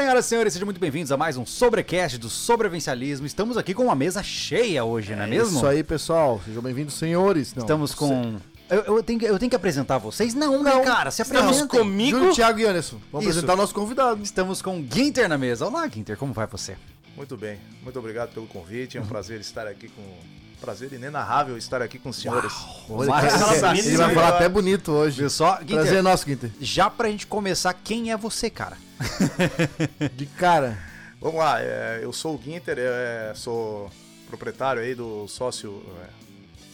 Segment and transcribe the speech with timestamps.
[0.00, 3.26] Senhoras e senhores, sejam muito bem-vindos a mais um Sobrecast do Sobrevivencialismo.
[3.26, 5.58] Estamos aqui com uma mesa cheia hoje, não é, mesmo?
[5.58, 6.40] Isso aí, pessoal.
[6.42, 7.54] Sejam bem-vindos, senhores.
[7.54, 8.36] Não, Estamos com.
[8.70, 10.32] Eu, eu, tenho, que- eu tenho que apresentar vocês?
[10.32, 11.10] Não, né, cara?
[11.10, 11.80] Se Estamos apresentem.
[11.80, 12.18] comigo.
[12.18, 12.96] Júlio, Thiago e Anderson.
[13.12, 13.40] Vamos Isso.
[13.40, 14.22] apresentar o nosso convidado.
[14.22, 15.66] Estamos com Ginter na mesa.
[15.66, 16.78] Olá, Ginter, como vai você?
[17.14, 18.96] Muito bem, muito obrigado pelo convite.
[18.96, 20.39] É um prazer estar aqui com.
[20.60, 22.52] Prazer inenarrável estar aqui com os senhores.
[22.88, 25.20] Olha, Mas- cara, Nossa, ele vai falar até bonito hoje.
[25.20, 25.56] Viu só?
[25.56, 26.50] Prazer é nosso, Guinter.
[26.60, 28.76] já pra gente começar, quem é você, cara?
[30.14, 30.78] De cara.
[31.20, 33.90] Vamos lá, é, eu sou o Ginter, é, sou
[34.28, 35.82] proprietário aí do sócio.
[36.02, 36.20] é,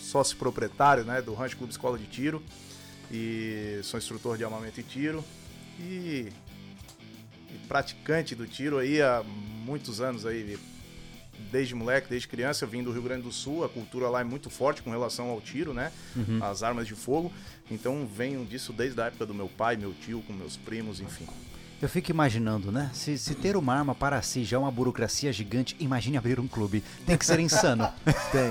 [0.03, 2.43] sócio proprietário né, do Rancho Clube Escola de Tiro.
[3.11, 5.25] E sou instrutor de armamento e tiro.
[5.79, 6.33] E,
[7.51, 9.23] e praticante do tiro aí há
[9.65, 10.59] muitos anos aí.
[11.51, 14.25] Desde moleque, desde criança, eu vim do Rio Grande do Sul, a cultura lá é
[14.25, 15.93] muito forte com relação ao tiro, né?
[16.43, 17.33] As armas de fogo.
[17.71, 21.27] Então venho disso desde a época do meu pai, meu tio, com meus primos, enfim.
[21.81, 22.91] Eu fico imaginando, né?
[22.95, 26.49] Se, se ter uma arma para si já é uma burocracia gigante, imagine abrir um
[26.49, 26.83] clube.
[27.05, 27.87] Tem que ser insano.
[28.33, 28.51] Tem.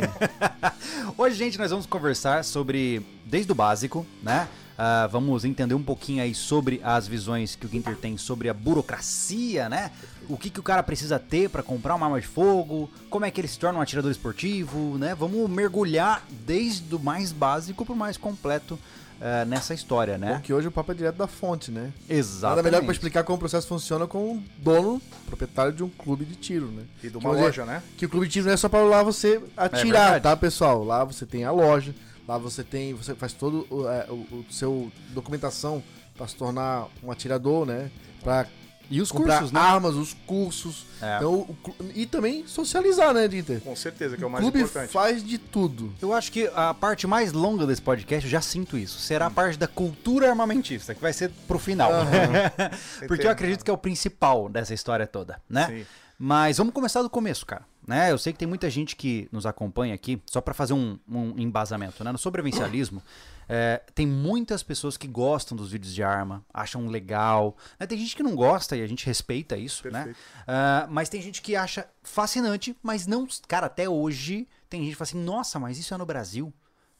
[1.17, 4.47] Hoje, gente, nós vamos conversar sobre, desde o básico, né?
[4.77, 8.53] Ah, vamos entender um pouquinho aí sobre as visões que o Ginter tem sobre a
[8.53, 9.91] burocracia, né?
[10.27, 13.31] O que, que o cara precisa ter para comprar uma arma de fogo, como é
[13.31, 15.15] que ele se torna um atirador esportivo, né?
[15.15, 18.77] Vamos mergulhar desde o mais básico pro mais completo
[19.21, 20.33] ah, nessa história, né?
[20.33, 21.93] Porque hoje o papo é direto da fonte, né?
[22.09, 22.55] Exatamente.
[22.57, 26.25] Nada melhor pra explicar como o processo funciona com um dono, proprietário de um clube
[26.25, 26.83] de tiro, né?
[27.01, 27.81] E de Que uma hoje- loja, né?
[27.95, 30.23] Que o clube de tiro não é só para lá você atirar, verdade.
[30.23, 30.83] tá, pessoal?
[30.83, 31.95] Lá você tem a loja,
[32.27, 35.83] lá você tem, você faz todo o, é, o- o seu documentação
[36.17, 37.91] para se tornar um atirador, né?
[38.23, 38.47] Para
[38.89, 39.59] E os comprar cursos, né?
[39.59, 40.85] armas, os cursos.
[41.01, 41.17] É.
[41.17, 41.55] Então, o
[41.93, 43.59] e também socializar, né, Dieter?
[43.61, 44.91] Com certeza que é o O mais clube importante.
[44.91, 45.93] faz de tudo.
[46.01, 49.29] Eu acho que a parte mais longa desse podcast, eu já sinto isso, será a
[49.31, 51.91] parte da cultura armamentista, que vai ser pro final.
[53.07, 55.67] Porque eu acredito que é o principal dessa história toda, né?
[55.67, 55.85] Sim.
[56.17, 57.65] Mas vamos começar do começo, cara.
[57.87, 58.11] Né?
[58.11, 61.37] Eu sei que tem muita gente que nos acompanha aqui, só pra fazer um, um
[61.37, 62.11] embasamento, né?
[62.11, 63.01] No sobrevivencialismo,
[63.47, 67.55] é, tem muitas pessoas que gostam dos vídeos de arma, acham legal.
[67.79, 67.85] né?
[67.85, 70.05] Tem gente que não gosta e a gente respeita isso, né?
[70.05, 70.19] Perfeito.
[70.47, 73.27] Ah, mas tem gente que acha fascinante, mas não.
[73.47, 76.51] Cara, até hoje tem gente que fala assim: nossa, mas isso é no Brasil.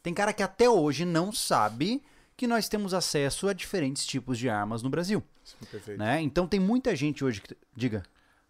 [0.03, 2.03] Tem cara que até hoje não sabe
[2.37, 5.23] que nós temos acesso a diferentes tipos de armas no Brasil.
[5.43, 5.97] Sim.
[5.97, 6.21] Né?
[6.21, 7.57] Então tem muita gente hoje que.
[7.75, 8.03] Diga.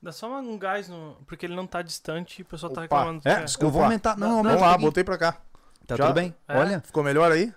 [0.05, 1.17] Dá só um gás, no...
[1.25, 3.27] porque ele não tá distante e o pessoal tá Opa, reclamando.
[3.27, 4.15] É, que eu vou aumentar.
[4.15, 5.31] Não, aumento Vamos lá, botei pra cá.
[5.87, 6.05] Tá Já?
[6.05, 6.31] tudo bem?
[6.47, 6.57] É.
[6.59, 6.79] Olha.
[6.81, 7.51] Ficou melhor aí?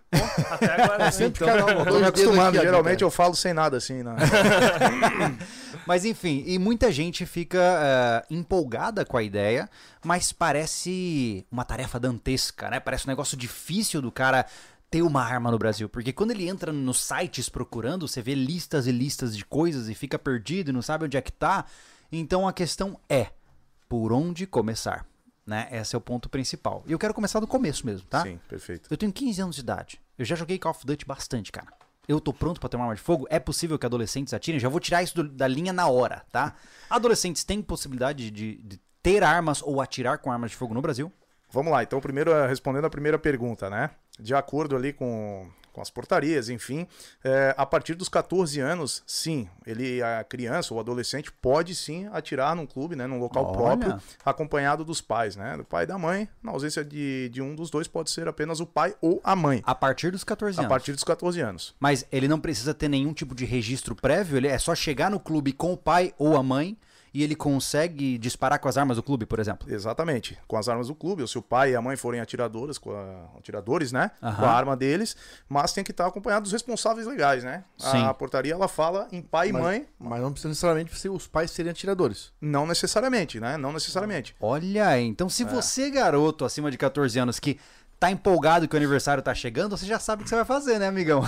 [0.51, 1.25] Até agora sim.
[1.25, 2.57] Sempre Eu tô me acostumando.
[2.57, 3.07] aqui, Geralmente Dieter.
[3.07, 4.17] eu falo sem nada assim, né?
[5.87, 9.69] Mas enfim, e muita gente fica eh, empolgada com a ideia,
[10.05, 12.79] mas parece uma tarefa dantesca, né?
[12.81, 14.45] Parece um negócio difícil do cara
[14.91, 15.89] ter uma arma no Brasil.
[15.89, 19.95] Porque quando ele entra nos sites procurando, você vê listas e listas de coisas e
[19.95, 21.65] fica perdido e não sabe onde é que tá.
[22.11, 23.29] Então a questão é,
[23.89, 25.07] por onde começar?
[25.47, 25.67] Né?
[25.73, 26.83] Esse é o ponto principal.
[26.87, 28.23] E eu quero começar do começo mesmo, tá?
[28.23, 28.87] Sim, perfeito.
[28.91, 30.01] Eu tenho 15 anos de idade.
[30.19, 31.69] Eu já joguei Call of Duty bastante, cara.
[32.07, 33.27] Eu tô pronto pra ter uma arma de fogo?
[33.31, 34.61] É possível que adolescentes atirem?
[34.61, 36.55] Já vou tirar isso do- da linha na hora, tá?
[36.89, 41.11] Adolescentes têm possibilidade de, de ter armas ou atirar com armas de fogo no Brasil?
[41.51, 43.91] Vamos lá, então primeiro respondendo a primeira pergunta, né?
[44.21, 46.87] De acordo ali com, com as portarias, enfim,
[47.25, 52.55] eh, a partir dos 14 anos, sim, ele, a criança ou adolescente pode sim atirar
[52.57, 53.07] num clube, né?
[53.07, 53.57] Num local Olha.
[53.57, 55.57] próprio, acompanhado dos pais, né?
[55.57, 56.29] Do pai e da mãe.
[56.43, 59.63] Na ausência de, de um dos dois, pode ser apenas o pai ou a mãe.
[59.65, 60.69] A partir dos 14 A anos.
[60.69, 61.75] partir dos 14 anos.
[61.79, 65.21] Mas ele não precisa ter nenhum tipo de registro prévio, ele é só chegar no
[65.21, 66.77] clube com o pai ou a mãe
[67.19, 69.69] e ele consegue disparar com as armas do clube, por exemplo.
[69.73, 72.79] Exatamente, com as armas do clube, ou se o pai e a mãe forem atiradoras,
[72.79, 74.11] com a- atiradores, né?
[74.23, 74.37] Aham.
[74.37, 75.17] Com a arma deles,
[75.49, 77.65] mas tem que estar acompanhado dos responsáveis legais, né?
[77.77, 78.05] Sim.
[78.05, 81.27] A portaria ela fala em pai e Mas- mãe, Mas não precisa necessariamente ser os
[81.27, 82.33] pais serem atiradores.
[82.41, 83.57] não necessariamente, né?
[83.57, 84.37] Não necessariamente.
[84.41, 87.59] Olha, aí, então se você, garoto, acima de 14 anos, que
[87.99, 90.79] tá empolgado que o aniversário tá chegando, você já sabe o que você vai fazer,
[90.79, 91.23] né, amigão?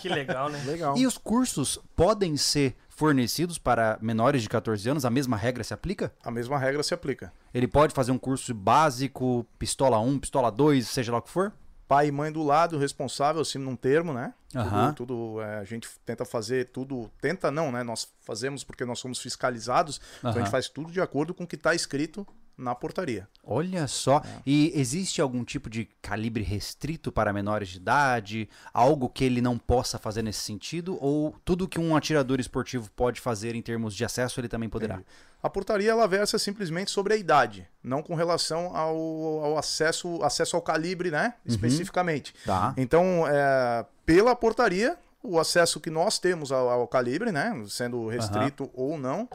[0.00, 0.62] Que legal, né?
[0.66, 0.96] Legal.
[0.98, 5.04] E os cursos podem ser fornecidos para menores de 14 anos?
[5.04, 6.12] A mesma regra se aplica?
[6.22, 7.32] A mesma regra se aplica.
[7.52, 11.52] Ele pode fazer um curso básico, pistola 1, pistola 2, seja lá o que for?
[11.88, 14.32] Pai e mãe do lado, responsável, assim, num termo, né?
[14.54, 14.92] Aham.
[14.92, 17.10] Tudo, tudo, é, a gente tenta fazer tudo.
[17.20, 17.82] Tenta não, né?
[17.82, 20.00] Nós fazemos porque nós somos fiscalizados.
[20.20, 22.24] Então a gente faz tudo de acordo com o que está escrito
[22.56, 23.28] na portaria.
[23.44, 24.22] Olha só.
[24.46, 28.48] E existe algum tipo de calibre restrito para menores de idade?
[28.72, 30.96] Algo que ele não possa fazer nesse sentido?
[31.00, 35.02] Ou tudo que um atirador esportivo pode fazer em termos de acesso, ele também poderá?
[35.42, 38.96] A portaria ela versa simplesmente sobre a idade, não com relação ao,
[39.44, 41.34] ao acesso, acesso ao calibre, né?
[41.44, 42.32] Especificamente.
[42.46, 42.72] Tá.
[42.76, 47.60] Então, é, pela portaria, o acesso que nós temos ao, ao calibre, né?
[47.68, 49.28] Sendo restrito ou não,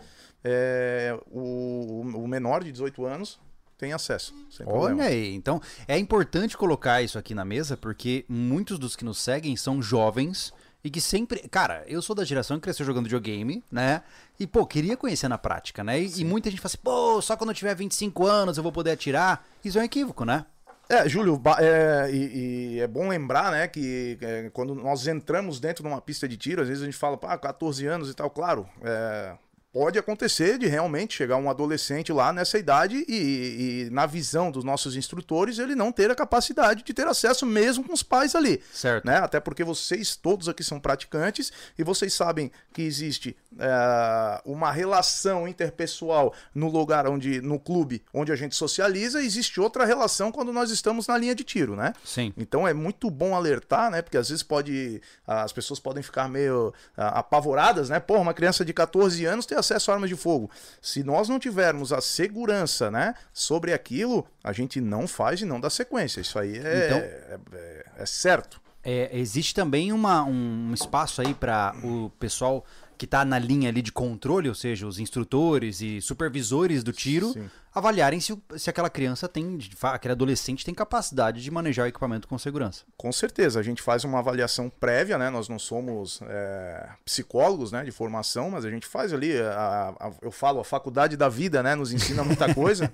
[0.44, 3.40] é, o, o menor de 18 anos
[3.78, 4.34] tem acesso.
[4.50, 5.02] Sem problema.
[5.02, 9.20] Olha aí, então é importante colocar isso aqui na mesa porque muitos dos que nos
[9.20, 10.52] seguem são jovens
[10.84, 11.48] e que sempre.
[11.50, 14.04] Cara, eu sou da geração que cresceu jogando videogame, né?
[14.40, 16.00] E, pô, queria conhecer na prática, né?
[16.02, 18.72] E, e muita gente fala assim, pô, só quando eu tiver 25 anos eu vou
[18.72, 19.46] poder atirar.
[19.64, 20.46] Isso é um equívoco, né?
[20.90, 25.84] É, Júlio, é, e, e é bom lembrar, né, que é, quando nós entramos dentro
[25.84, 28.30] de uma pista de tiro, às vezes a gente fala, pá, 14 anos e tal,
[28.30, 29.36] claro, é,
[29.78, 34.64] pode acontecer de realmente chegar um adolescente lá nessa idade e, e na visão dos
[34.64, 38.60] nossos instrutores ele não ter a capacidade de ter acesso mesmo com os pais ali.
[38.74, 39.06] Certo.
[39.06, 39.18] Né?
[39.18, 45.48] Até porque vocês todos aqui são praticantes e vocês sabem que existe é, uma relação
[45.48, 50.52] interpessoal no lugar onde, no clube onde a gente socializa, e existe outra relação quando
[50.52, 51.94] nós estamos na linha de tiro, né?
[52.04, 52.34] Sim.
[52.36, 54.02] Então é muito bom alertar, né?
[54.02, 55.02] Porque às vezes pode.
[55.26, 58.00] As pessoas podem ficar meio ah, apavoradas, né?
[58.00, 60.50] Pô, uma criança de 14 anos tem acesso a armas de fogo.
[60.82, 65.60] Se nós não tivermos a segurança, né, sobre aquilo, a gente não faz e não
[65.60, 66.22] dá sequência.
[66.22, 68.62] Isso aí é, Então- é, é- é certo.
[68.84, 72.64] É, existe também uma, um espaço aí para o pessoal
[72.98, 77.32] que tá na linha ali de controle, ou seja, os instrutores e supervisores do tiro,
[77.34, 77.50] Sim.
[77.74, 82.38] avaliarem se, se aquela criança tem, aquele adolescente tem capacidade de manejar o equipamento com
[82.38, 82.84] segurança.
[82.98, 85.30] Com certeza, a gente faz uma avaliação prévia, né?
[85.30, 90.12] Nós não somos é, psicólogos, né, de formação, mas a gente faz ali, a- a-
[90.22, 92.92] eu falo, a faculdade da vida, né, nos ensina muita coisa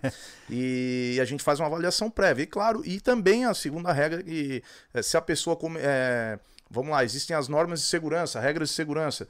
[0.49, 2.43] e a gente faz uma avaliação prévia.
[2.43, 4.61] E claro, e também a segunda regra que
[4.93, 6.37] é, se a pessoa come, é,
[6.69, 9.27] vamos lá, existem as normas de segurança, regras de segurança.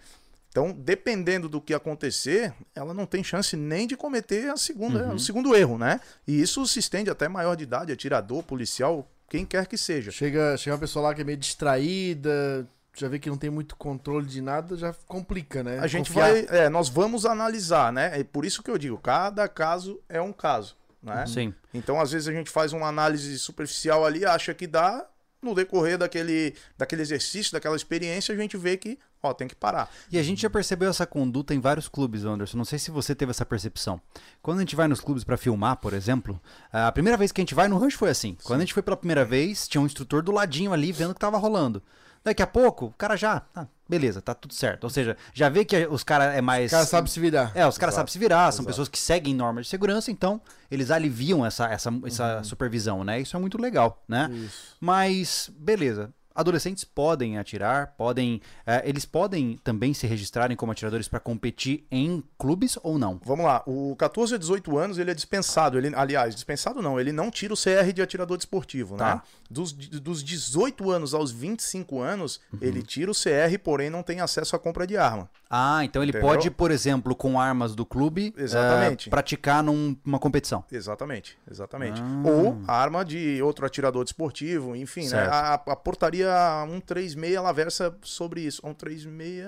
[0.53, 5.17] Então, dependendo do que acontecer, ela não tem chance nem de cometer a segunda, o
[5.17, 5.99] segundo erro, né?
[6.27, 10.11] E isso se estende até maior de idade, atirador, policial, quem quer que seja.
[10.11, 13.75] Chega, chega uma pessoa lá que é meio distraída, já vê que não tem muito
[13.75, 15.79] controle de nada, já complica, né?
[15.79, 16.31] A gente Confiar.
[16.31, 18.19] vai, é, nós vamos analisar, né?
[18.19, 21.25] É por isso que eu digo, cada caso é um caso, né?
[21.25, 21.51] Sim.
[21.73, 25.03] Então, às vezes a gente faz uma análise superficial ali, acha que dá,
[25.41, 29.89] no decorrer daquele, daquele exercício, daquela experiência, a gente vê que, ó, tem que parar.
[30.11, 32.57] E a gente já percebeu essa conduta em vários clubes, Anderson.
[32.57, 33.99] Não sei se você teve essa percepção.
[34.41, 36.39] Quando a gente vai nos clubes pra filmar, por exemplo,
[36.71, 38.37] a primeira vez que a gente vai no rancho foi assim.
[38.43, 41.13] Quando a gente foi pela primeira vez, tinha um instrutor do ladinho ali vendo o
[41.13, 41.81] que tava rolando.
[42.25, 44.85] Daqui a pouco, o cara já, ah, beleza, tá tudo certo.
[44.85, 47.51] Ou seja, já vê que os caras é mais O cara sabe se virar.
[47.53, 48.67] É, os caras sabem se virar, são exato.
[48.67, 50.39] pessoas que seguem normas de segurança, então
[50.71, 52.43] eles aliviam essa, essa, essa Uhum.
[52.45, 53.19] supervisão, né?
[53.19, 54.29] Isso é muito legal, né?
[54.33, 54.77] Isso.
[54.79, 56.13] Mas, beleza.
[56.35, 58.41] Adolescentes podem atirar, podem.
[58.65, 63.19] eh, eles podem também se registrarem como atiradores para competir em clubes ou não?
[63.23, 67.11] Vamos lá, o 14 a 18 anos ele é dispensado, ele, aliás, dispensado não, ele
[67.11, 68.99] não tira o CR de atirador desportivo, né?
[68.99, 69.23] Tá.
[69.49, 72.59] Dos, dos 18 anos aos 25 anos, Uhum.
[72.61, 75.29] ele tira o CR, porém não tem acesso à compra de arma.
[75.49, 76.27] Ah, então ele Entendeu?
[76.27, 79.07] pode, por exemplo, com armas do clube, Exatamente.
[79.07, 80.63] eh, praticar num- numa competição.
[80.71, 82.01] Exatamente, exatamente.
[82.01, 82.23] Ah.
[82.27, 85.19] Ou arma de outro atirador desportivo, enfim, né?
[85.29, 88.61] A, a portaria 136 ela versa sobre isso.
[88.61, 89.45] 136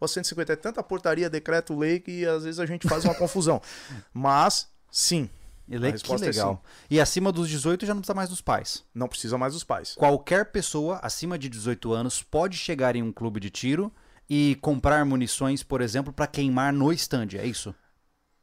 [0.00, 3.60] ou 150 é tanta portaria, decreto, lei que às vezes a gente faz uma confusão.
[4.12, 5.28] Mas sim,
[5.68, 6.62] Ele que é legal.
[6.90, 8.84] e acima dos 18 já não precisa mais dos pais.
[8.94, 9.94] não precisa mais dos pais.
[9.94, 13.92] Qualquer pessoa acima de 18 anos pode chegar em um clube de tiro
[14.28, 17.74] e comprar munições, por exemplo, para queimar no stand, é isso?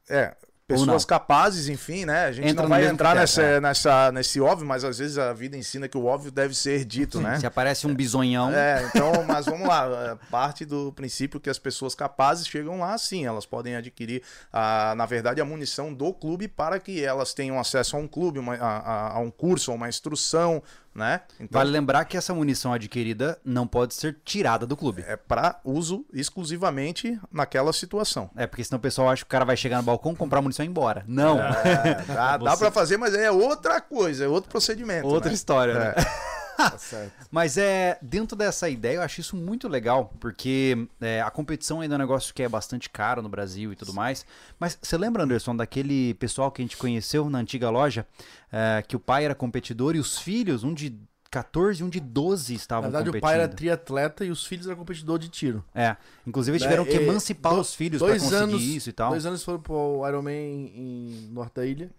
[0.09, 0.35] É?
[0.79, 2.25] Pessoas capazes, enfim, né?
[2.25, 3.59] A gente Entra não vai entrar nessa, é.
[3.59, 7.19] nessa, nesse óbvio, mas às vezes a vida ensina que o óbvio deve ser dito,
[7.21, 7.39] né?
[7.39, 9.87] Se aparece um bisonhão, É, então, mas vamos lá.
[10.11, 14.93] é, Parte do princípio que as pessoas capazes chegam lá, sim, elas podem adquirir, a,
[14.95, 18.55] na verdade, a munição do clube para que elas tenham acesso a um clube, uma-
[18.55, 20.61] a, a- a um curso, a uma instrução,
[20.93, 21.21] né?
[21.39, 25.03] Então, vale lembrar que essa munição adquirida não pode ser tirada do clube.
[25.07, 28.29] é para uso exclusivamente naquela situação.
[28.35, 30.65] É, porque senão o pessoal acha que o cara vai chegar no balcão, comprar munição
[30.65, 31.03] e ir embora.
[31.07, 31.39] Não.
[31.39, 35.07] É, dá, dá para fazer, mas é outra coisa, é outro procedimento.
[35.07, 35.35] Outra né?
[35.35, 35.93] história, né?
[36.71, 37.27] Tá certo.
[37.31, 41.95] Mas é dentro dessa ideia, eu acho isso muito legal, porque é, a competição ainda
[41.95, 44.25] é um negócio que é bastante caro no Brasil e tudo mais.
[44.59, 48.05] Mas você lembra, Anderson, daquele pessoal que a gente conheceu na antiga loja,
[48.51, 50.95] é, que o pai era competidor e os filhos, um de
[51.29, 53.23] 14 e um de 12 Na estavam verdade, competindo.
[53.23, 55.63] o pai era triatleta e os filhos eram competidor de tiro.
[55.73, 55.95] É,
[56.27, 58.91] inclusive Né, tiveram que e emancipar do- os filhos pra dois conseguir anos- isso e
[58.91, 59.11] tal.
[59.11, 61.89] Dois anos foram pro Ironman em Norte da Ilha.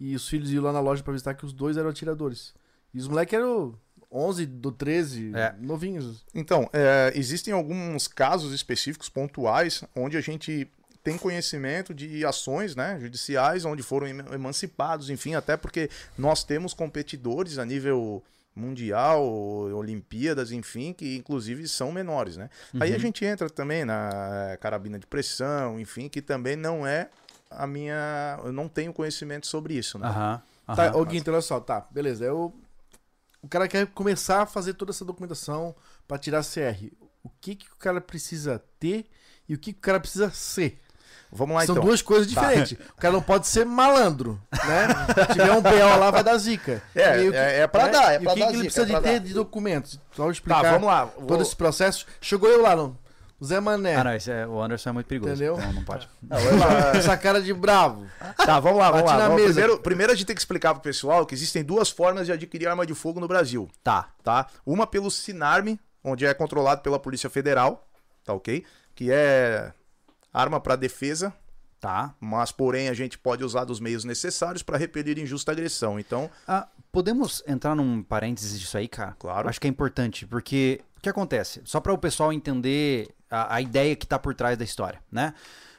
[0.00, 2.52] E os filhos iam lá na loja pra visitar que os dois eram atiradores.
[2.92, 3.74] E os moleques eram
[4.12, 5.54] 11, do 13, É.
[5.60, 6.24] novinhos.
[6.34, 10.68] Então, é, existem alguns casos específicos, pontuais, onde a gente
[11.02, 15.88] tem conhecimento de ações né, judiciais, onde foram em- emancipados, enfim, até porque
[16.18, 18.22] nós temos competidores a nível
[18.54, 19.24] mundial,
[19.74, 22.50] Olimpíadas, enfim, que inclusive são menores, né?
[22.78, 23.00] Aí a Uhum.
[23.00, 27.08] gente entra também na carabina de pressão, enfim, que também não é
[27.50, 28.38] a minha.
[28.44, 30.08] Eu não tenho conhecimento sobre isso, né?
[30.08, 30.42] Aham.
[30.66, 30.96] Tá, aham.
[30.98, 32.24] ô Guinter, olha só, tá, beleza.
[32.24, 32.54] Eu,
[33.42, 35.74] o cara quer começar a fazer toda essa documentação
[36.06, 36.86] pra tirar CR.
[37.22, 39.06] O que, que o cara precisa ter
[39.48, 40.80] e o que, que o cara precisa ser?
[41.32, 41.84] Vamos lá São então.
[41.86, 42.76] duas coisas diferentes.
[42.96, 44.88] O cara não pode ser malandro, né?
[45.28, 46.82] Se tiver um BO lá, vai dar zica.
[46.94, 48.62] É, o que- é- é pra dar, é e pra o que, dar que ele
[48.64, 49.26] precisa é de ter dar.
[49.26, 50.00] de documentos?
[50.14, 51.06] Só eu explicar Tá, vamos lá.
[51.06, 52.04] todo Vou- esse processo.
[52.20, 52.98] Chegou eu lá, não.
[53.40, 53.96] O Zé Mané.
[53.96, 55.32] Ah, não, esse é, o Anderson é muito perigoso.
[55.32, 55.56] Entendeu?
[55.56, 56.06] Não, não pode.
[56.94, 58.06] Essa cara de bravo.
[58.36, 59.22] Tá, vamos lá, vamos Bate lá.
[59.22, 59.54] na Vamos- mesa.
[59.60, 62.68] Primeiro, primeiro a gente tem que explicar pro pessoal que existem duas formas de adquirir
[62.68, 64.10] arma de fogo no Brasil, Tá.
[64.22, 64.46] tá?
[64.66, 67.88] Uma pelo Sinarme, onde é controlado pela Polícia Federal,
[68.24, 68.62] tá ok?
[68.94, 69.72] Que é
[70.32, 71.32] arma para defesa,
[71.80, 72.14] Tá.
[72.20, 75.98] mas porém a gente pode usar dos meios necessários para repelir injusta agressão.
[75.98, 79.16] Então, Ah, podemos entrar num parênteses disso aí, cara?
[79.18, 79.48] Claro.
[79.48, 81.62] Acho que é importante, porque o que acontece?
[81.64, 85.34] Só para o pessoal entender a, a ideia que tá por trás da história, né?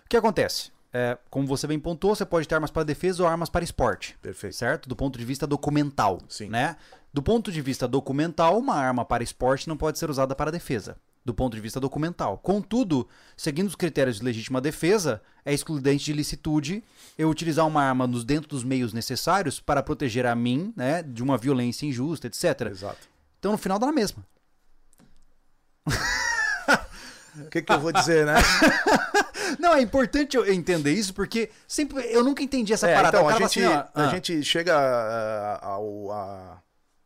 [0.05, 0.71] O que acontece?
[0.93, 4.17] É, como você bem pontuou, você pode ter armas para defesa ou armas para esporte.
[4.21, 4.55] Perfeito.
[4.55, 4.89] Certo?
[4.89, 6.19] Do ponto de vista documental.
[6.27, 6.49] Sim.
[6.49, 6.75] Né?
[7.13, 10.97] Do ponto de vista documental, uma arma para esporte não pode ser usada para defesa.
[11.23, 12.37] Do ponto de vista documental.
[12.39, 16.83] Contudo, seguindo os critérios de legítima defesa, é excludente de licitude
[17.17, 21.21] eu utilizar uma arma nos, dentro dos meios necessários para proteger a mim, né, de
[21.21, 22.67] uma violência injusta, etc.
[22.71, 23.07] exato.
[23.39, 24.25] Então, no final dá na mesma.
[27.45, 28.35] O que, que eu vou dizer, né?
[29.59, 33.17] Não, é importante eu entender isso porque sempre eu nunca entendi essa É, parada.
[33.17, 36.11] então, a gente, assim, ó, a ah, gente chega ah, ao.
[36.11, 36.57] A,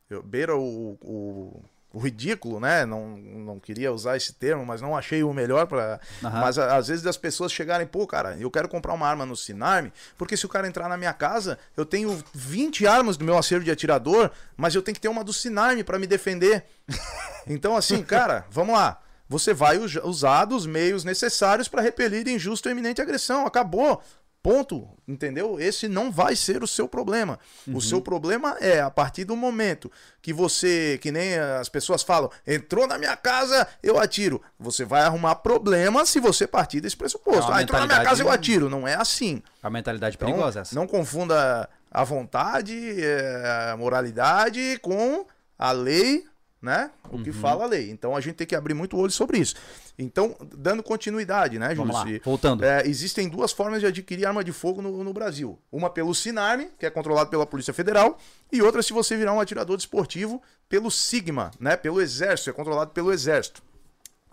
[0.10, 1.64] eu- beira o, o,
[1.94, 2.86] o ridículo, né?
[2.86, 6.00] Não, não queria usar esse termo, mas não achei o melhor para.
[6.24, 6.40] Aham.
[6.42, 9.36] Mas a- às vezes as pessoas chegarem, pô, cara, eu quero comprar uma arma no
[9.36, 13.38] Sinarme, porque se o cara entrar na minha casa, eu tenho 20 armas do meu
[13.38, 16.66] acervo de atirador, mas eu tenho que ter uma do Sinarme para me defender.
[17.48, 19.00] Então, assim, cara, vamos lá.
[19.28, 23.46] Você vai us- usar dos meios necessários para repelir injusta ou iminente agressão.
[23.46, 24.02] Acabou.
[24.44, 24.88] Ponto.
[25.08, 25.60] Entendeu?
[25.60, 27.40] Esse não vai ser o seu problema.
[27.74, 29.92] O seu problema é a partir do momento
[30.22, 34.40] que você, que nem as pessoas falam, entrou na minha casa, eu atiro.
[34.60, 37.52] Você vai arrumar problema se você partir desse pressuposto.
[37.52, 38.70] É ah, entrou na minha casa, eu atiro.
[38.70, 39.42] Não é assim.
[39.64, 40.76] a mentalidade Então, perigosa essa.
[40.76, 45.26] não confunda a vontade, é, a moralidade com
[45.58, 46.24] a lei,
[46.62, 46.90] né?
[47.10, 47.24] O Uhum.
[47.24, 47.90] que fala a lei.
[47.92, 49.56] Então a gente tem que abrir muito o olho sobre isso.
[50.00, 51.94] Então, dando continuidade, né, Júlio?
[51.94, 52.64] Vamos lá, voltando.
[52.66, 55.60] é, existem duas formas de adquirir arma de fogo no, no Brasil.
[55.72, 58.18] Uma pelo Sinarme, que é controlado pela Polícia Federal,
[58.52, 61.78] e outra se você virar um atirador desportivo pelo Sigma, né?
[61.78, 63.62] Pelo Exército, é controlado pelo Exército.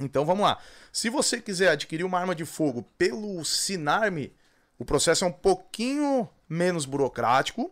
[0.00, 0.58] Então vamos lá.
[0.90, 4.32] Se você quiser adquirir uma arma de fogo pelo Sinarme,
[4.78, 7.70] o processo é um pouquinho menos burocrático,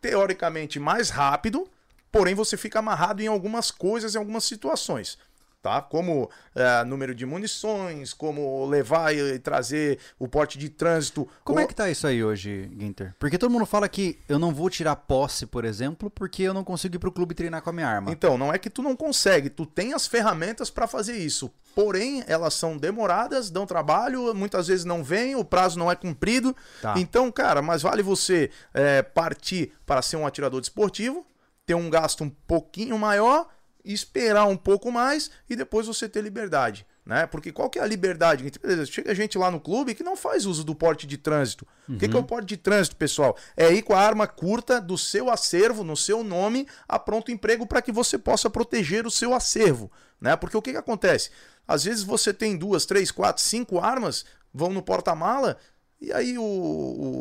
[0.00, 1.66] teoricamente mais rápido,
[2.12, 5.18] porém você fica amarrado em algumas coisas, em algumas situações.
[5.62, 5.80] Tá?
[5.80, 11.28] Como eh, número de munições, como levar e, trazer o porte de trânsito.
[11.44, 13.14] Como ou- é que tá isso aí hoje, Ginter?
[13.16, 16.64] Porque todo mundo fala que eu não vou tirar posse, por exemplo, porque eu não
[16.64, 18.10] consigo ir pro clube treinar com a minha arma.
[18.10, 21.48] Então, não é que tu não consegue, tu tem as ferramentas para fazer isso.
[21.76, 26.56] Porém, elas são demoradas, dão trabalho, muitas vezes não vem, o prazo não é cumprido.
[26.80, 26.94] Tá.
[26.96, 31.24] Então, cara, mas vale você é, partir para ser um atirador desportivo,
[31.66, 33.48] ter um gasto um pouquinho maior,
[33.84, 36.86] esperar um pouco mais e depois você ter liberdade.
[37.04, 37.26] Né?
[37.26, 38.48] Porque qual que é a liberdade?
[38.62, 41.66] Beleza, Chega gente lá no clube que não faz uso do porte de trânsito.
[41.88, 43.36] O que, que é o porte de trânsito, pessoal?
[43.56, 47.66] É ir com a arma curta do seu acervo, no seu nome, a pronto emprego
[47.66, 49.90] para que você possa proteger o seu acervo.
[50.20, 50.36] Né?
[50.36, 51.30] Porque o que, que acontece?
[51.66, 55.56] Às vezes você tem duas, três, quatro, cinco armas, vão no porta-mala,
[56.02, 56.42] e aí o,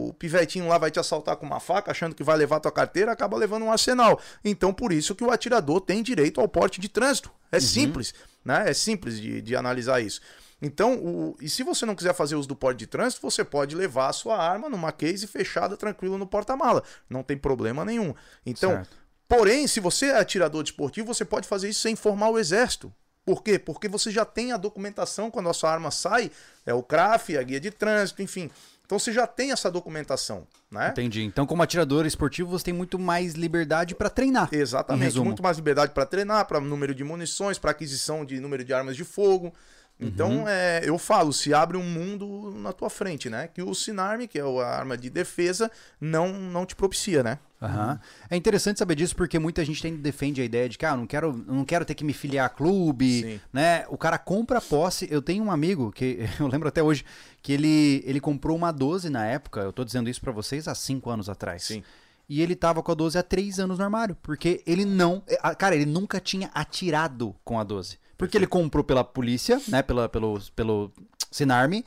[0.10, 3.12] o pivetinho lá vai te assaltar com uma faca, achando que vai levar tua carteira,
[3.12, 4.20] acaba levando um arsenal.
[4.44, 7.32] Então, por isso que o atirador tem direito ao porte de trânsito.
[7.52, 8.70] É simples, né?
[8.70, 10.20] É simples de, de analisar isso.
[10.62, 13.76] Então, o, e se você não quiser fazer uso do porte de trânsito, você pode
[13.76, 16.84] levar a sua arma numa case fechada, tranquilo no porta-mala.
[17.10, 18.14] Não tem problema nenhum.
[18.46, 19.02] Então, Certo.
[19.32, 22.94] Porém, se você é atirador desportivo, você pode fazer isso sem formar o exército.
[23.24, 23.58] Por quê?
[23.58, 26.30] Porque você já tem a documentação quando a sua arma sai,
[26.66, 28.52] é o CRAF, a guia de trânsito, enfim.
[28.92, 30.90] Então você já tem essa documentação, né?
[30.90, 31.24] Entendi.
[31.24, 34.50] Então, como atirador esportivo, você tem muito mais liberdade pra treinar.
[34.52, 35.18] Exatamente.
[35.22, 38.98] Muito mais liberdade para treinar, para número de munições, para aquisição de número de armas
[38.98, 39.54] de fogo.
[40.02, 40.48] Então, Uhum.
[40.48, 43.48] é, eu falo, se abre um mundo na tua frente, né?
[43.48, 47.38] Que o Sinarme, que é a arma de defesa, não, não te propicia, né?
[47.62, 48.00] Aham.
[48.28, 51.06] É interessante saber disso porque muita gente tem, defende a ideia de que ah, não
[51.06, 53.40] quero, não quero ter que me filiar a clube, Sim.
[53.54, 53.86] né?
[53.90, 55.08] O cara compra a posse.
[55.12, 57.06] Eu tenho um amigo que eu lembro até hoje
[57.44, 59.60] que ele, ele comprou uma 12 na época.
[59.62, 61.66] Eu tô dizendo isso pra vocês há cinco anos atrás.
[61.66, 61.84] Sim.
[62.28, 64.18] E ele tava com a 12 há três anos no armário.
[64.24, 65.22] Porque ele não.
[65.44, 68.00] ah, Cara, ele nunca tinha atirado com a 12.
[68.22, 69.82] Porque ele comprou pela polícia, né?
[69.82, 70.92] Pela, pelo, pelo
[71.32, 71.84] Sinarme.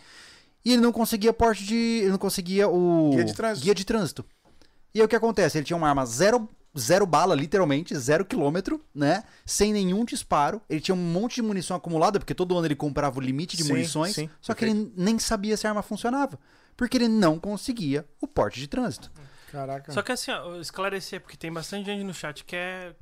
[0.64, 1.76] E ele não conseguia porte de.
[1.76, 3.10] Ele não conseguia o.
[3.10, 3.64] Guia de trânsito.
[3.64, 4.24] guia de trânsito.
[4.92, 5.58] E aí o que acontece?
[5.58, 9.22] Ele tinha uma arma zero, zero bala, literalmente, zero quilômetro, né?
[9.46, 10.60] Sem nenhum disparo.
[10.68, 13.62] Ele tinha um monte de munição acumulada, porque todo ano ele comprava o limite de
[13.62, 14.16] Sim, munições.
[14.16, 16.36] sim, só que ele nem sabia se a arma funcionava.
[16.76, 19.12] Porque ele não conseguia o porte de trânsito.
[19.52, 19.92] Caraca.
[19.92, 22.92] Só que assim, ó, esclarecer, porque tem bastante gente no chat que, é,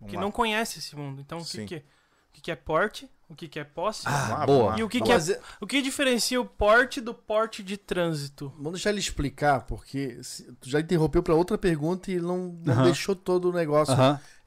[0.00, 0.22] Vamos que lá.
[0.22, 1.20] não conhece esse mundo.
[1.20, 1.66] Então, o que, Sim.
[1.66, 1.82] que,
[2.30, 4.78] o que, que é porte, o que, que é posse, Ah, boa.
[4.78, 5.18] e o que, que é,
[5.60, 8.52] o que diferencia o porte do porte de trânsito.
[8.56, 12.82] Vamos deixar ele explicar, porque se- tu já interrompeu pra outra pergunta e não, não
[12.84, 13.94] deixou todo o negócio.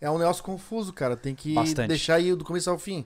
[0.01, 1.15] É um negócio confuso, cara.
[1.15, 1.87] Tem que Bastante.
[1.89, 3.05] deixar aí do começo ao fim.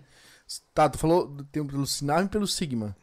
[0.74, 2.96] Tá, tu falou do- tem pelo Sinarme e pelo Sigma.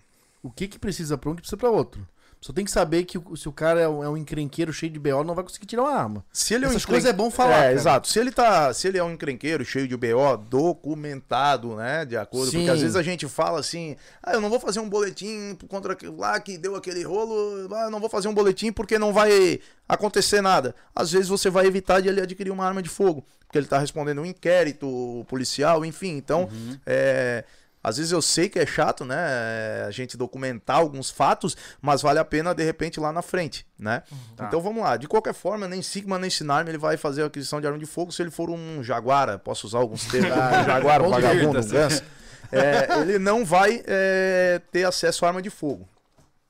[0.43, 2.07] O que que precisa pra um que precisa pra outro?
[2.45, 4.99] Só tem que saber que se o cara é um, é um encrenqueiro cheio de
[4.99, 6.23] BO, não vai conseguir tirar uma arma.
[6.31, 7.73] Se ele é um Essas encren- coisas é bom falar, É, cara.
[7.73, 8.07] exato.
[8.07, 12.51] Se ele tá, se ele é um encrenqueiro cheio de BO documentado, né, de acordo,
[12.51, 12.59] Sim.
[12.59, 15.97] porque às vezes a gente fala assim: "Ah, eu não vou fazer um boletim contra
[16.19, 19.59] lá que deu aquele rolo, ah, eu não vou fazer um boletim porque não vai
[19.89, 20.75] acontecer nada".
[20.95, 23.79] Às vezes você vai evitar de ele adquirir uma arma de fogo, porque ele tá
[23.79, 26.17] respondendo um inquérito policial, enfim.
[26.19, 26.77] Então, Uhum.
[26.85, 27.43] é,
[27.85, 29.85] às vezes eu sei que é chato, né?
[29.87, 34.03] A gente documentar alguns fatos, mas vale a pena de repente lá na frente, né?
[34.35, 34.47] Tá.
[34.47, 34.97] Então vamos lá.
[34.97, 37.87] De qualquer forma, nem Sigma nem Sinarme ele vai fazer a aquisição de arma de
[37.87, 39.39] fogo se ele for um Jaguara.
[39.39, 40.31] Posso usar alguns termos?
[40.33, 42.03] um Jaguara, um vagabundo, um ganso.
[42.51, 45.89] É, ele não vai é, ter acesso à arma de fogo.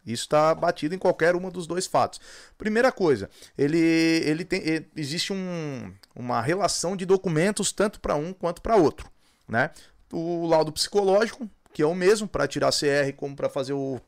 [0.07, 2.21] Isso está batido em qualquer uma dos dois fatos.
[2.59, 8.33] Primeira coisa, ele, ele tem, eh, existe um- uma relação de documentos tanto para um
[8.35, 9.09] quanto para outro,
[9.49, 9.71] né?
[10.14, 14.00] O laudo psicológico, que é o mesmo para tirar CR como para fazer o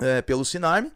[0.00, 0.92] eh, pelo Sinarme,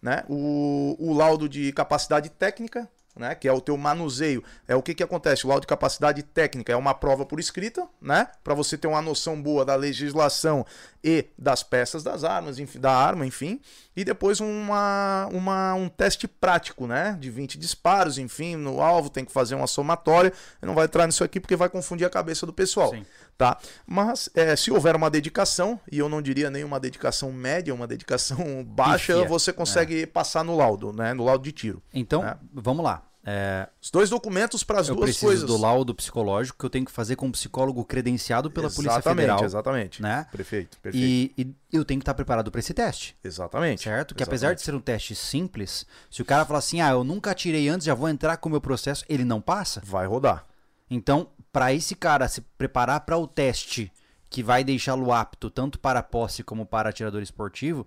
[0.00, 0.24] né?
[0.28, 3.34] O, o laudo de capacidade técnica, né?
[3.34, 4.44] Que é o teu manuseio.
[4.68, 5.44] É o que que acontece?
[5.44, 8.28] O laudo de capacidade técnica é uma prova por escrita, né?
[8.44, 10.64] Para você ter uma noção boa da legislação
[11.02, 13.60] e das peças das armas, enfim, da arma, enfim.
[13.96, 17.16] E depois uma, uma, um teste prático, né?
[17.18, 20.32] De 20 disparos, enfim, no alvo, tem que fazer uma somatória.
[20.60, 22.90] Eu não vai entrar nisso aqui porque vai confundir a cabeça do pessoal.
[22.90, 23.04] Sim.
[23.38, 23.58] Tá?
[23.86, 27.86] Mas é, se houver uma dedicação, e eu não diria nem uma dedicação média, uma
[27.86, 31.12] dedicação baixa, Pífia, você consegue passar no laudo, né?
[31.12, 31.82] No laudo de tiro.
[31.92, 32.36] Então, É.
[32.54, 33.02] vamos lá.
[33.28, 35.44] É, Os dois documentos para as eu duas preciso coisas.
[35.46, 39.16] do laudo psicológico que eu tenho que fazer com um psicólogo credenciado pela Polícia exatamente,
[39.26, 39.44] Federal.
[39.44, 40.26] Exatamente, né?
[40.30, 41.04] Perfeito, perfeito.
[41.04, 43.16] E, e eu tenho que estar preparado para esse teste.
[43.24, 43.82] Exatamente.
[43.82, 44.14] Certo?
[44.14, 47.32] Que apesar de ser um teste simples, se o cara falar assim, ah, eu nunca
[47.32, 49.82] atirei antes, já vou entrar com o meu processo, ele não passa.
[49.84, 50.46] Vai rodar.
[50.88, 53.90] Então, para esse cara se preparar para o teste
[54.28, 57.86] que vai deixá-lo apto tanto para posse como para atirador esportivo,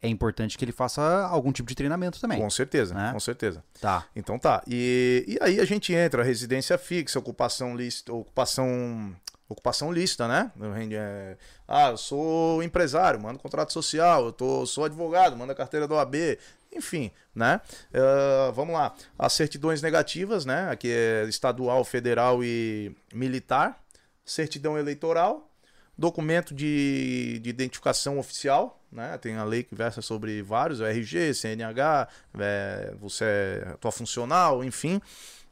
[0.00, 2.40] é importante que ele faça algum tipo de treinamento também.
[2.40, 3.12] Com certeza, Né?
[3.12, 3.62] com certeza.
[3.78, 4.06] Tá.
[4.16, 4.62] Então tá.
[4.66, 9.14] E, e aí a gente entra, residência fixa, ocupação lista, ocupação.
[9.46, 10.50] Ocupação lista, né?
[10.92, 15.88] É, ah, eu sou empresário, mando contrato social, eu tô, sou advogado, mando a carteira
[15.88, 16.38] do OAB,
[16.72, 17.60] enfim, né?
[17.92, 18.94] Ah, vamos lá.
[19.18, 20.68] As certidões negativas, né?
[20.70, 23.82] Aqui é estadual, federal e militar.
[24.24, 25.50] Certidão eleitoral,
[25.98, 29.18] documento de, de identificação oficial, né?
[29.18, 35.00] Tem a lei que versa sobre vários, RG, CNH, é, você é tua funcional, enfim.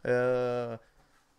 [0.05, 0.79] É,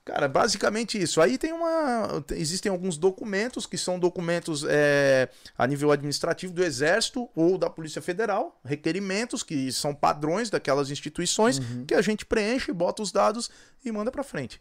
[0.09, 1.21] cara, basicamente isso.
[1.21, 2.23] Aí tem uma.
[2.31, 8.01] Existem alguns documentos que são documentos é, a nível administrativo do Exército ou da Polícia
[8.01, 13.49] Federal, requerimentos que são padrões daquelas instituições que a gente preenche, bota os dados
[13.85, 14.59] e manda para frente.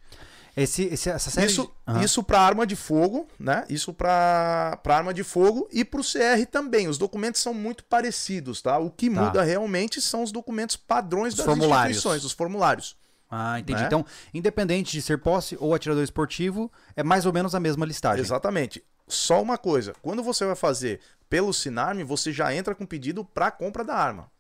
[0.57, 2.03] Esse, esse- essa série Isso, de- Aham.
[2.05, 3.65] isso para arma de fogo, né?
[3.69, 6.89] Isso para arma de fogo e para o CR também.
[6.89, 8.77] Os documentos são muito parecidos, tá?
[8.79, 9.21] O que Tá.
[9.23, 11.97] muda realmente são os documentos padrões Os das formulários.
[11.99, 12.97] instituições, os formulários.
[13.31, 13.81] Ah, entendi.
[13.81, 13.87] né?
[13.87, 18.25] Então, independente de ser posse ou atirador esportivo, é mais ou menos a mesma listagem.
[18.25, 18.83] Exatamente.
[19.07, 23.51] Só uma coisa, quando você vai fazer pelo Sinarme, você já entra com pedido para
[23.51, 24.31] compra da arma.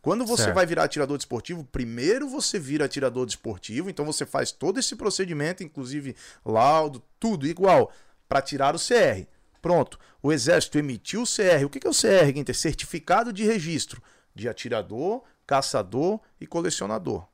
[0.00, 0.54] Quando você Certo.
[0.54, 5.62] vai virar atirador desportivo, primeiro você vira atirador desportivo, então você faz todo esse procedimento,
[5.62, 7.90] inclusive laudo, tudo igual,
[8.28, 9.26] para tirar o CR.
[9.60, 9.98] Pronto.
[10.22, 11.64] O Exército emitiu o CR.
[11.66, 12.54] O que que é o CR, Guinter?
[12.56, 14.00] Certificado de registro
[14.34, 17.26] de atirador, caçador e colecionador.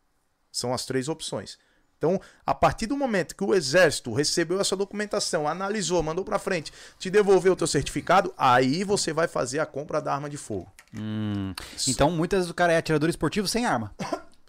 [0.55, 1.59] São as três opções.
[1.99, 6.73] Então, a partir do momento que o Exército recebeu essa documentação, analisou, mandou para frente,
[6.99, 10.71] te devolveu o teu certificado, aí você vai fazer a compra da arma de fogo.
[10.97, 11.53] Hum,
[11.89, 13.93] Então, muitas vezes o cara é atirador esportivo sem arma.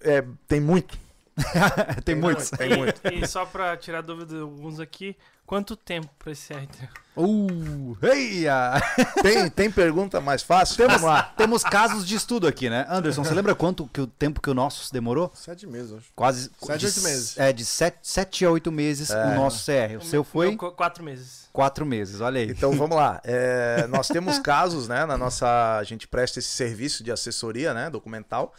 [0.02, 0.96] É, tem muito.
[2.06, 2.50] Tem muitos.
[2.50, 3.02] Tem muito.
[3.12, 6.88] E, e só pra tirar dúvida de alguns aqui, quanto tempo pra esse CR?
[7.18, 8.74] Uh, eia!
[9.24, 10.76] Tem, tem pergunta mais fácil?
[10.76, 11.24] Temos, Vamos lá.
[11.38, 12.86] temos casos de estudo aqui, né?
[12.90, 15.32] Anderson, você lembra quanto que o tempo que o nosso demorou?
[15.34, 16.08] Sete meses, acho.
[16.16, 16.52] Quase.
[16.62, 17.38] Sete, de, oito meses.
[17.38, 19.26] É, de sete, sete a oito meses É.
[19.28, 19.98] o nosso CR.
[19.98, 21.48] O seu foi Meu, qu- quatro meses.
[21.54, 22.50] quatro meses, olha aí.
[22.50, 23.22] Então vamos lá.
[23.24, 25.06] É, nós temos casos, né?
[25.06, 25.78] Na nossa.
[25.78, 27.90] A gente presta esse serviço de assessoria, né?
[27.90, 28.54] Documental.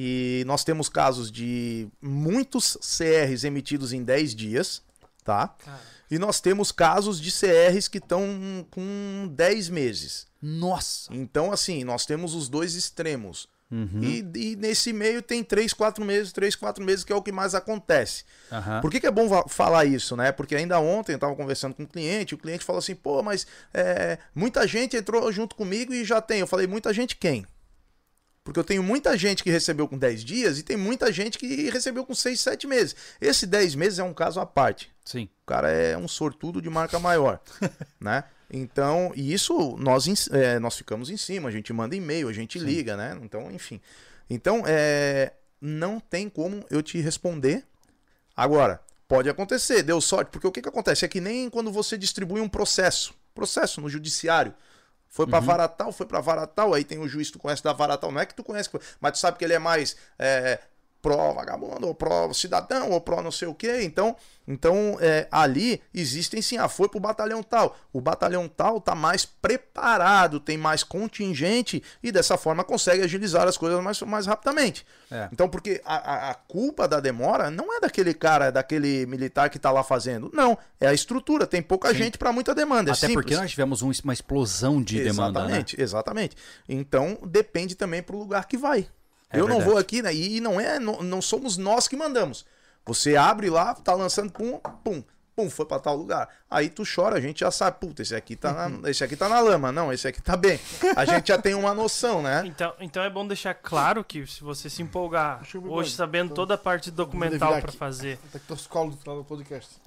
[0.00, 4.80] E nós temos casos de muitos CRs emitidos em 10 dias,
[5.24, 5.48] tá?
[5.48, 10.28] Cara, E nós temos casos de CRs que estão com 10 meses.
[10.40, 11.12] Nossa!
[11.12, 13.48] Então, assim, nós temos os dois extremos.
[13.72, 14.00] Uhum.
[14.00, 17.32] E, e nesse meio tem 3, 4 meses, 3, 4 meses, que é o que
[17.32, 18.22] mais acontece.
[18.52, 18.80] Aham.
[18.80, 20.30] Por que, que é bom falar isso, né?
[20.30, 23.48] Porque ainda ontem eu estava conversando com um cliente, o cliente falou assim, pô, mas
[23.74, 26.38] é, muita gente entrou junto comigo e já tem.
[26.38, 27.44] Eu falei, muita gente quem?
[28.48, 31.68] Porque eu tenho muita gente que recebeu com 10 dias e tem muita gente que
[31.68, 32.96] recebeu com 6, 7 meses.
[33.20, 34.90] Esse 10 meses é um caso à parte.
[35.04, 35.28] Sim.
[35.42, 37.42] O cara é um sortudo de marca maior,
[38.00, 38.24] né?
[38.50, 42.58] Então, e isso nós, é, nós ficamos em cima, a gente manda e-mail, a gente
[42.58, 43.18] liga, né?
[43.22, 43.82] Então, enfim.
[44.30, 47.66] Então, é, não tem como eu te responder.
[48.34, 51.04] Agora, pode acontecer, deu sorte, porque o que, que acontece?
[51.04, 54.54] É que nem quando você distribui um processo, processo no judiciário.
[55.08, 57.62] Foi pra vara tal, foi pra vara tal, aí tem o juiz que tu conhece
[57.62, 58.12] da vara tal.
[58.12, 60.60] Não é que tu conhece, mas tu sabe que ele é mais é,
[61.02, 63.80] pró-vagabundo, ou pró-cidadão, ou pró não sei o quê.
[63.82, 67.76] Então, então é, ali existem sim, ah, foi pro batalhão tal.
[67.92, 73.56] O batalhão tal tá mais preparado, tem mais contingente e dessa forma consegue agilizar as
[73.56, 74.86] coisas mais, mais rapidamente.
[75.10, 75.28] É.
[75.32, 79.58] Então, porque a, a- a culpa da demora não é daquele cara, daquele militar que
[79.58, 80.30] tá lá fazendo.
[80.34, 81.46] Não, é a estrutura.
[81.46, 81.96] Tem pouca Sim.
[81.96, 82.90] gente para muita demanda.
[82.90, 83.38] É Até porque simples.
[83.38, 85.46] nós tivemos um- uma explosão de demanda, né?
[85.46, 86.36] Exatamente, exatamente.
[86.68, 88.88] Então depende também pro lugar que vai.
[89.30, 90.14] É eu não vou aqui, né?
[90.14, 92.46] E não é, não, não somos nós que mandamos.
[92.86, 95.04] Você abre lá, tá lançando, pum, pum,
[95.36, 96.28] pum, foi pra tal lugar.
[96.50, 99.28] Aí tu chora, a gente já sabe, puta, esse aqui tá na, esse aqui tá
[99.28, 100.58] na lama, não, esse aqui tá bem.
[100.96, 102.42] A gente já tem uma noção, né?
[102.48, 106.58] Então, então é bom deixar claro que se você se empolgar hoje sabendo toda a
[106.58, 107.76] parte documental aqui.
[107.76, 109.70] fazer, Tá que torcicolo do final do podcast.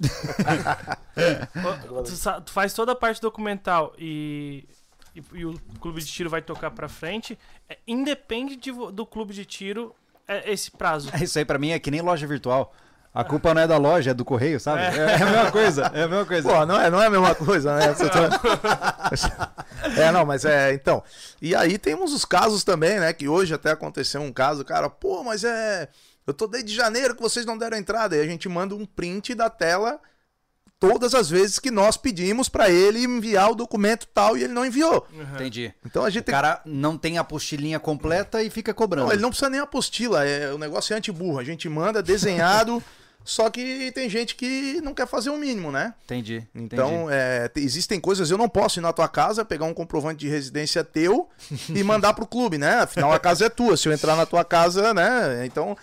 [2.04, 4.66] Tu, tu faz toda a parte documental e,
[5.14, 9.34] e, e o clube de tiro vai tocar pra frente, é, independe de do clube
[9.34, 9.94] de tiro
[10.26, 11.10] é, esse prazo.
[11.20, 12.74] Isso aí pra mim é que nem loja virtual.
[13.14, 14.80] A culpa não é da loja, é do correio, sabe?
[14.80, 16.48] É, é a mesma coisa, é a mesma coisa.
[16.48, 17.92] Pô, não é, não é a mesma coisa, né?
[17.92, 19.52] Tá-
[20.00, 21.04] é, não, mas é, então.
[21.40, 23.12] E aí temos os casos também, né?
[23.12, 25.88] Que hoje até aconteceu um caso, cara, pô, mas é.
[26.26, 28.16] Eu tô desde janeiro que vocês não deram entrada.
[28.16, 30.00] E a gente manda um print da tela
[30.88, 34.66] todas as vezes que nós pedimos pra ele enviar o documento tal e ele não
[34.66, 35.06] enviou.
[35.12, 35.22] Uhum.
[35.34, 35.72] Entendi.
[35.86, 39.06] Então a gente O tem cara não tem a apostilinha completa e fica cobrando.
[39.06, 41.38] Não, ele não precisa nem apostila, é, o negócio é anti-burro.
[41.38, 42.82] A gente manda desenhado,
[43.24, 45.94] só que tem gente que não quer fazer o mínimo, né?
[46.04, 46.44] Entendi.
[46.54, 50.18] Então, é, te- existem coisas, eu não posso ir na tua casa, pegar um comprovante
[50.18, 51.28] de residência teu
[51.72, 52.80] e mandar pro clube, né?
[52.80, 53.76] Afinal, a casa é tua.
[53.76, 55.46] Se eu entrar na tua casa, né?
[55.46, 55.76] Então,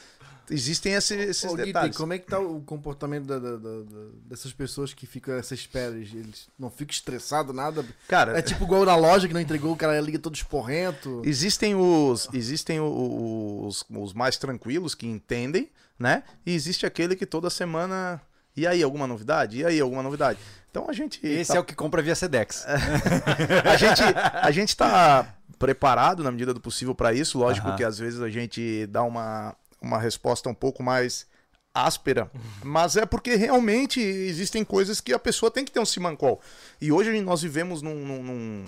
[0.50, 1.96] existem esse- esses Ô, Gui, detalhes.
[1.98, 3.84] como é que tá o comportamento da- da- da-
[4.26, 5.96] dessas pessoas que ficam essa espera?
[5.96, 7.86] Eles não ficam estressados, nada?
[8.08, 11.22] Cara, É tipo igual na loja que não entregou, o cara liga todo esporrento.
[11.26, 16.24] Existem os existem os, os mais tranquilos que entendem, né?
[16.46, 18.22] E existe aquele que toda semana.
[18.56, 19.60] E aí, alguma novidade?
[19.60, 20.40] E aí, alguma novidade?
[20.70, 21.20] Então a gente.
[21.26, 22.66] Esse tá- é o que compra via Sedex.
[23.66, 24.02] a gente
[24.34, 27.38] a gente tá preparado na medida do possível para isso.
[27.40, 27.78] Lógico Aham.
[27.78, 31.26] que às vezes a gente dá uma, uma resposta um pouco mais
[31.74, 32.30] áspera,
[32.64, 36.42] mas é porque realmente existem coisas que a pessoa tem que ter um simancol.
[36.82, 38.66] E hoje nós vivemos num, num, num,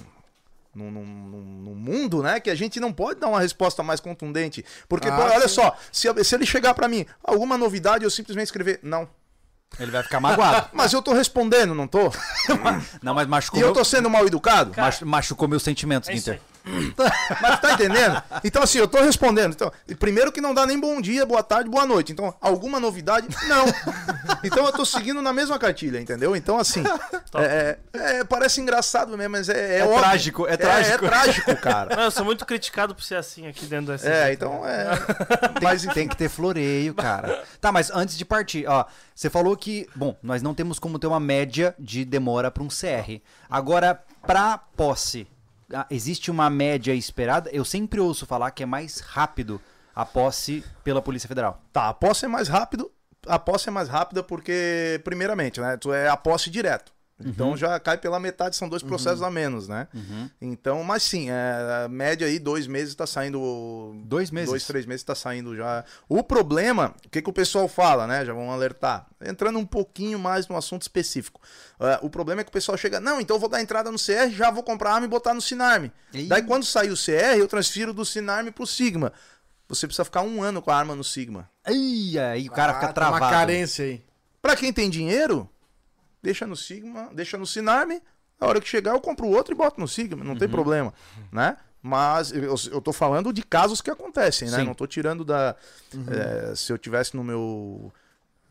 [0.76, 4.64] num- num- num mundo, né, que a gente não pode dar uma resposta mais contundente.
[4.88, 5.56] Porque, Ah, pô, olha sim.
[5.56, 9.10] só, se, se ele chegar para mim, alguma novidade, eu simplesmente escrever, não.
[9.80, 10.70] Ele vai ficar magoado.
[10.74, 12.12] Mas eu tô respondendo, não tô?
[13.02, 14.74] Não, mas E machucou, eu meu, tô sendo mal educado?
[14.78, 16.42] machu- machucou meus sentimentos, É aí.
[17.42, 18.22] Mas tá entendendo?
[18.44, 19.54] Então, assim, eu tô respondendo.
[19.54, 22.12] Então, primeiro que não dá nem bom dia, boa tarde, boa noite.
[22.12, 23.28] Então, alguma novidade?
[23.48, 23.66] Não.
[24.44, 26.36] Então eu tô seguindo na mesma cartilha, entendeu?
[26.36, 26.84] Então, assim,
[27.36, 31.06] é, é- é, parece engraçado mesmo, mas é, é, É trágico, é trágico.
[31.06, 31.96] É, trágico, cara.
[31.96, 34.08] Não, eu sou muito criticado por ser assim aqui dentro do SG.
[34.10, 34.90] É, então é.
[35.62, 37.44] Mas tem que ter floreio, cara.
[37.60, 41.08] Tá, mas antes de partir, ó, você falou que, bom, nós não temos como ter
[41.08, 43.22] uma média de demora para um CR.
[43.50, 45.28] Agora, pra posse,
[45.90, 47.50] existe uma média esperada?
[47.52, 49.62] Eu sempre ouço falar que é mais rápido
[49.96, 51.62] a posse pela Polícia Federal.
[51.72, 52.92] Tá, a posse é mais rápido.
[53.28, 55.78] A posse é mais rápida porque, primeiramente, né?
[55.78, 56.92] Tu é a posse direto.
[57.26, 59.88] Então já cai pela metade, são dois processos a menos, né?
[59.94, 60.30] Uhum.
[60.42, 63.94] Então, mas sim, é, a média aí, dois meses tá saindo.
[64.06, 64.50] Dois meses?
[64.50, 65.84] Dois, três meses tá saindo já.
[66.08, 68.26] O problema, o que, que o pessoal fala, né?
[68.26, 69.08] Já vão alertar.
[69.24, 71.40] Entrando um pouquinho mais no assunto específico.
[71.80, 73.98] É, o problema é que o pessoal chega, não, então eu vou dar entrada no
[73.98, 75.92] CR, já vou comprar arma e botar no Sinarme.
[76.28, 79.12] Daí quando sair o CR, eu transfiro do Sinarme pro Sigma.
[79.68, 81.50] Você precisa ficar um ano com a arma no Sigma.
[81.64, 83.24] Aí, aí o cara Ah, fica tem travado.
[83.24, 84.04] Uma carência aí.
[84.42, 85.48] Pra quem tem dinheiro,
[86.22, 88.02] deixa no Sigma, deixa no Sinarme.
[88.40, 90.94] A hora que chegar, eu compro outro e boto no Sigma, não tem problema,
[91.32, 91.58] né?
[91.84, 94.58] Mas eu, eu tô falando de casos que acontecem, né?
[94.60, 94.66] Sim.
[94.66, 95.56] Não tô tirando da.
[96.08, 97.92] é, se eu tivesse no meu.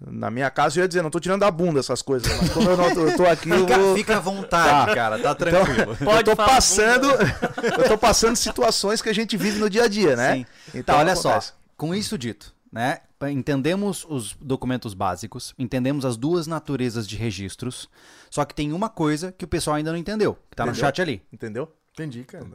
[0.00, 2.26] Na minha casa, eu ia dizer, não tô tirando da bunda essas coisas.
[2.38, 3.96] Mas como eu, não, tô- eu tô aqui, eu Fica, vou.
[3.96, 5.94] fica à vontade, cara, tá tranquilo.
[5.98, 7.06] Pode eu tô passando.
[7.78, 10.36] eu tô passando situações que a gente vive no dia a dia, né?
[10.36, 10.46] Sim.
[10.74, 11.48] Então, tá, olha acontece.
[11.48, 11.54] só.
[11.76, 13.00] Com isso dito, né?
[13.28, 17.88] Entendemos os documentos básicos, entendemos as duas naturezas de registros,
[18.30, 20.86] só que tem uma coisa que o pessoal ainda não entendeu, que tá no Entendeu?
[20.86, 21.70] chat ali, Entendeu?
[21.92, 22.46] Entendi, cara.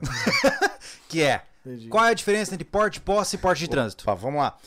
[1.08, 1.88] que é Entendi.
[1.88, 4.04] qual é a diferença entre porte, posse e porte de trânsito?
[4.04, 4.58] Opa, vamos lá.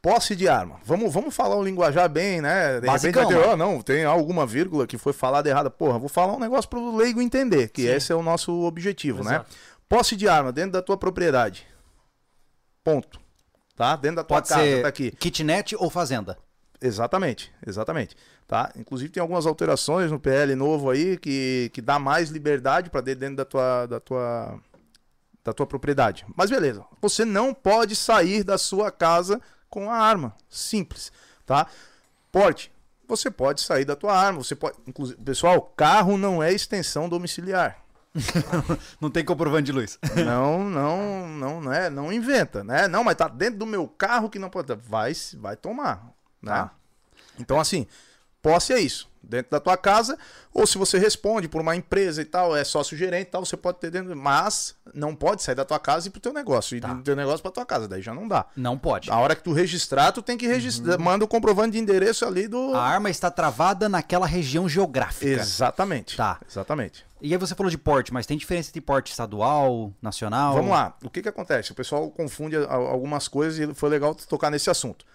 [0.00, 0.80] Posse de arma.
[0.84, 2.80] Vamos, vamos falar um linguajar bem, né?
[2.80, 5.70] De Basicão, repente vai ter, ó, não, tem alguma vírgula que foi falada errada.
[5.70, 9.36] Porra, vou falar um negócio pro leigo entender, que esse é o nosso objetivo, né?
[9.36, 9.56] Exato.
[9.88, 11.66] Posse de arma dentro da tua propriedade.
[12.82, 13.21] Ponto.
[13.76, 13.96] Tá?
[13.96, 15.10] Dentro da tua Pode casa, ser tá aqui.
[15.12, 16.38] kitnet ou fazenda.
[16.80, 18.16] Exatamente, exatamente.
[18.46, 18.72] Tá?
[18.76, 23.36] Inclusive tem algumas alterações no PL novo aí que, que dá mais liberdade para dentro
[23.36, 24.60] da tua, da tua
[25.44, 26.24] da tua propriedade.
[26.36, 31.10] Mas beleza, você não pode sair da sua casa com a arma, simples,
[31.44, 31.66] tá?
[32.30, 32.70] Porte,
[33.08, 37.81] você pode sair da tua arma, você pode, inclusive, pessoal, carro não é extensão domiciliar.
[39.00, 39.98] Não tem comprovante de luz.
[40.24, 41.88] Não, não, não, né?
[41.88, 42.86] Não inventa, né?
[42.88, 44.74] Não, mas tá dentro do meu carro que não pode.
[44.74, 46.52] Vai, vai tomar, né?
[46.52, 46.70] Tá.
[47.38, 47.86] Então, assim,
[48.42, 49.10] posse é isso.
[49.24, 50.18] Dentro da tua casa,
[50.52, 53.56] ou se você responde por uma empresa e tal, é sócio gerente e tal, você
[53.56, 54.16] pode ter dentro.
[54.16, 56.76] Mas não pode sair da tua casa e ir pro teu negócio.
[56.76, 56.92] E Tá.
[56.92, 57.86] do teu negócio pra tua casa.
[57.86, 58.46] Daí já não dá.
[58.56, 59.10] Não pode.
[59.12, 60.98] A hora que tu registrar, tu tem que registrar.
[60.98, 62.74] Manda o comprovante de endereço ali do.
[62.74, 65.24] A arma está travada naquela região geográfica.
[65.40, 66.16] Exatamente.
[66.16, 66.40] Tá.
[66.50, 67.06] Exatamente.
[67.22, 70.54] E aí você falou de porte, mas tem diferença entre porte estadual, nacional?
[70.54, 70.96] Vamos lá.
[71.04, 71.70] O que que acontece?
[71.70, 75.06] O pessoal confunde algumas coisas e foi legal tocar nesse assunto.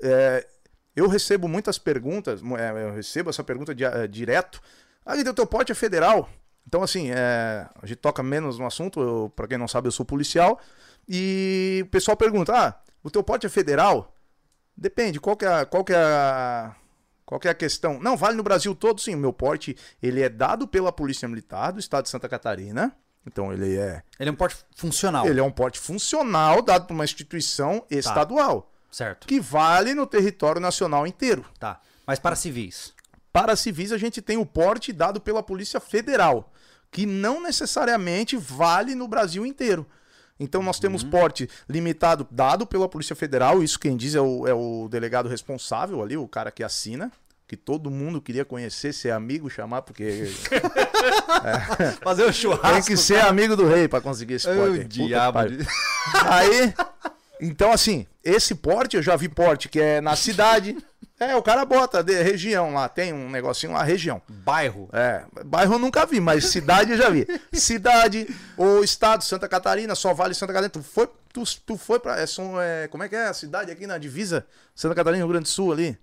[0.00, 0.46] É,
[0.94, 4.60] eu recebo muitas perguntas, é, eu recebo essa pergunta di- é, direto.
[5.04, 6.28] Ah, o teu porte é federal?
[6.68, 9.32] Então, assim, é, a gente toca menos no assunto.
[9.34, 10.60] Pra quem não sabe, eu sou policial.
[11.08, 14.14] E o pessoal pergunta: ah, o teu porte é federal?
[14.76, 16.74] Depende, qual que é, qual que é a.
[17.26, 17.98] Qual é a questão?
[18.00, 19.14] Não, vale no Brasil todo, sim.
[19.16, 22.96] O meu porte, ele é dado pela Polícia Militar do Estado de Santa Catarina.
[23.26, 25.26] Então, ele é Ele é um porte funcional.
[25.26, 29.26] ele é um porte funcional dado por uma instituição estadual, Certo.
[29.26, 31.44] que vale no território nacional inteiro.
[31.58, 31.80] Tá.
[32.06, 32.94] Mas para civis.
[33.32, 36.52] Para civis, a gente tem o porte dado pela Polícia Federal,
[36.92, 39.84] que não necessariamente vale no Brasil inteiro.
[40.38, 44.52] Então nós temos porte limitado dado pela Polícia Federal, isso quem diz é o, é
[44.54, 47.10] o delegado responsável ali, o cara que assina,
[47.48, 50.24] que todo mundo queria conhecer, ser amigo, chamar, porque
[52.02, 52.68] Fazer o churrasco.
[52.72, 54.80] tem que ser amigo do rei para conseguir esse porte.
[54.80, 55.44] Que diabo.
[55.48, 55.66] de-
[56.28, 56.74] Aí,
[57.40, 60.76] então assim, esse porte, eu já vi porte que é na cidade.
[61.18, 64.20] É, o cara bota de região lá, tem um negocinho lá, região.
[64.28, 64.88] Bairro.
[64.92, 67.26] É, bairro eu nunca vi, mas cidade eu já vi.
[67.54, 70.68] Cidade, ou estado, Santa Catarina, só vale Santa Catarina.
[70.68, 72.20] Tu foi, tu, tu foi pra.
[72.20, 74.46] É, são, é, como é que é a cidade aqui na divisa?
[74.74, 75.98] Santa Catarina, Rio Grande do Sul ali?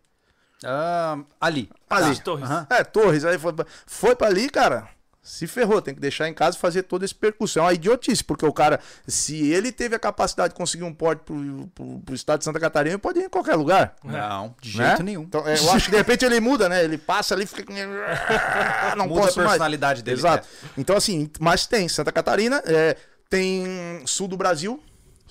[0.66, 1.70] Ah, ali.
[1.88, 2.20] Ali.
[2.20, 2.50] Torres.
[2.50, 2.68] Aham.
[2.72, 3.54] É, Torres, aí foi,
[3.86, 4.90] foi pra ali, cara.
[5.26, 7.58] Se ferrou, tem que deixar em casa e fazer todo esse percurso.
[7.58, 11.22] É uma idiotice, porque o cara, se ele teve a capacidade de conseguir um porte
[11.24, 13.96] pro, pro, pro estado de Santa Catarina, ele pode ir em qualquer lugar.
[14.04, 14.88] Não, de né?
[14.88, 15.22] jeito nenhum.
[15.22, 16.84] Então, é, eu acho que de repente ele muda, né?
[16.84, 17.72] Ele passa ali e fica.
[18.98, 19.48] Não Muda a posso mais.
[19.50, 20.18] personalidade dele.
[20.20, 20.46] Exato.
[20.78, 22.98] Então, assim, mas tem Santa Catarina, é,
[23.30, 24.84] tem sul do Brasil.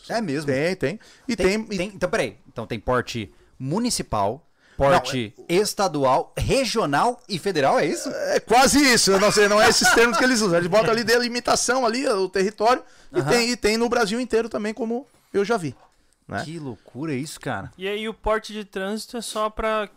[0.09, 0.47] É, é mesmo.
[0.51, 1.01] Tem, tem.
[1.29, 1.67] E Tem, tem.
[1.71, 2.39] e- tem- então, peraí.
[2.51, 8.09] Então tem porte municipal, porte estadual, regional e federal, é isso?
[8.09, 10.59] É quase isso, não sei, não é esses termos que eles usam.
[10.59, 12.83] Eles botam ali delimitação ali, o território,
[13.13, 15.75] e, tem, e tem no Brasil inteiro também, como eu já vi.
[16.27, 16.43] né?
[16.45, 17.71] Que loucura isso, cara.
[17.77, 19.89] E aí o porte de trânsito é só pra,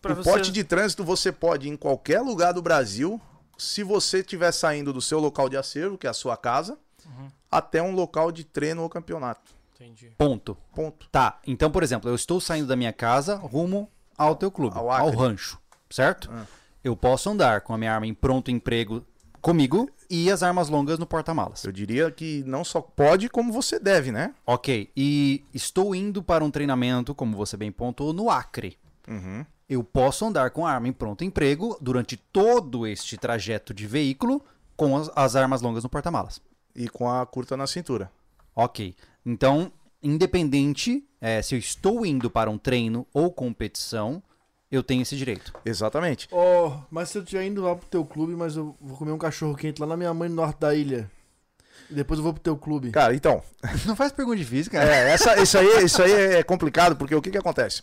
[0.00, 0.30] pra o você...
[0.30, 3.20] porte de trânsito você pode ir em qualquer lugar do Brasil,
[3.58, 7.28] se você estiver saindo do seu local de acervo, que é a sua casa, Uhum.
[7.50, 9.50] até um local de treino ou campeonato.
[9.74, 10.12] Entendi.
[10.16, 10.56] Ponto.
[10.72, 11.08] Ponto.
[11.10, 14.90] Tá, então, por exemplo, eu estou saindo da minha casa rumo ao teu clube, Ao
[14.90, 15.58] ao, rancho,
[15.90, 16.30] certo?
[16.32, 16.44] Ah.
[16.82, 19.04] Eu posso andar com a minha arma em pronto emprego
[19.40, 21.64] comigo e as armas longas no porta-malas.
[21.64, 24.34] Eu diria que não só pode, como você deve, né?
[24.46, 28.78] Ok, e estou indo para um treinamento, como você bem pontuou, no Acre.
[29.08, 29.44] Uhum.
[29.68, 34.40] eu posso andar com a arma em pronto emprego durante todo este trajeto de veículo
[34.76, 36.40] com as, as armas longas no porta-malas.
[36.74, 38.10] E com a curta na cintura.
[38.54, 38.94] Ok.
[39.26, 39.72] Então,
[40.02, 44.22] independente eh, se eu estou indo para um treino ou competição,
[44.70, 45.52] eu tenho esse direito.
[45.64, 46.28] Exatamente.
[46.32, 49.18] Ó, mas se eu estiver indo lá pro teu clube, mas eu vou comer um
[49.18, 51.10] cachorro quente lá na minha mãe no norte da ilha.
[51.90, 52.90] E depois eu vou pro teu clube.
[52.90, 53.42] Cara, então,
[53.86, 54.88] Não faz pergunta difícil, cara.
[54.94, 57.82] É, essa, isso, aí, isso aí é complicado, porque o que, que acontece?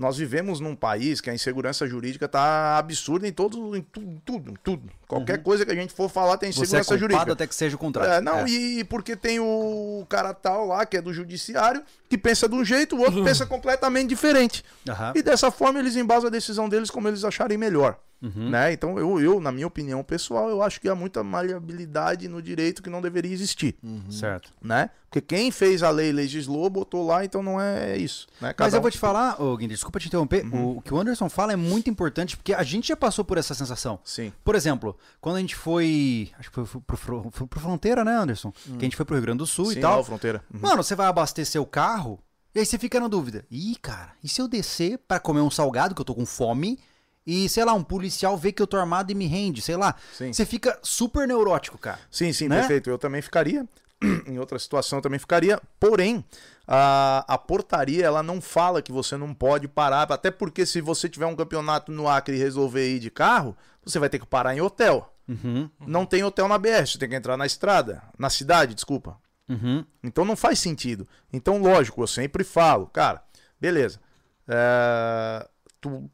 [0.00, 4.54] Nós vivemos num país que a insegurança jurídica tá absurda em todos, em tudo, tudo,
[4.64, 4.90] tudo.
[5.06, 7.32] Qualquer coisa que a gente for falar tem Você é insegurança jurídica.
[7.34, 8.10] até que seja o contrário.
[8.14, 8.48] É, não, É.
[8.48, 12.64] e porque tem o cara tal lá, que é do judiciário, que pensa de um
[12.64, 14.64] jeito, o outro pensa completamente diferente.
[14.88, 15.12] Aham.
[15.14, 17.98] E dessa forma eles embasam a decisão deles como eles acharem melhor.
[18.22, 18.50] Uhum.
[18.50, 18.72] Né?
[18.72, 22.82] Então, eu, eu, na minha opinião pessoal, eu acho que há muita maleabilidade no direito
[22.82, 23.76] que não deveria existir.
[24.10, 24.52] Certo.
[24.62, 24.90] Né?
[25.08, 28.26] Porque quem fez a lei legislou, botou lá, então não é isso.
[28.40, 28.48] Né?
[28.48, 30.64] Mas Cada eu um- vou te falar, ô Guilherme, desculpa te interromper, Uhum.
[30.64, 33.38] o, o que o Anderson fala é muito importante, porque a gente já passou por
[33.38, 33.98] essa sensação.
[34.04, 34.32] Sim.
[34.44, 36.30] Por exemplo, quando a gente foi.
[36.38, 38.52] Acho que foi, pro, Fro- foi pro Fronteira, né, Anderson?
[38.52, 39.72] Que a gente foi pro Rio Grande do Sul Hum.
[39.72, 39.98] Sim, e tal.
[39.98, 40.44] lá, fronteira.
[40.52, 40.60] Uhum.
[40.60, 42.20] Mano, você vai abastecer o carro
[42.54, 43.44] e aí você fica na dúvida.
[43.50, 46.78] Ih, cara, e se eu descer pra comer um salgado, que eu tô com fome,
[47.26, 49.94] e, sei lá, um policial vê que eu tô armado e me rende, sei lá.
[50.12, 50.32] Sim.
[50.32, 51.98] Você fica super neurótico, cara.
[52.10, 52.58] Sim, sim, Né?
[52.58, 52.88] perfeito.
[52.90, 53.66] Eu também ficaria.
[54.26, 55.60] em outra situação eu também ficaria.
[55.78, 56.24] Porém,
[56.66, 60.10] a, a portaria ela não fala que você não pode parar.
[60.10, 63.54] Até porque se você tiver um campeonato no Acre e resolver ir de carro,
[63.84, 65.14] você vai ter que parar em hotel.
[65.28, 68.02] Uhum, Não tem hotel na BR, você tem que entrar na estrada.
[68.18, 69.16] Na cidade, desculpa.
[69.48, 69.84] uhum.
[70.02, 71.06] Então não faz sentido.
[71.32, 73.22] Então, lógico, eu sempre falo, cara,
[73.60, 74.00] beleza.
[74.48, 75.46] é,
[75.80, 76.10] tu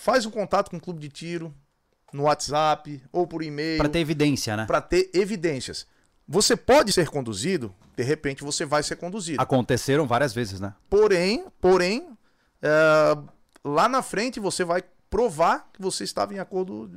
[0.00, 1.54] faz um contato com o clube de tiro
[2.12, 4.66] no WhatsApp ou por e-mail Pra ter evidência, né?
[4.66, 5.86] para ter evidências.
[6.26, 9.42] Você pode ser conduzido, de repente você vai ser conduzido.
[9.42, 10.74] Aconteceram várias vezes, né?
[10.88, 12.08] Porém, porém,
[12.62, 13.16] é,
[13.64, 16.88] lá na frente você vai provar que você estava em acordo,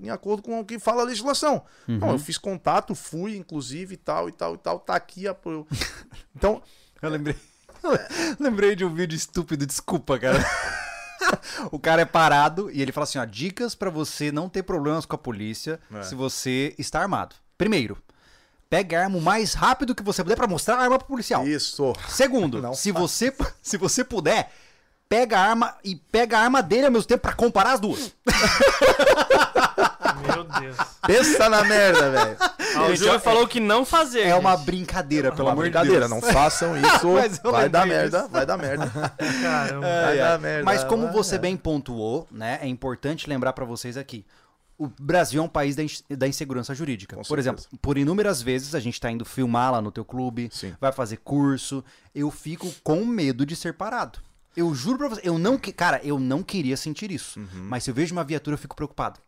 [0.00, 1.62] em acordo com o que fala a legislação.
[1.86, 5.28] Não, eu fiz contato, fui, inclusive, e tal, e tal, e tal, tá aqui.
[5.28, 5.36] A...
[6.34, 6.60] Então,
[7.00, 7.36] Eu lembrei.
[8.38, 10.38] lembrei de um vídeo estúpido, desculpa, cara.
[11.70, 15.04] o cara é parado e ele fala assim: ó, dicas pra você não ter problemas
[15.06, 16.02] com a polícia É.
[16.02, 17.34] se você está armado.
[17.58, 17.98] Primeiro,
[18.68, 21.46] pegue a arma o mais rápido que você puder pra mostrar a arma pro policial.
[21.46, 21.92] isso.
[22.08, 24.50] Segundo, Não se você, se você puder,
[25.08, 28.12] pega a arma e pega a arma dele ao mesmo tempo pra comparar as duas.
[30.44, 30.76] Meu Deus.
[31.06, 32.36] Pensa na merda, velho.
[32.72, 34.20] Ah, o Gente, Júlio é- falou que não fazer.
[34.20, 34.64] É uma gente.
[34.66, 36.10] brincadeira, pelo Uma amor de brincadeira, Deus.
[36.22, 37.40] não façam isso.
[37.50, 38.86] Vai dar merda, vai dar merda.
[39.42, 39.86] Caramba.
[39.86, 40.18] Ai, Vai ai.
[40.18, 41.38] dar merda, Mas como vai, você é.
[41.38, 44.24] bem pontuou, né, é importante lembrar pra vocês aqui.
[44.78, 45.82] O Brasil é um país da,
[46.16, 47.16] da insegurança jurídica.
[47.16, 47.80] Com por exemplo, certeza.
[47.82, 50.72] por inúmeras vezes a gente tá indo filmar lá no teu clube, Sim.
[50.80, 54.20] vai fazer curso, eu fico com medo de ser parado.
[54.56, 57.90] Eu juro pra você, eu não, que- cara, eu não queria sentir isso, mas se
[57.90, 59.18] eu vejo uma viatura eu fico preocupado.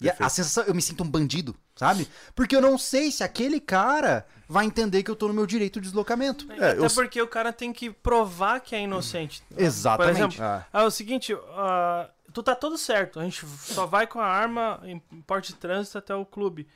[0.00, 0.28] E a, a Uhum.
[0.28, 2.08] Sensação, eu me sinto um bandido, sabe?
[2.34, 5.80] Porque eu não sei se aquele cara vai entender que eu tô no meu direito
[5.80, 6.46] de deslocamento.
[6.52, 9.42] É, Até eu- porque o cara tem que provar que é inocente.
[9.56, 10.14] Exatamente.
[10.14, 10.64] Por exemplo, Ah.
[10.72, 14.80] é o seguinte, ah, tu tá tudo certo, a gente só vai com a arma
[14.84, 16.68] em porte de trânsito até o clube.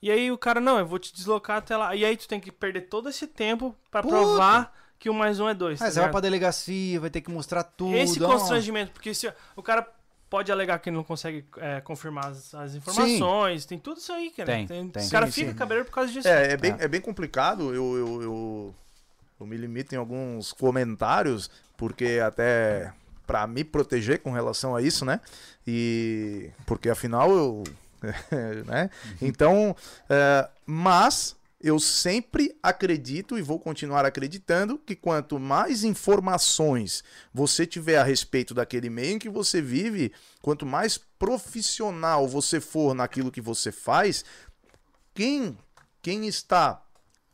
[0.00, 1.94] E aí o cara, não, eu vou te deslocar até lá.
[1.94, 4.14] E aí tu tem que perder todo esse tempo pra Puta.
[4.14, 5.80] provar que o mais um é dois.
[5.82, 7.94] Aí tá você vai pra delegacia, vai ter que mostrar tudo.
[7.96, 9.86] Esse constrangimento, porque se o cara
[10.34, 14.32] pode alegar que ele não consegue é, confirmar as, as informações, tem tudo isso aí,
[14.32, 14.50] cara.
[14.66, 15.06] Tem, tem.
[15.06, 15.56] O cara Sim, fica sim.
[15.56, 16.26] cabreiro por causa disso.
[16.26, 17.72] É, é bem, é bem complicado.
[17.72, 18.74] Eu, eu, eu,
[19.38, 22.92] eu me limito em alguns comentários, porque até
[23.24, 25.20] para me proteger com relação a isso, né?
[25.64, 27.62] E porque afinal eu.
[28.66, 28.90] né?
[29.22, 29.76] Então,
[30.10, 37.96] é, mas eu sempre acredito e vou continuar acreditando que quanto mais informações você tiver
[37.96, 43.40] a respeito daquele meio em que você vive, quanto mais profissional você for naquilo que
[43.40, 44.26] você faz,
[45.14, 45.56] quem,
[46.02, 46.82] quem está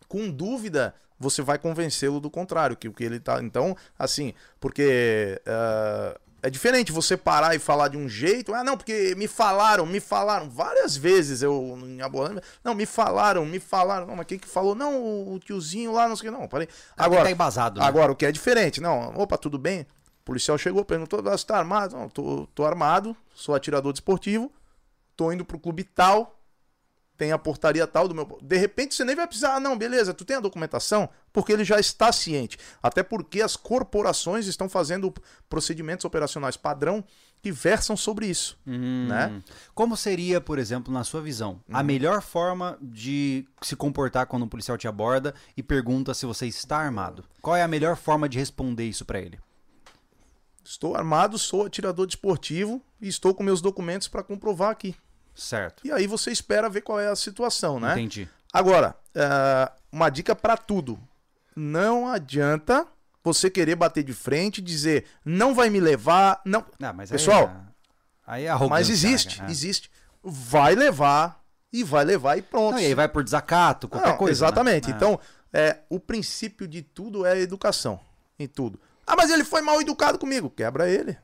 [0.06, 3.42] com dúvida, você vai convencê-lo do contrário, que o que ele tá.
[3.42, 8.54] Então, assim, porque ah, é diferente você parar e falar de um jeito.
[8.54, 10.48] Ah, não, porque me falaram, me falaram.
[10.48, 14.06] Várias vezes eu em Abolândia, Não, me falaram, me falaram.
[14.06, 14.74] Não, mas quem que falou?
[14.74, 16.38] Não, o tiozinho lá, não sei o que.
[16.38, 16.68] Não, parei.
[16.96, 17.86] Agora, Agora, tá embasado, né?
[17.86, 19.82] Agora, o que é diferente, não, opa, tudo bem?
[20.22, 21.96] O policial chegou, perguntou, "Ah, você tá armado?
[21.96, 24.50] Não, tô, tô armado, sou atirador desportivo,
[25.16, 26.39] tô indo pro clube tal,
[27.20, 28.38] tem a portaria tal do meu.
[28.40, 31.06] De repente você nem vai precisar, ah, não, beleza, tu tem a documentação?
[31.30, 32.56] Porque ele já está ciente.
[32.82, 35.12] Até porque as corporações estão fazendo
[35.46, 37.04] procedimentos operacionais padrão
[37.42, 38.58] que versam sobre isso.
[38.66, 39.06] Hum.
[39.06, 39.42] né?
[39.74, 44.48] Como seria, por exemplo, na sua visão, a melhor forma de se comportar quando um
[44.48, 47.22] policial te aborda e pergunta se você está armado?
[47.42, 49.38] Qual é a melhor forma de responder isso pra ele?
[50.64, 54.96] Estou armado, sou atirador desportivo e estou com meus documentos para comprovar aqui.
[55.34, 55.86] Certo.
[55.86, 57.92] E aí você espera ver qual é a situação, né?
[57.92, 58.28] Entendi.
[58.52, 60.98] Agora, é, uma dica para tudo.
[61.54, 62.86] Não adianta
[63.22, 66.64] você querer bater de frente e dizer não vai me levar, não.
[66.82, 67.50] Ah, mas Pessoal,
[68.26, 69.50] aí é, aí é Mas existe, né, cara?
[69.50, 69.90] existe.
[70.22, 72.74] Vai levar e vai levar e pronto.
[72.74, 74.44] Não, e aí vai por desacato, qualquer Não, coisa.
[74.44, 74.88] Exatamente.
[74.88, 74.94] né?
[74.96, 75.18] Então,
[75.52, 78.00] é, o princípio de tudo é a educação.
[78.38, 78.80] Em tudo.
[79.06, 80.48] Ah, mas ele foi mal educado comigo.
[80.48, 81.16] Quebra ele.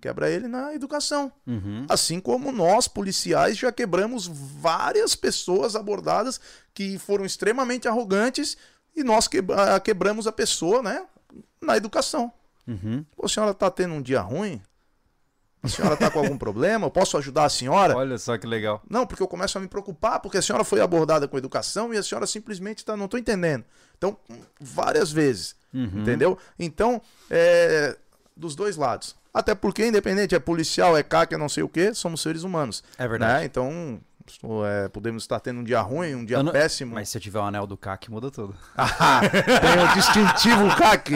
[0.00, 1.30] Quebra ele na educação.
[1.46, 1.84] Uhum.
[1.88, 6.40] Assim como nós, policiais, já quebramos várias pessoas abordadas
[6.72, 8.56] que foram extremamente arrogantes
[8.96, 11.04] e nós quebra- ah, quebramos a pessoa, né?
[11.60, 12.32] Na educação.
[12.66, 13.04] Uhum.
[13.14, 14.60] Pô, a senhora tá tendo um dia ruim?
[15.62, 16.86] A senhora tá com algum problema?
[16.86, 17.94] Eu posso ajudar a senhora?
[17.94, 18.82] Olha só que legal.
[18.88, 21.98] Não, porque eu começo a me preocupar, porque a senhora foi abordada com educação e
[21.98, 23.64] a senhora simplesmente tá, não tô entendendo.
[23.98, 24.16] Então,
[24.58, 26.00] várias vezes, Uhum.
[26.00, 26.38] entendeu?
[26.58, 27.94] Então, é,
[28.40, 29.14] dos dois lados.
[29.32, 32.82] Até porque, independente, é policial, é CAC, é não sei o que, somos seres humanos.
[32.98, 33.32] É verdade.
[33.40, 33.44] né?
[33.44, 34.00] Então,
[34.66, 36.94] é, podemos estar tendo um dia ruim, um dia não- péssimo.
[36.94, 38.56] Mas se eu tiver o anel do CAC, muda tudo.
[38.76, 41.10] Ah, tem o distintivo CAC.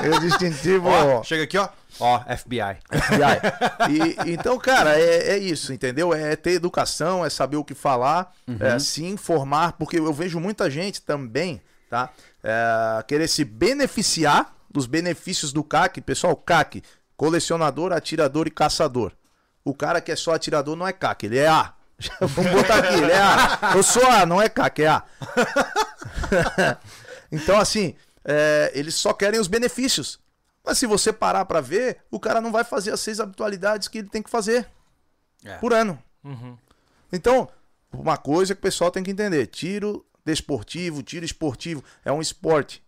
[0.00, 0.88] Tem o distintivo...
[0.88, 1.68] Ó, chega aqui, ó.
[1.98, 2.76] Ó, FBI.
[2.92, 4.24] FBI.
[4.26, 6.14] E, então, cara, é, é isso, entendeu?
[6.14, 10.70] É ter educação, é saber o que falar, é se informar, porque eu vejo muita
[10.70, 11.60] gente também,
[11.90, 12.10] tá?
[12.44, 16.00] É, querer se beneficiar dos benefícios do CAC.
[16.00, 16.82] Pessoal, CAC,
[17.16, 19.12] colecionador, atirador e caçador.
[19.64, 21.74] O cara que é só atirador não é CAC, ele é A.
[22.20, 23.72] Vamos botar aqui, ele é A.
[23.74, 25.02] Eu sou A, não é CAC, é A.
[27.30, 30.20] então, assim, é, eles só querem os benefícios.
[30.64, 33.98] Mas se você parar pra ver, o cara não vai fazer as seis habitualidades que
[33.98, 34.68] ele tem que fazer
[35.44, 35.56] É.
[35.56, 35.98] por ano.
[36.22, 36.56] Uhum.
[37.12, 37.48] Então,
[37.92, 42.82] uma coisa que o pessoal tem que entender: tiro desportivo, tiro esportivo é um esporte.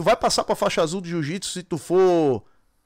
[0.00, 2.42] Tu vai passar pra faixa azul de jiu-jitsu se tu for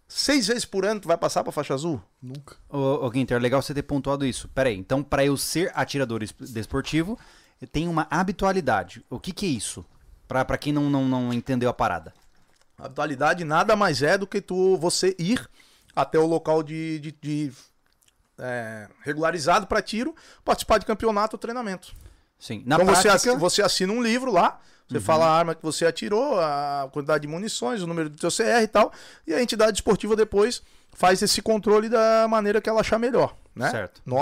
[0.08, 2.02] seis vezes por ano, tu vai passar pra faixa azul?
[2.20, 2.56] Nunca.
[2.68, 4.48] Ô, ô Guinter, legal você ter pontuado isso.
[4.48, 7.16] Pera aí, então pra eu ser atirador es- desportivo,
[7.62, 9.04] eu tenho uma habitualidade.
[9.08, 9.84] O que que é isso?
[10.26, 12.12] Pra, pra quem não, não, não entendeu a parada.
[12.76, 15.48] A habitualidade nada mais é do que tu você ir
[15.94, 17.52] até o local de, de- de,
[18.38, 21.94] é, regularizado pra tiro, participar de campeonato ou treinamento.
[22.38, 23.30] Sim, na então você, prática...
[23.30, 27.22] assi- você assina um livro lá, você fala a arma que você atirou, a quantidade
[27.22, 28.92] de munições, o número do seu CR e tal,
[29.26, 30.62] e a entidade esportiva depois
[30.92, 33.70] faz esse controle da maneira que ela achar melhor, né?
[33.70, 34.02] Certo.
[34.04, 34.16] No,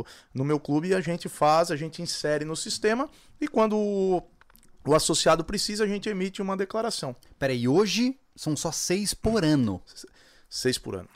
[0.00, 3.08] o- no meu clube a gente faz, a gente insere no sistema
[3.40, 4.22] e quando o,
[4.84, 7.14] o associado precisa, a gente emite uma declaração.
[7.38, 9.80] Pera aí, hoje são só seis por ano.
[10.48, 11.08] Seis por ano.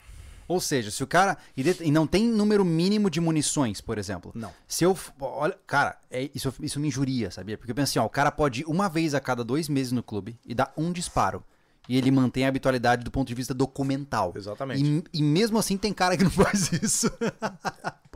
[0.46, 1.36] Ou seja, se o cara.
[1.56, 4.30] E, e não tem número mínimo de munições, por exemplo.
[4.34, 4.52] Não.
[4.68, 4.96] Se eu.
[5.20, 7.56] Olha, cara, é- isso, isso me injuria, sabia?
[7.56, 9.92] Porque eu penso assim, ó, o cara pode ir uma vez a cada dois meses
[9.92, 11.42] no clube e dar um disparo.
[11.88, 14.32] E ele mantém a habitualidade do ponto de vista documental.
[14.34, 14.82] Exatamente.
[15.12, 17.10] E, e mesmo assim tem cara que não faz isso.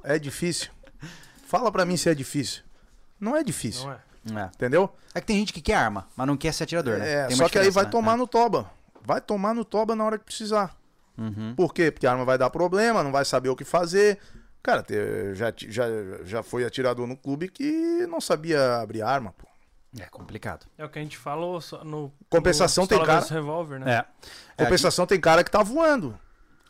[0.03, 0.71] É difícil.
[1.47, 2.63] Fala pra mim se é difícil.
[3.21, 3.85] Não é difícil.
[4.25, 4.43] Não é?
[4.45, 4.47] é.
[4.55, 4.91] Entendeu?
[5.15, 7.27] É que tem gente que quer arma, mas não quer ser atirador, né?
[7.27, 7.91] É, só que aí vai né?
[7.91, 8.17] tomar É.
[8.17, 8.71] no toba.
[9.05, 10.77] Vai tomar no toba na hora que precisar.
[11.19, 11.55] Uhum.
[11.57, 11.91] Por quê?
[11.91, 14.19] Porque a arma vai dar problema, não vai saber o que fazer.
[14.63, 15.85] Cara, te- já, já,
[16.25, 19.47] já foi atirador no clube que não sabia abrir arma, pô.
[19.99, 20.67] É complicado.
[20.77, 22.13] É o que a gente falou só no.
[22.29, 24.05] Compensação no tem cara- Revolver, né?
[24.57, 24.65] É.
[24.65, 26.19] Compensação tem cara que tá voando.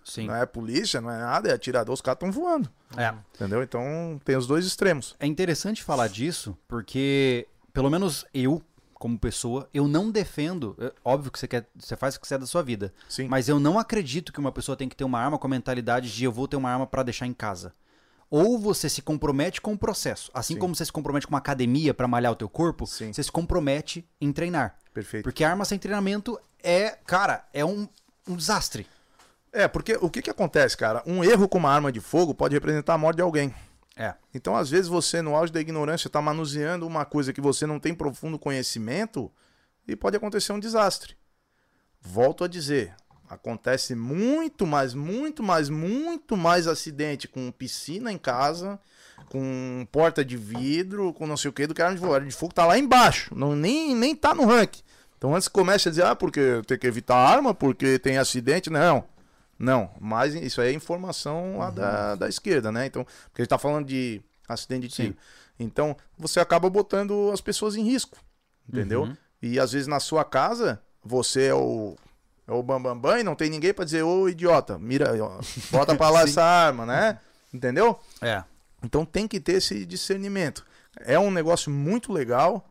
[0.05, 0.27] Sim.
[0.29, 2.71] Não é polícia, não é nada, é atirador, os caras estão voando.
[2.97, 3.13] É.
[3.35, 3.63] Entendeu?
[3.63, 5.15] Então tem os dois extremos.
[5.21, 8.63] É interessante falar disso, porque, pelo menos eu,
[8.99, 10.77] como pessoa, eu não defendo.
[10.81, 11.69] é Óbvio que você quer.
[11.79, 12.93] Você faz o que você é da sua vida.
[13.09, 13.29] Sim.
[13.29, 16.13] Mas eu não acredito que uma pessoa tem que ter uma arma com a mentalidade
[16.15, 17.73] de eu vou ter uma arma pra deixar em casa.
[18.31, 20.31] Ou você se compromete com o processo.
[20.35, 20.61] Assim Sim.
[20.61, 23.13] como você se compromete com uma academia pra malhar o teu corpo, Sim.
[23.13, 24.77] você se compromete em treinar.
[24.93, 25.23] Perfeito.
[25.25, 27.89] Porque arma sem treinamento é, cara, é um,
[28.29, 28.87] um desastre.
[29.53, 31.03] É, porque o que que acontece, cara?
[31.07, 33.55] Um erro com uma arma de fogo pode representar a morte de alguém.
[33.99, 34.15] É.
[34.33, 37.81] Então, às vezes, você, no auge da ignorância, está manuseando uma coisa que você não
[37.81, 39.31] tem profundo conhecimento
[39.87, 41.17] e pode acontecer um desastre.
[42.01, 42.95] Volto a dizer,
[43.29, 48.79] acontece muito mais, muito mais, muito mais acidente com piscina em casa,
[49.27, 52.15] com porta de vidro, com não sei o que, do que arma de fogo.
[52.15, 54.83] A de fogo tá lá embaixo, não, nem, nem tá no ranking.
[55.17, 58.71] Então, antes que comece a dizer, ah, porque tem que evitar arma, porque tem acidente,
[58.71, 59.05] não.
[59.59, 62.87] Não, mas isso aí é informação lá da, da esquerda, né?
[62.87, 65.17] Então, porque a gente tá falando de acidente de tiro.
[65.59, 68.17] Então, você acaba botando as pessoas em risco,
[68.69, 69.03] entendeu?
[69.03, 69.17] Uhum.
[69.43, 71.97] E às vezes na sua casa, você é o
[72.47, 75.13] é o bambambam bam, bam, e não tem ninguém pra dizer, ô idiota, mira,
[75.71, 77.19] bota pra lá essa arma, né?
[77.53, 78.01] Entendeu?
[78.23, 78.43] É.
[78.83, 80.65] Então tem que ter esse discernimento.
[81.01, 82.67] É um negócio muito legal,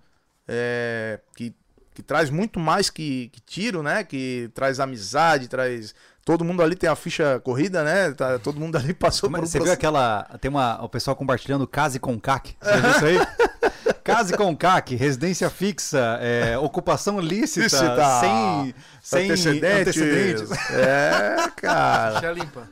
[0.48, 1.54] é, que,
[1.94, 4.04] que traz muito mais que, que tiro, né?
[4.04, 5.94] Que traz amizade, traz
[6.28, 8.11] todo mundo ali tem a ficha corrida, né?
[8.11, 10.23] Tá, todo mundo ali passou é- por um Você viu aquela.
[10.41, 12.57] Tem uma, o pessoal compartilhando Case com CAC.
[12.61, 13.17] Você viu isso aí?
[14.03, 18.19] Case com CAC, residência fixa, é, ocupação lícita, Lícita.
[18.19, 19.97] sem, sem antecedentes.
[19.97, 20.51] antecedentes.
[20.71, 22.15] É, cara.
[22.15, 22.67] Ficha limpa.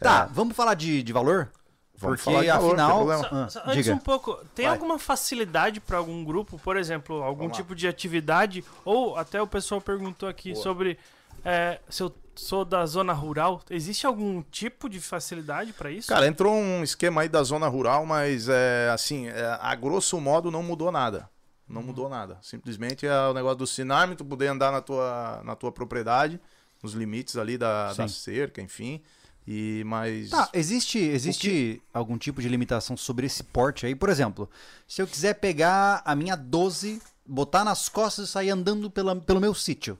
[0.00, 1.48] Tá, vamos falar de, de valor?
[1.96, 2.96] Vamos Porque falar de valor, afinal.
[3.06, 3.44] problema.
[3.44, 3.94] Ah, Só- Antes diga.
[3.94, 4.74] um pouco, tem Vai.
[4.74, 7.62] alguma facilidade para algum grupo, por exemplo, algum Vamos lá.
[7.62, 8.62] tipo de atividade?
[8.84, 10.62] Ou até o pessoal perguntou aqui Boa.
[10.62, 10.98] sobre
[11.44, 13.62] é, se eu sou da zona rural.
[13.68, 16.08] Existe algum tipo de facilidade para isso?
[16.08, 20.50] Cara, entrou um esquema aí da zona rural, mas é, assim, é, a grosso modo
[20.50, 21.28] não mudou nada.
[21.68, 22.38] Não mudou nada.
[22.40, 26.40] Simplesmente é o negócio do Sinarme, tu poder andar na tua, na tua propriedade,
[26.82, 29.02] nos limites ali da, da cerca, enfim.
[29.46, 30.30] E mas.
[30.30, 33.94] Tá, existe, existe algum tipo de limitação sobre esse porte aí?
[33.94, 34.48] Por exemplo,
[34.86, 39.40] se eu quiser pegar a minha 12, botar nas costas e sair andando pela, pelo
[39.40, 39.98] meu sítio,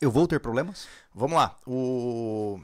[0.00, 0.86] eu vou ter problemas?
[1.14, 1.56] Vamos lá.
[1.66, 2.60] O.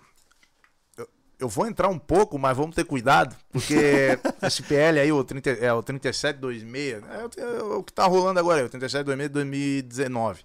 [0.97, 1.09] eu-
[1.41, 3.75] Eu vou entrar um pouco, mas vamos ter cuidado, porque
[4.43, 8.39] esse PL aí, o, 30, é, o 3726, é, o- é o que tá rolando
[8.41, 10.43] agora, é o 3726 de 2019.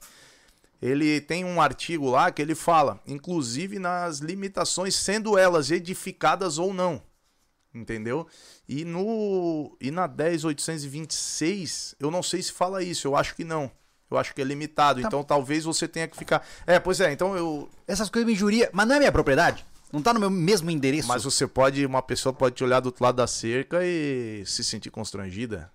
[0.81, 6.71] Ele tem um artigo lá que ele fala, inclusive nas limitações, sendo elas edificadas ou
[6.73, 7.01] não.
[7.73, 8.27] Entendeu?
[8.67, 13.71] E no e na 10826, eu não sei se fala isso, eu acho que não.
[14.10, 15.08] Eu acho que é limitado, Tá.
[15.08, 16.45] então talvez você tenha que ficar.
[16.66, 19.66] É, pois é, então eu, Essas coisas me injuria, mas não é minha propriedade?
[19.91, 21.08] Não tá no meu mesmo endereço?
[21.08, 24.64] Mas você pode, uma pessoa pode te olhar do outro lado da cerca e se
[24.64, 25.72] sentir constrangida.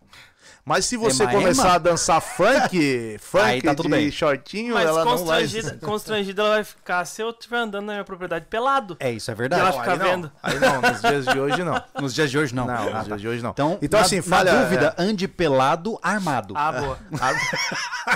[0.64, 1.74] Mas se você Ema, começar ema?
[1.74, 4.10] a dançar funk, funk tá tudo de bem.
[4.12, 5.42] shortinho, Mas ela não vai...
[5.42, 8.96] constrangida, constrangida ela vai ficar se eu estiver andando na minha propriedade pelado.
[9.00, 9.60] É, isso é E verdade.
[9.60, 10.04] ela Não, fica aí não.
[10.06, 10.32] vendo.
[10.40, 11.82] Aí não, nos dias de hoje não.
[12.00, 12.66] Nos dias de hoje não.
[12.66, 13.02] Não, Ah, nos tá.
[13.02, 13.50] dias de hoje não.
[13.50, 16.54] Então, Então, na, assim, na falha- dúvida, ande pelado, armado.
[16.56, 16.98] Ah, boa.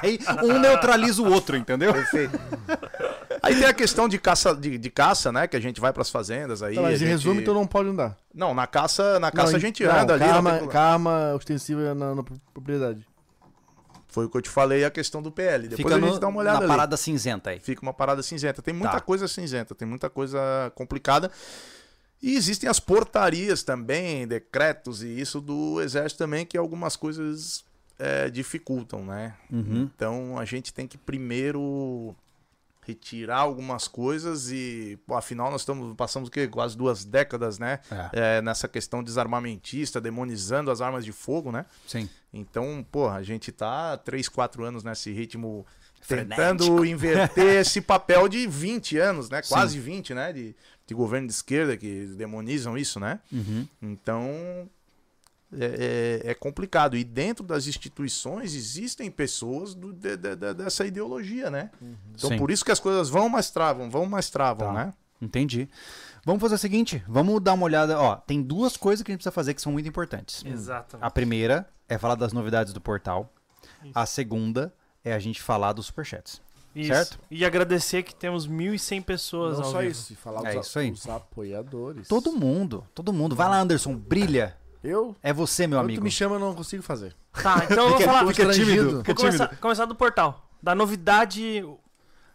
[0.03, 1.93] Aí um neutraliza o outro, entendeu?
[1.93, 2.39] Perfeito.
[3.43, 5.47] Aí tem a questão de caça, de, de caça, né?
[5.47, 6.75] Que a gente vai pras fazendas aí.
[6.77, 8.17] Tá, mas em gente- resumo, então não pode andar.
[8.35, 10.25] Não, na caça, na caça Não, a gente não, anda ali.
[10.25, 10.73] tem Karma, problema.
[10.73, 12.23] karma ostensiva na, na
[12.53, 13.07] propriedade.
[14.09, 15.69] Foi o que eu te falei, a questão do PL.
[15.69, 16.69] Depois Fica a gente no- dá uma olhada na ali.
[16.69, 17.61] parada cinzenta aí.
[17.61, 18.63] Fica uma parada cinzenta.
[18.63, 19.01] Tem muita Tá.
[19.01, 21.31] coisa cinzenta, tem muita coisa complicada.
[22.23, 27.63] E existem as portarias também, decretos e isso do exército também, que algumas coisas
[27.99, 29.35] é, dificultam, né?
[29.51, 29.89] Uhum.
[29.95, 32.15] Então a gente tem que primeiro
[32.87, 36.47] retirar algumas coisas e, pô, afinal, nós estamos passamos o quê?
[36.47, 37.81] Quase duas décadas, né?
[38.13, 41.67] É, É, nessa questão desarmamentista, demonizando as armas de fogo, né?
[41.87, 42.09] sim.
[42.33, 45.65] Então, porra, a gente tá há 3, 4 anos nesse ritmo
[46.01, 46.37] Frenético.
[46.37, 49.41] tentando inverter esse papel de 20 anos, né?
[49.43, 50.33] Quase 20, né?
[50.33, 50.55] De,
[50.87, 53.21] de governo de esquerda que demonizam isso, né?
[53.33, 53.67] Uhum.
[53.81, 54.69] Então,
[55.59, 56.97] é, é- é complicado.
[56.97, 61.71] E dentro das instituições existem pessoas do- de- de- de- dessa ideologia, né?
[62.15, 62.37] Então, Sim.
[62.39, 64.85] por isso que as coisas vão mais travam, vão mais travam, Tá.
[64.87, 64.95] né?
[65.23, 65.67] Entendi.
[66.27, 69.21] Vamos fazer o seguinte, vamos dar uma olhada, ó, tem duas coisas que a gente
[69.21, 70.45] precisa fazer que são muito importantes.
[70.45, 71.07] Exatamente.
[71.07, 73.33] A primeira é falar das novidades do portal.
[73.95, 74.73] A segunda
[75.05, 76.41] é a gente falar dos superchats.
[76.75, 76.93] Isso.
[76.93, 77.19] certo?
[77.31, 79.93] E agradecer que temos 1.100 pessoas Não ao só vivo.
[79.93, 80.91] isso, e falar É os, isso aí.
[80.91, 82.07] os apoiadores.
[82.07, 83.35] Todo mundo, todo mundo.
[83.35, 84.57] Vai lá, Anderson, brilha.
[84.85, 86.01] Eu, É você, meu quando amigo.
[86.01, 87.15] tu me chama, eu não consigo fazer.
[87.43, 88.27] Tá, então eu vou Fica- falar.
[88.35, 88.91] fica tímido.
[88.91, 89.61] Vou Fica começar, tímido.
[89.63, 90.49] começar do portal.
[90.63, 91.65] Da novidade.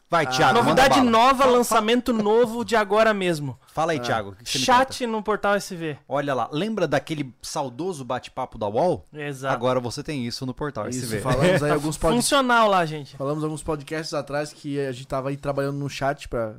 [0.10, 3.58] Vai, Thiago, manda novidade nova, lançamento novo de agora mesmo.
[3.74, 4.32] Fala aí, Thiago.
[4.32, 5.98] o que que Chat no portal SV.
[6.08, 9.06] Olha lá, lembra daquele saudoso bate-papo da UOL?
[9.14, 9.54] Exato.
[9.54, 11.22] Agora você tem isso no portal Isso, SV.
[11.22, 12.26] falamos aí alguns podcasts.
[12.30, 13.16] Funcional lá, gente.
[13.16, 16.56] Falamos alguns podcasts atrás que a gente tava aí trabalhando no chat para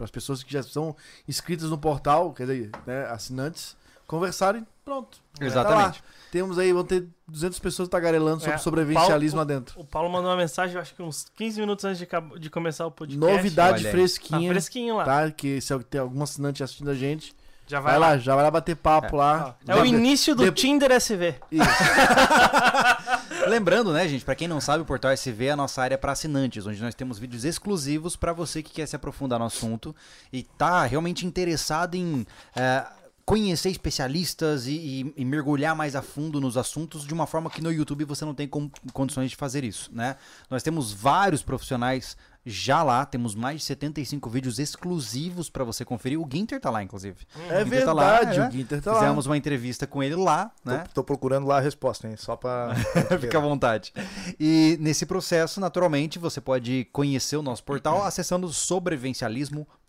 [0.00, 0.94] as pessoas que já são
[1.26, 3.76] inscritas no portal, quer dizer, né, assinantes,
[4.06, 5.18] conversarem, pronto.
[5.40, 5.98] Exatamente.
[6.00, 6.14] Tá lá.
[6.30, 9.80] Temos aí, vão ter 200 pessoas tagarelando sobre É, sobrevivencialismo Paulo- adentro.
[9.80, 12.08] O Paulo mandou uma mensagem, eu acho que uns 15 minutos antes de,
[12.40, 13.20] de começar o podcast.
[13.36, 13.84] Novidade Olha aí.
[13.84, 15.04] Tá fresquinha, fresquinho lá.
[15.04, 15.30] tá?
[15.30, 17.32] Que se tem algum assinante assistindo a gente,
[17.68, 18.18] Já vai, vai, lá, lá.
[18.18, 19.56] já vai lá bater papo lá.
[19.66, 21.36] É o início do de- Tinder SV.
[21.52, 21.64] Isso.
[23.48, 26.12] Lembrando, né, gente, pra quem não sabe, o Portal SV é a nossa área para
[26.12, 29.94] assinantes, onde nós temos vídeos exclusivos pra você que quer se aprofundar no assunto
[30.32, 32.26] e tá realmente interessado em
[32.56, 32.84] eh,
[33.26, 37.62] conhecer especialistas e, e- e mergulhar mais a fundo nos assuntos de uma forma que
[37.62, 40.16] no YouTube você não tem com- condições de fazer isso, né?
[40.50, 42.16] Nós temos vários profissionais
[42.46, 46.20] já lá, temos mais de 75 vídeos exclusivos pra você conferir.
[46.20, 47.16] O Ginter tá lá, inclusive.
[47.48, 48.48] É O Ginter tá lá, verdade, é.
[48.48, 48.98] o Ginter tá lá.
[49.00, 50.84] Fizemos uma entrevista com ele lá, né?
[50.88, 52.16] Tô, tô procurando lá a resposta, hein?
[52.18, 52.74] Só pra.
[53.18, 53.94] Fica à vontade.
[54.38, 59.83] E nesse processo, naturalmente, você pode conhecer o nosso portal acessando sobrevivencialismo.com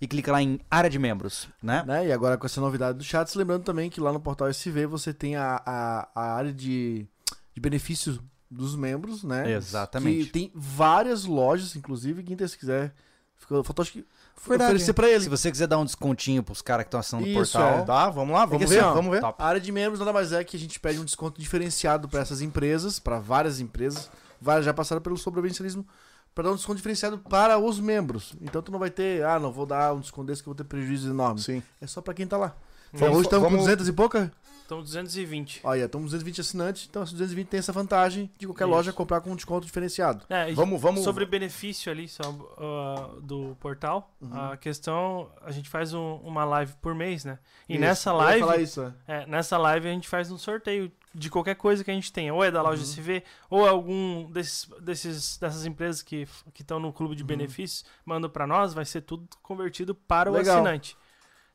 [0.00, 1.84] e clica lá em área de membros, né?
[1.86, 2.06] né?
[2.06, 5.12] E agora com essa novidade do chat, lembrando também que lá no portal SV você
[5.12, 7.06] tem a, a, a área de,
[7.54, 8.18] de benefícios
[8.50, 9.52] dos membros, né?
[9.52, 10.26] Exatamente.
[10.26, 12.92] Que tem várias lojas, inclusive, quem se quiser.
[13.36, 14.04] Ficou, faltou acho que
[14.36, 15.20] oferecer pra ele.
[15.20, 17.78] Se você quiser dar um descontinho pros caras que estão assinando o portal.
[17.78, 17.82] é.
[17.82, 19.20] Tá, vamos lá, vamos que ver, assim, vamos ver.
[19.20, 19.40] Top.
[19.40, 22.20] A área de membros nada mais é que a gente pede um desconto diferenciado para
[22.20, 24.10] essas empresas, para várias empresas.
[24.40, 25.86] Várias já passaram pelo sobrevivencialismo
[26.34, 28.34] para dar um desconto diferenciado para os membros.
[28.40, 30.56] Então tu não vai ter, ah, não vou dar um desconto desse que eu vou
[30.56, 31.40] ter prejuízo enorme.
[31.40, 31.62] Sim.
[31.80, 32.54] É só para quem tá lá.
[32.92, 34.32] Vamos- hoje estamos com vamos- 200 e pouca?
[34.66, 35.60] Então 220.
[35.64, 38.70] Olha, estamos com 220 assinantes, então esses 220 tem essa vantagem de qualquer Isso.
[38.72, 40.24] loja comprar com um desconto diferenciado.
[40.28, 41.02] É, Vamos, vamos.
[41.02, 42.22] sobre benefício ali só,
[42.58, 44.30] ah, do portal, Uhum.
[44.52, 47.40] a questão, a gente faz um- uma live por mês, né?
[47.68, 49.22] E Isso, nessa eu ia live, falar isso, é.
[49.22, 52.32] é, nessa live a gente faz um sorteio de qualquer coisa que a gente tenha,
[52.32, 52.68] ou é da Uhum.
[52.68, 57.84] loja SV, ou algum desses, desses dessas empresas que que estão no clube de benefícios,
[58.04, 60.38] manda pra nós, vai ser tudo convertido para o Uhum.
[60.38, 60.56] Legal.
[60.56, 60.96] assinante.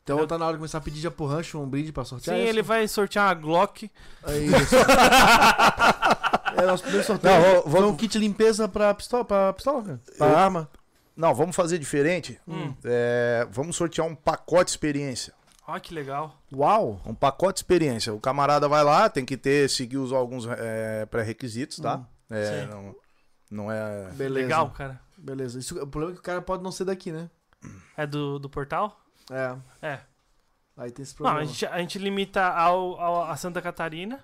[0.03, 2.03] Então Eu- tá na hora de começar a pedir já pro rancho um brinde pra
[2.03, 2.38] Sim, sortear.
[2.38, 2.68] ele isso?
[2.68, 3.89] vai sortear a Glock.
[4.28, 4.76] É isso.
[6.58, 7.34] é nosso primeiro sorteio.
[7.34, 10.01] Não, vou- vou- um kit de limpeza pra pistola, pra pistola, cara.
[10.18, 10.70] Pra Eu- arma.
[11.16, 12.39] Não, vamos fazer diferente.
[12.47, 12.74] Hum.
[12.84, 15.34] É, vamos sortear um pacote experiência.
[15.68, 16.36] Olha que legal.
[16.53, 17.01] Uau!
[17.05, 18.13] Um pacote experiência.
[18.13, 21.97] O camarada vai lá, tem que ter, seguir os, alguns é, pré-requisitos, tá?
[21.97, 22.05] Hum.
[22.30, 22.68] É, Sim.
[22.72, 22.95] não,
[23.49, 24.09] não é.
[24.11, 24.45] Beleza.
[24.45, 24.99] Legal, cara.
[25.18, 25.57] Beleza.
[25.59, 27.30] Isso, o problema é que o cara pode não ser daqui, né?
[27.97, 28.99] É do, do portal?
[29.32, 29.55] É.
[29.82, 29.99] É.
[30.78, 31.39] Aí tem esse Não, problema.
[31.39, 34.24] a gente, a gente limita ao, ao- a Santa Catarina.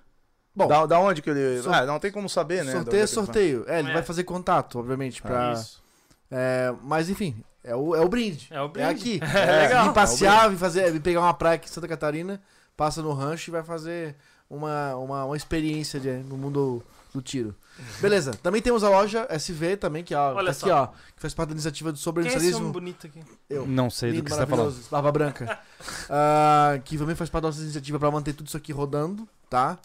[0.54, 1.62] Bom, Da, da onde que ele.
[1.62, 2.72] Sor- Ah, não tem como saber, né?
[2.72, 3.64] onde sorteio é sorteio.
[3.66, 3.94] É, ele É.
[3.94, 5.54] vai fazer contato, obviamente, pra...
[5.54, 5.82] Isso.
[6.30, 8.48] É, mas enfim, é o, é o brinde.
[8.50, 8.88] É o É brinde.
[8.90, 9.20] aqui.
[9.36, 9.84] É legal.
[9.86, 12.40] Vir passear, vir, fazer, vir pegar uma praia aqui em Santa Catarina,
[12.76, 14.16] passa no rancho e vai fazer
[14.50, 16.82] uma, uma, uma experiência de- no mundo
[17.14, 17.54] do tiro.
[18.00, 18.32] Beleza.
[18.42, 21.48] Também temos a loja SV também, que, ó, Olha tá aqui, ó, que faz parte
[21.50, 22.60] da iniciativa do Quem é esse sobrevivencialismo.
[22.60, 23.22] homem bonito aqui?
[23.48, 23.66] Eu.
[23.66, 24.64] Não sei do Lindo, que você tá falando.
[24.66, 25.58] maravilhoso, Barba Branca.
[26.08, 29.78] Ah, que também faz parte da nossa iniciativa para manter tudo isso aqui rodando, tá?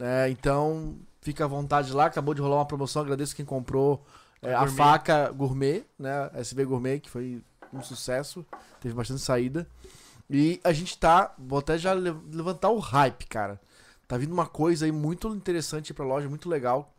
[0.00, 2.06] É, então, fica à vontade lá.
[2.06, 3.02] Acabou de rolar uma promoção.
[3.02, 4.04] Agradeço quem comprou
[4.42, 6.30] é, a faca gourmet, né?
[6.34, 8.44] SV Gourmet, que foi um sucesso.
[8.80, 9.66] Teve bastante saída.
[10.30, 11.32] E a gente tá.
[11.38, 13.60] Vou até já le- levantar o hype, cara.
[14.06, 16.94] Tá vindo uma coisa aí muito interessante pra loja, muito legal.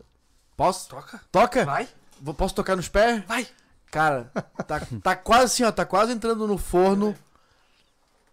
[0.58, 0.90] Posso?
[0.90, 1.22] Toca.
[1.32, 1.66] Toca?
[1.66, 1.88] Vai.
[2.22, 3.24] Vou- Posso tocar nos pés?
[3.26, 3.48] Vai.
[3.92, 4.32] Cara,
[4.68, 5.72] tá, tá quase assim, ó.
[5.72, 7.16] Tá quase entrando no forno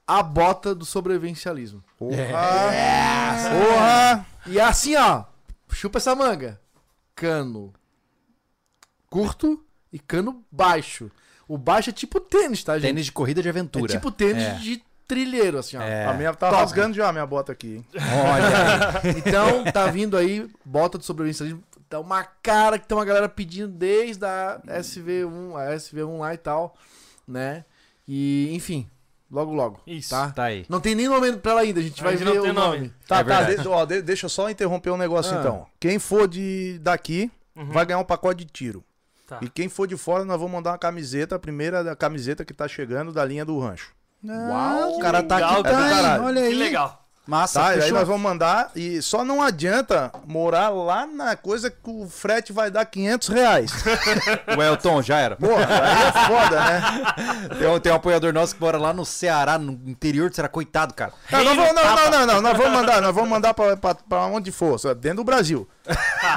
[0.06, 1.82] a bota do sobrevivencialismo.
[1.98, 2.16] Porra!
[2.20, 3.50] É.
[3.50, 4.26] Porra!
[4.46, 5.24] E assim, ó.
[5.72, 6.60] Chupa essa manga.
[7.14, 7.72] Cano
[9.16, 11.10] curto e cano baixo.
[11.48, 12.88] O baixo é tipo tênis, tá, gente?
[12.88, 13.92] Tênis de corrida de aventura.
[13.92, 14.54] É tipo tênis É.
[14.56, 15.82] de trilheiro, assim, ó.
[15.82, 16.04] É.
[16.06, 16.60] A minha tá Top.
[16.60, 17.86] rasgando já a minha bota aqui, hein?
[17.94, 21.62] Olha, Então, tá vindo aí, bota do sobrevivencialismo.
[21.88, 26.38] Tá uma cara que tem uma galera pedindo desde a SV1, a SV1 lá e
[26.38, 26.74] tal,
[27.26, 27.64] né?
[28.08, 28.90] E, enfim,
[29.30, 29.80] logo logo.
[29.86, 30.10] Isso.
[30.10, 30.30] Tá?
[30.32, 30.66] tá aí.
[30.68, 32.44] Não tem nem nome pra ela ainda, a gente A vai gente ver não o
[32.44, 32.76] tem nome.
[32.78, 32.92] nome.
[33.06, 33.42] Tá, É tá.
[33.54, 35.38] de- ó, de- deixa eu só interromper um negócio Ah.
[35.40, 35.66] então.
[35.78, 37.66] Quem for de daqui Uhum.
[37.70, 38.84] vai ganhar um pacote de tiro.
[39.26, 39.40] Tá.
[39.42, 42.54] E quem for de fora, nós vamos mandar uma camiseta, a primeira da camiseta que
[42.54, 43.92] tá chegando da linha do rancho.
[44.24, 45.90] Uau, o que cara tá legal, aqui, tá, hein?
[45.90, 46.22] caralho.
[46.24, 46.48] olha aí.
[46.50, 47.05] Que legal.
[47.26, 48.70] Massa, Tá, e aí nós vamos mandar.
[48.76, 53.72] E só não adianta morar lá na coisa que o frete vai dar 500 reais.
[54.56, 55.36] O Elton, já era.
[55.36, 56.82] Porra, aí é foda, né?
[57.58, 60.48] Tem um, tem um apoiador nosso que mora lá no Ceará, no interior do Ceará.
[60.48, 61.12] Coitado, cara.
[61.30, 63.94] Não, Reino vamos- não, não, não, não, nós vamos mandar, nós vamos mandar pra, pra,
[63.94, 65.68] pra onde for, dentro do Brasil.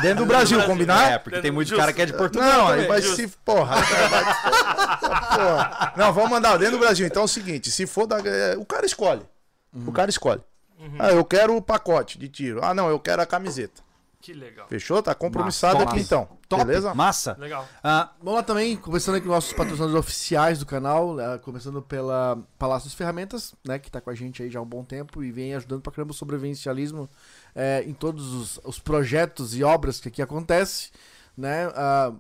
[0.02, 1.12] Dentro do Brasil, combinar?
[1.12, 1.56] É, porque tem Justo.
[1.56, 2.88] muito cara que é de Portugal Não, aí também.
[2.88, 3.16] vai justo.
[3.16, 3.28] se.
[3.46, 3.76] Porra.
[5.36, 5.94] porra.
[5.96, 7.06] Não, vamos mandar dentro do Brasil.
[7.06, 8.18] Então é o seguinte: se for da.
[8.24, 9.22] é, O cara escolhe.
[9.86, 10.42] O cara escolhe.
[10.98, 12.64] Ah, eu quero o pacote de tiro.
[12.64, 13.82] Ah, não, eu quero a camiseta.
[14.22, 14.68] Que legal.
[14.68, 15.02] Fechou?
[15.02, 15.90] Tá compromissado Massa.
[15.92, 16.28] aqui então.
[16.50, 16.94] Top, Beleza?
[16.94, 17.38] massa.
[17.40, 17.66] Legal.
[17.82, 22.38] Ah, Vamos lá também, começando aqui com nossos patrocinadores oficiais do canal, eh, começando pela
[22.58, 25.24] Palácio das Ferramentas, né, que tá com a gente aí já há um bom tempo
[25.24, 27.10] e vem ajudando pra caramba o sobrevivencialismo
[27.56, 30.92] eh, em todos os, os projetos e obras que aqui acontece,
[31.38, 32.12] né, ah,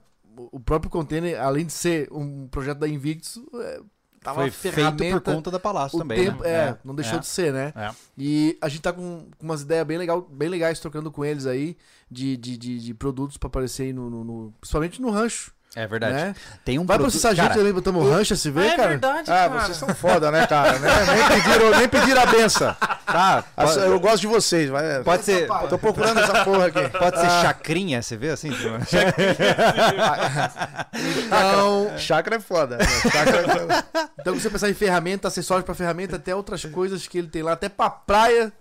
[0.53, 3.81] o- próprio container, além de ser um projeto da Invictus, eh,
[4.21, 6.49] tava foi uma feito ferramenta por conta da Palácio o também, tempo, né?
[6.49, 7.19] é, não deixou é.
[7.19, 7.73] de ser, né?
[7.75, 7.91] É.
[8.17, 11.45] E a gente tá com, com umas ideias bem, legal, bem legais trocando com eles
[11.45, 11.77] aí
[12.09, 15.53] de, de, de, de produtos pra aparecer aí no, no- no- Principalmente no rancho.
[15.75, 16.13] É verdade.
[16.13, 16.35] Né?
[16.65, 18.87] Tem um Vai produto- processar gente cara, também, botamos rancho SV, Ah, é cara?
[18.89, 19.49] verdade, Ah, cara.
[19.61, 20.79] vocês são foda, né, cara?
[20.79, 20.89] Né?
[21.05, 22.75] Nem, pediram, nem pediram a benção.
[23.05, 24.67] Tá, Ah, pode, Eu gosto de vocês.
[24.69, 25.03] Vai.
[25.03, 26.89] pode ser, Tô procurando essa porra aqui.
[26.89, 28.49] pode ser chacrinha, você vê assim?
[31.27, 32.77] Então, Chácara é foda.
[32.77, 32.85] né?
[33.11, 33.85] Chácara é foda.
[34.19, 37.41] então, se você pensar em ferramenta, acessórios pra ferramenta, até outras coisas que ele tem
[37.43, 38.51] lá, até pra praia,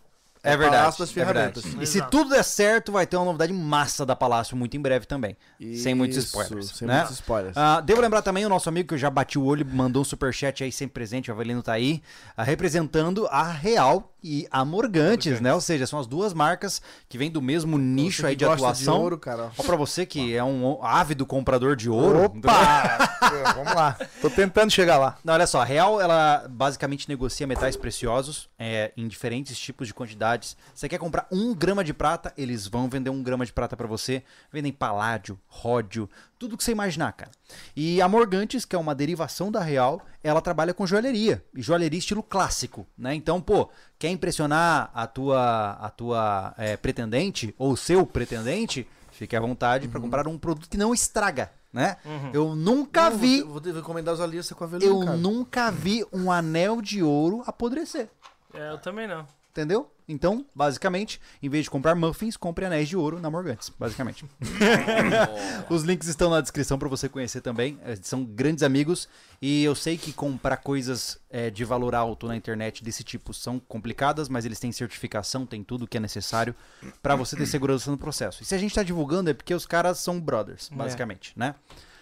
[0.43, 0.83] É verdade.
[0.83, 1.61] Palácio das é verdade.
[1.81, 5.07] E se tudo der certo, vai ter uma novidade massa da Palácio muito em breve
[5.07, 5.37] também.
[5.77, 6.69] sem muitos Isso, spoilers.
[6.71, 6.99] Sem né?
[6.99, 7.57] muitos spoilers.
[7.57, 10.05] Ah, devo lembrar também o nosso amigo que eu já bati o olho, mandou um
[10.05, 12.03] superchat aí sempre presente, o Avelino tá aí,
[12.37, 15.55] ah, representando a Real e a Morgantes, né?
[15.55, 19.01] Ou seja, são as duas marcas que vêm do mesmo nicho aí de gosta atuação.
[19.01, 19.51] ouro, cara.
[19.57, 22.25] Ó, pra você que é um ávido comprador de ouro.
[22.25, 22.99] Opa!
[23.55, 23.97] Vamos lá.
[24.21, 25.19] Tô tentando chegar lá.
[25.25, 29.95] Não, olha só, a Real, ela basicamente negocia metais preciosos é, em diferentes tipos de
[30.29, 30.57] quantidades.
[30.75, 33.87] Você quer comprar um grama de prata, eles vão vender um grama de prata pra
[33.87, 34.23] você.
[34.53, 36.09] Vendem paládio, ródio,
[36.39, 37.31] tudo que você imaginar, cara.
[37.75, 41.45] E a Morgantes, que é uma derivação da Real, ela trabalha com joalheria.
[41.55, 43.15] E joalheria estilo clássico, né?
[43.15, 49.35] Então, pô, quer impressionar a tua, a tua é, pretendente ou o seu pretendente, fique
[49.35, 51.97] à vontade pra comprar um produto que não estraga, né?
[52.33, 53.43] Eu nunca Não, vi...
[53.43, 55.17] Vou, vou vou encomendar os alianças com a Avelino, Eu cara.
[55.17, 58.09] nunca vi um anel de ouro apodrecer.
[58.55, 59.27] É, eu também não.
[59.59, 59.91] Entendeu?
[60.07, 64.25] Então, basicamente, em vez de comprar muffins, compre anéis de ouro na Morgantes, basicamente.
[65.69, 67.77] Os links estão na descrição para você conhecer também.
[67.85, 69.09] eh, São grandes amigos.
[69.43, 73.59] E eu sei que comprar coisas eh, de valor alto na internet desse tipo são
[73.59, 76.55] complicadas, mas eles têm certificação, tem tudo que é necessário
[77.03, 78.41] para você ter segurança no processo.
[78.43, 80.75] E se a gente tá divulgando é porque os caras são brothers, É.
[80.77, 81.57] basicamente, né?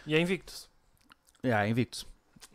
[0.06, 0.68] E a Invictus.
[1.42, 2.06] É, a Invictus.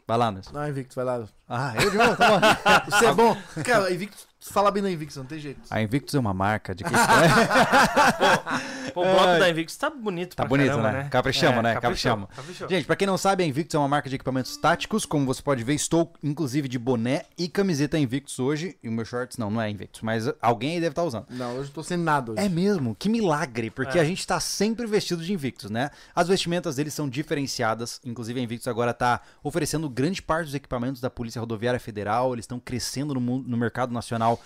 [0.08, 0.52] Vai lá, Anderson.
[0.54, 1.28] Não, Invictus, vai lá.
[1.49, 2.39] Ah, eu de novo, tá bom.
[2.91, 3.38] Você é bom.
[3.64, 5.61] Cara, Invictus, fala bem da Invictus, não tem jeito.
[5.69, 6.89] A Invictus é uma marca de que
[8.93, 9.39] Pô, o bloco Ai.
[9.39, 11.07] da Invictus tá bonito Tá pra bonito, caramba, né?
[11.09, 11.73] Caprichamos, É, né?
[11.75, 12.27] Caprichamos.
[12.35, 12.69] caprichou.
[12.69, 15.05] Gente, pra quem não sabe, a Invictus é uma marca de equipamentos táticos.
[15.05, 18.77] Como você pode ver, estou inclusive de boné e camiseta Invictus hoje.
[18.83, 21.25] E o meu shorts não, não é Invictus, mas alguém aí deve estar usando.
[21.29, 22.31] Não, hoje eu tô sem nada.
[22.33, 22.41] Hoje.
[22.41, 24.01] É mesmo, que milagre, porque É.
[24.01, 25.89] a gente tá sempre vestido de Invictus, né?
[26.15, 31.01] As vestimentas deles são diferenciadas, inclusive a Invictus agora tá oferecendo grande parte dos equipamentos
[31.01, 34.39] da Polícia Rodoviária Federal, eles estão crescendo no, mundo, no mercado nacional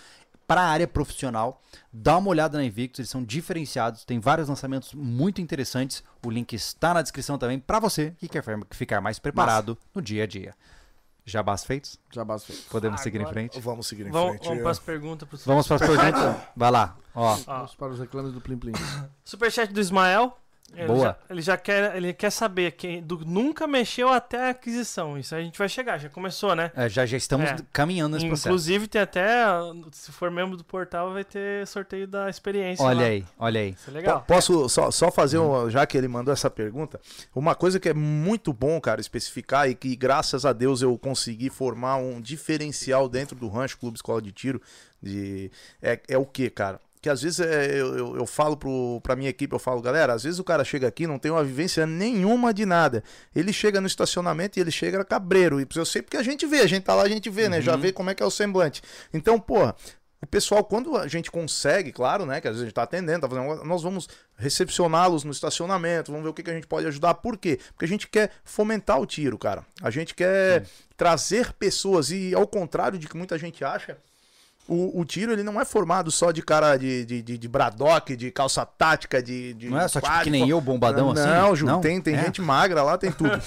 [0.47, 1.61] para a área profissional.
[1.91, 6.03] Dá uma olhada na Invictus, eles são diferenciados, tem vários lançamentos muito interessantes.
[6.25, 10.23] O link está na descrição também para você que quer ficar mais preparado no dia
[10.23, 10.53] a dia.
[11.27, 11.99] Jabás feitos?
[12.11, 12.53] Já basta.
[12.69, 13.59] Podemos seguir em Agora- frente?
[13.59, 14.47] Vamos seguir em Vamos, frente.
[14.47, 16.35] vamos pras perguntas pros Vamos para as perguntas?
[16.55, 17.33] Vai lá, ó.
[17.33, 18.73] Ó, Vamos para os reclames do Plim Plim.
[19.23, 20.37] Superchat do Ismael.
[20.73, 20.99] Ele Boa.
[21.05, 25.17] Já, ele já quer, ele quer saber quem do, nunca mexeu até a aquisição.
[25.17, 26.69] Isso a gente vai chegar, já começou, né?
[26.75, 27.55] É, já, já estamos É.
[27.71, 28.49] caminhando nesse processo.
[28.49, 29.45] Inclusive tem até,
[29.93, 32.83] se for membro do portal, vai ter sorteio da experiência.
[32.83, 33.05] Olha lá.
[33.05, 33.69] aí, olha aí.
[33.69, 34.19] Isso é legal.
[34.21, 36.99] Po- Posso só, só fazer, um, já que ele mandou essa pergunta,
[37.33, 41.49] uma coisa que é muito bom, cara, especificar e que graças a Deus eu consegui
[41.49, 44.61] formar um diferencial dentro do Rancho Clube Escola de Tiro,
[45.01, 45.49] de,
[45.81, 46.81] é, é o que, cara?
[47.05, 50.11] Que às vezes é, eu, eu, eu falo pro, pra minha equipe, eu falo, galera,
[50.11, 53.03] às vezes o cara chega aqui não tem uma vivência nenhuma de nada.
[53.35, 55.61] Ele chega no estacionamento e ele chega cabreiro.
[55.61, 57.61] E eu sei porque a gente vê, a gente tá lá, a gente vê, né?
[57.61, 58.81] Já vê como é que é o semblante.
[59.13, 59.75] Então, porra,
[60.19, 62.41] o pessoal, quando a gente consegue, claro, né?
[62.41, 66.23] Que às vezes a gente tá atendendo, tá fazendo, nós vamos recepcioná-los no estacionamento, vamos
[66.23, 67.13] ver o que, que a gente pode ajudar.
[67.13, 67.59] Por quê?
[67.67, 69.63] Porque a gente quer fomentar o tiro, cara.
[69.79, 70.65] A gente quer
[70.97, 73.95] trazer pessoas, e ao contrário de que muita gente acha.
[74.67, 78.15] O, o tiro ele não é formado só de cara de, de, de, de bradock,
[78.15, 79.53] de calça tática, de.
[79.53, 81.27] de Não é só tipo que nem eu, bombadão assim?
[81.27, 82.23] não, Ju, tem, tem É?
[82.23, 83.29] gente magra lá, tem tudo.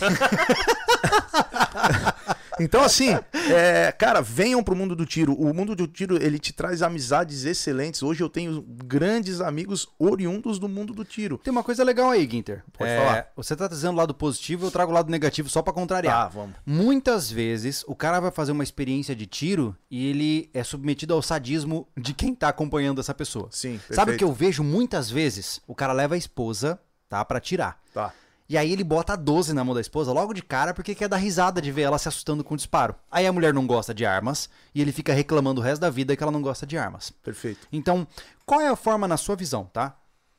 [2.61, 3.11] então, assim,
[3.55, 5.33] é, cara, venham pro mundo do tiro.
[5.35, 8.03] O mundo do tiro, ele te traz amizades excelentes.
[8.03, 11.39] Hoje eu tenho grandes amigos oriundos do mundo do tiro.
[11.39, 12.63] Tem uma coisa legal aí, Ginter.
[12.73, 13.27] Pode É, falar.
[13.37, 16.15] Você tá trazendo o lado positivo, eu trago o lado negativo só pra contrariar.
[16.25, 16.55] Tá, vamos.
[16.67, 21.23] Muitas vezes o cara vai fazer uma experiência de tiro e ele é submetido ao
[21.23, 23.49] sadismo de quem tá acompanhando essa pessoa.
[23.51, 24.25] Sim, Sabe o que perfeito.
[24.25, 25.61] eu vejo muitas vezes?
[25.67, 26.79] O cara leva a esposa,
[27.09, 27.81] tá, Pra tirar.
[27.93, 28.13] Tá.
[28.49, 31.09] E aí ele bota a 12 na mão da esposa logo de cara porque quer
[31.09, 32.95] dar risada de ver ela se assustando com o disparo.
[33.11, 36.17] Aí a mulher não gosta de armas e ele fica reclamando o resto da vida
[36.17, 37.11] que ela não gosta de armas.
[37.11, 37.69] Perfeito.
[37.71, 38.07] Então,
[38.47, 39.99] qual é a forma na sua visão, tá?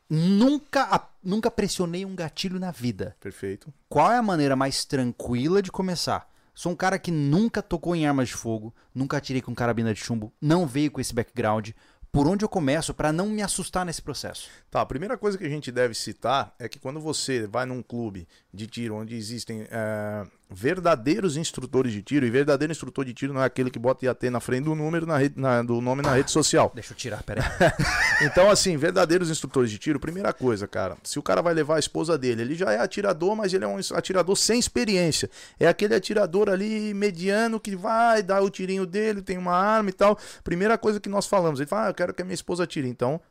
[0.10, 3.16] Nunca, nunca pressionei um gatilho na vida.
[3.20, 3.72] Perfeito.
[3.88, 6.28] Qual é a maneira mais tranquila de começar?
[6.60, 10.00] Sou um cara que nunca tocou em armas de fogo, nunca atirei com carabina de
[10.02, 11.70] chumbo, não veio com esse background.
[12.12, 14.50] Por onde eu começo pra não me assustar nesse processo?
[14.72, 17.84] Tá, a primeira coisa que a gente deve citar é que quando você vai num
[17.84, 23.32] clube de tiro onde existem é, verdadeiros instrutores de tiro, e verdadeiro instrutor de tiro
[23.34, 26.02] não é aquele que bota IAT na frente do número na rede- na- do nome
[26.02, 26.72] na rede social.
[26.76, 27.44] Deixa eu tirar, peraí.
[28.22, 31.80] Então, assim, verdadeiros instrutores de tiro, primeira coisa, cara, se o cara vai levar a
[31.80, 35.30] esposa dele, ele já é atirador, mas ele é um atirador sem experiência.
[35.60, 39.94] É aquele atirador ali mediano que vai dar o tirinho dele, tem uma arma e
[39.94, 40.18] tal.
[40.44, 42.90] Primeira coisa que nós falamos, ele fala, ah, eu quero que a minha esposa atire.
[42.90, 43.22] Então,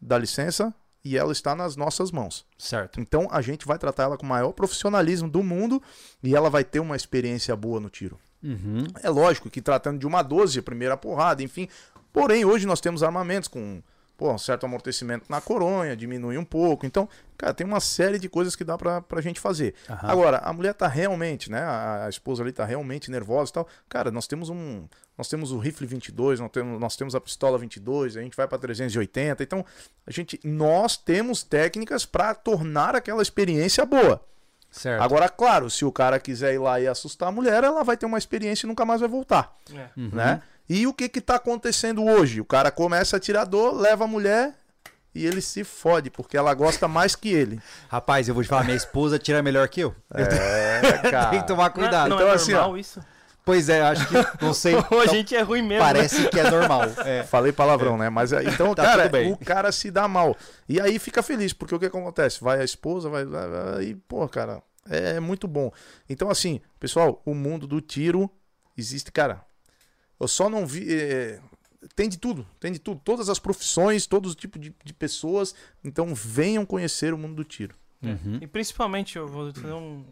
[0.00, 0.72] dá licença
[1.04, 2.46] e ela está nas nossas mãos.
[2.56, 3.00] certo.
[3.00, 5.82] Então, a gente vai tratar ela com o maior profissionalismo do mundo
[6.22, 8.18] e ela vai ter uma experiência boa no tiro.
[8.42, 8.86] Uhum.
[9.02, 11.68] É lógico que tratando de uma 12, a primeira porrada, enfim,
[12.12, 13.82] Porém, hoje nós temos armamentos com
[14.16, 16.86] pô, um certo amortecimento na coronha, diminui um pouco.
[16.86, 19.74] Então, cara, tem uma série de coisas que dá pra, pra gente fazer.
[19.88, 20.08] Aham.
[20.10, 21.60] Agora, a mulher tá realmente, né?
[21.60, 23.68] A, a esposa ali tá realmente nervosa e tal.
[23.88, 24.86] Cara, nós temos um.
[25.18, 28.48] Nós temos o rifle 22, nós temos, nós temos a pistola 22, a gente vai
[28.48, 29.42] pra 380.
[29.42, 29.64] Então,
[30.06, 34.24] a gente, nós temos técnicas pra tornar aquela experiência boa.
[34.70, 35.02] Certo.
[35.02, 38.06] Agora, claro, se o cara quiser ir lá e assustar a mulher, ela vai ter
[38.06, 39.88] uma experiência e nunca mais vai voltar, É.
[40.00, 40.08] Uhum.
[40.14, 40.40] né?
[40.68, 42.40] E o que que tá acontecendo hoje?
[42.40, 44.54] O cara começa atirador, leva a mulher
[45.14, 47.60] e ele se fode, porque ela gosta mais que ele.
[47.88, 49.94] Rapaz, eu vou te falar, minha esposa tira melhor que eu.
[50.14, 51.42] É, tenho que cara.
[51.42, 52.08] tomar Não, cuidado.
[52.08, 53.00] não Então, é assim, normal isso?
[53.44, 54.14] Pois é, acho que.
[54.44, 54.76] Não sei.
[54.78, 55.74] A então, gente é ruim mesmo.
[55.84, 55.92] né?
[55.92, 56.82] parece que é normal.
[57.04, 57.24] É.
[57.24, 58.08] Falei palavrão, né?
[58.08, 59.32] Mas é, então, Tá cara, tudo bem.
[59.32, 60.36] o cara se dá mal.
[60.68, 62.42] E aí fica feliz, porque o que acontece?
[62.42, 63.24] Vai a esposa, vai.
[63.24, 65.72] vai- vai- E, pô, cara, é muito bom.
[66.08, 68.30] Então, assim, pessoal, o mundo do tiro
[68.78, 69.42] existe, cara.
[70.22, 70.86] Eu só não vi.
[70.92, 71.40] é,
[71.96, 73.00] tem de tudo, tem de tudo.
[73.04, 75.54] Todas as profissões, todos os tipos de, de pessoas.
[75.84, 77.74] Então, venham conhecer o mundo do tiro.
[78.02, 78.38] Uhum.
[78.40, 80.04] E principalmente, eu vou fazer um.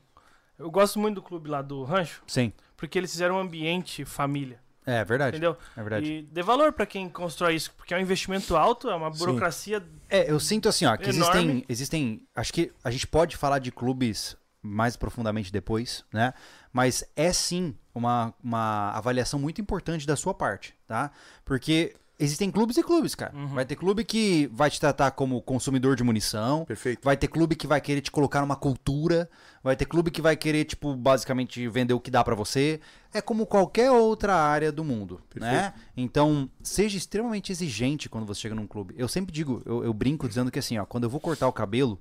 [0.59, 2.53] Eu gosto muito do clube lá do Rancho, Sim.
[2.77, 5.37] porque eles fizeram um ambiente família, É verdade.
[5.37, 5.57] entendeu?
[5.75, 6.13] É verdade.
[6.13, 9.19] E dê valor pra quem constrói isso, porque é um investimento alto, é uma Sim.
[9.21, 9.83] burocracia.
[10.09, 11.41] É, eu sinto assim, ó, que Enorme.
[11.41, 12.29] existem, existem.
[12.35, 16.35] Acho que a gente pode falar de clubes mais profundamente depois, né?
[16.73, 21.11] Mas é sim uma, uma avaliação muito importante da sua parte, tá?
[21.45, 23.34] Porque existem clubes e clubes, cara.
[23.34, 23.49] Uhum.
[23.49, 26.66] Vai ter clube que vai te tratar como consumidor de munição.
[26.66, 27.01] Perfeito.
[27.03, 29.28] Vai ter clube que vai querer te colocar numa cultura.
[29.64, 32.78] Vai ter clube que vai querer, tipo, basicamente vender o que dá pra você.
[33.12, 35.72] É como qualquer outra área do mundo, né?
[35.97, 38.95] Então, seja extremamente exigente quando você chega num clube.
[38.97, 41.53] Eu sempre digo, eu, eu brinco dizendo que assim, ó, quando eu vou cortar o
[41.53, 41.99] cabelo,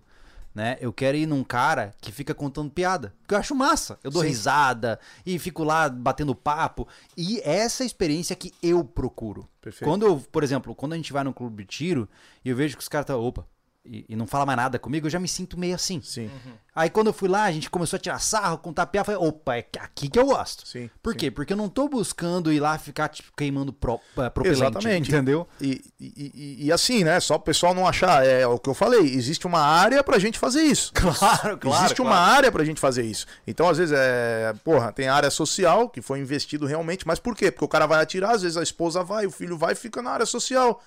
[0.59, 0.77] né?
[0.81, 3.13] Eu quero ir num cara que fica contando piada.
[3.21, 3.97] Porque eu acho massa.
[4.03, 4.27] Eu dou Sim.
[4.27, 6.85] risada e fico lá batendo papo.
[7.15, 9.47] E essa é a experiência que eu procuro.
[9.61, 9.89] Perfeito.
[9.89, 12.09] Quando eu, por exemplo, quando a gente vai num clube de tiro
[12.43, 13.47] e eu vejo que os caras estão, opa,
[13.85, 16.01] e, e não fala mais nada comigo, eu já me sinto meio assim.
[16.01, 16.29] Sim,
[16.75, 19.55] Aí quando eu fui lá, a gente começou a tirar sarro, contar piada, falei, opa,
[19.57, 20.65] é aqui que eu gosto.
[20.67, 20.89] sim.
[21.01, 21.19] Por sim.
[21.19, 21.31] quê?
[21.31, 25.09] Porque eu não tô buscando ir lá ficar tipo, queimando pro, eh, propelente, Exatamente.
[25.09, 25.47] entendeu?
[25.59, 27.19] E, e, e- e assim, né?
[27.19, 30.37] Só o pessoal não achar, é o que eu falei, existe uma área pra gente
[30.39, 30.91] fazer isso.
[31.19, 31.83] Claro, claro.
[31.85, 33.25] existe uma área pra gente fazer isso.
[33.47, 34.53] Então, às vezes, é.
[34.63, 37.51] Porra, tem área social que foi investido realmente, mas por quê?
[37.51, 40.01] Porque o cara vai atirar, às vezes a esposa vai, o filho vai e fica
[40.01, 40.81] na área social.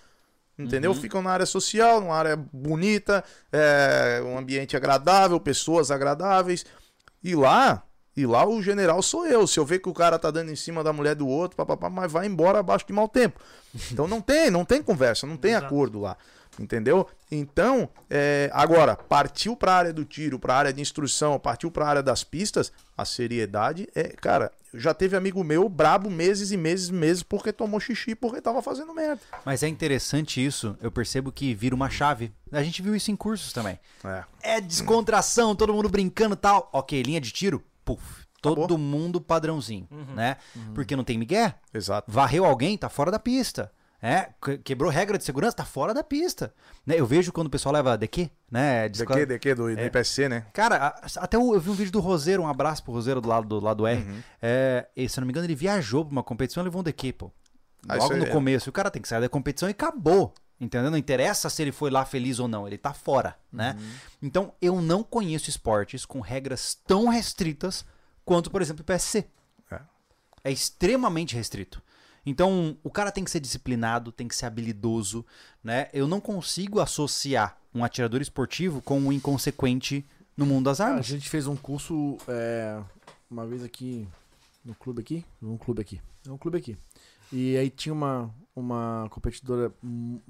[0.62, 0.94] Entendeu?
[0.94, 6.64] Ficam na área social, numa área bonita, é, um ambiente agradável, pessoas agradáveis.
[7.22, 7.82] E lá,
[8.16, 9.46] e lá o general sou eu.
[9.46, 11.88] Se eu ver que o cara tá dando em cima da mulher do outro, papapá,
[11.88, 13.40] mas vai embora abaixo de mau tempo.
[13.90, 15.66] Então não tem, não tem conversa, não tem Exato.
[15.66, 16.16] acordo lá.
[16.58, 17.08] Entendeu?
[17.30, 22.02] Então, é, agora, partiu pra área do tiro, pra área de instrução, partiu pra área
[22.02, 24.08] das pistas, a seriedade é.
[24.08, 28.40] Cara, já teve amigo meu brabo meses e meses e meses porque tomou xixi porque
[28.40, 29.20] tava fazendo merda.
[29.46, 32.32] Mas é interessante isso, eu percebo que vira uma chave.
[32.50, 33.78] A gente viu isso em cursos também.
[34.04, 34.24] É.
[34.42, 36.68] É descontração, todo mundo brincando e tal.
[36.72, 38.22] Ok, linha de tiro, puf.
[38.42, 38.76] Todo Acabou.
[38.76, 39.86] mundo padrãozinho,
[40.16, 40.36] né?
[40.74, 41.54] Porque não tem migué.
[41.72, 42.10] Exato.
[42.10, 43.70] Varreu alguém, tá fora da pista.
[44.04, 46.52] É, que- quebrou regra de segurança, tá fora da pista.
[46.84, 46.96] Né?
[46.98, 48.88] Eu vejo quando o pessoal leva DQ, né?
[48.88, 49.86] Descla- DQ, DQ do, do É.
[49.86, 50.44] IPSC, né?
[50.52, 53.60] Cara, até eu, vi um vídeo do Roseiro, um abraço pro Roseiro do lado do
[53.60, 54.02] lado R.
[54.02, 54.20] Uhum.
[54.42, 56.84] É, e, se eu não me engano, ele viajou pra uma competição e levou um
[56.84, 57.30] DQ, pô.
[57.88, 58.70] Ah, Logo isso no é- começo.
[58.70, 60.34] O cara tem que sair da competição e acabou.
[60.60, 60.90] Entendeu?
[60.92, 63.76] Não interessa se ele foi lá feliz ou não, ele tá fora, né?
[63.78, 63.90] Uhum.
[64.22, 67.84] Então, eu não conheço esportes com regras tão restritas
[68.24, 69.26] quanto, por exemplo, o PSC.
[69.70, 69.80] É.
[70.44, 71.82] É extremamente restrito.
[72.24, 75.24] Então, o cara tem que ser disciplinado, tem que ser habilidoso,
[75.62, 75.88] né?
[75.92, 80.06] Eu não consigo associar um atirador esportivo com um inconsequente
[80.36, 81.06] no mundo das A armas.
[81.06, 82.80] gente fez um curso é,
[83.30, 84.06] uma vez aqui
[84.64, 86.76] no clube aqui, num clube aqui, é um clube aqui.
[87.32, 90.20] E aí tinha uma uma competidora hum,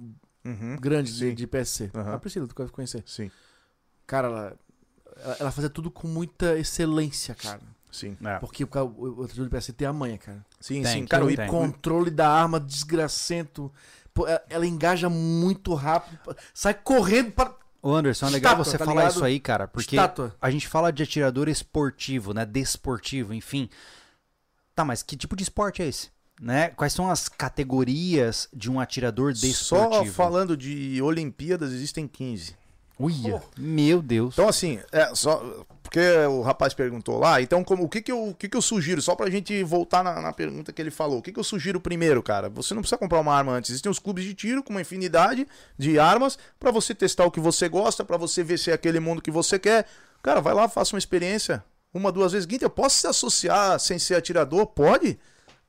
[0.45, 0.77] Uhum.
[0.77, 1.91] grande de, de PSC.
[1.95, 2.15] Aham.
[2.15, 3.03] A Priscila, tu conhecer.
[3.07, 3.31] Sim,
[4.07, 4.59] Cara, ela,
[5.17, 7.61] ela- ela fazia tudo com muita excelência, cara.
[7.93, 8.17] Sim.
[8.25, 8.39] É.
[8.39, 10.45] Porque o, o, o atirador de PSC tem a manha, cara.
[10.59, 11.07] Sim, Tem, sim.
[11.07, 13.71] Cara, o controle da arma desgracento.
[14.13, 16.19] Pô, ela, ela engaja muito rápido.
[16.53, 19.15] Sai correndo para Ô Anderson, é legal Estátua, você tá falar ligado?
[19.17, 20.37] isso aí, cara, porque estátua.
[20.41, 22.47] a gente fala de atirador esportivo, né?
[22.47, 23.69] Desportivo, enfim.
[24.73, 26.09] Tá, mas que tipo de esporte é esse?
[26.41, 26.69] Né?
[26.71, 30.15] Quais são as categorias de um atirador Só desportivo?
[30.15, 32.57] falando de Olimpíadas, existem 15.
[33.03, 34.35] Uia, meu Deus.
[34.35, 35.65] Então, assim, é, só.
[35.83, 38.63] Porque o rapaz perguntou lá, então como, o, que, que, eu, o que, que eu
[38.63, 39.03] sugiro?
[39.03, 41.19] Só pra gente voltar na, na pergunta que ele falou.
[41.19, 42.49] O que, que eu sugiro primeiro, cara?
[42.49, 43.71] Você não precisa comprar uma arma antes.
[43.71, 45.47] Existem os clubes de tiro com uma infinidade
[45.77, 49.01] de armas pra você testar o que você gosta, pra você ver se é aquele
[49.01, 49.87] mundo que você quer.
[50.23, 51.63] Cara, vai lá, faça uma experiência.
[51.93, 52.47] Uma, duas vezes.
[52.47, 54.67] Guinta, eu posso se associar sem ser atirador?
[54.67, 55.19] Pode.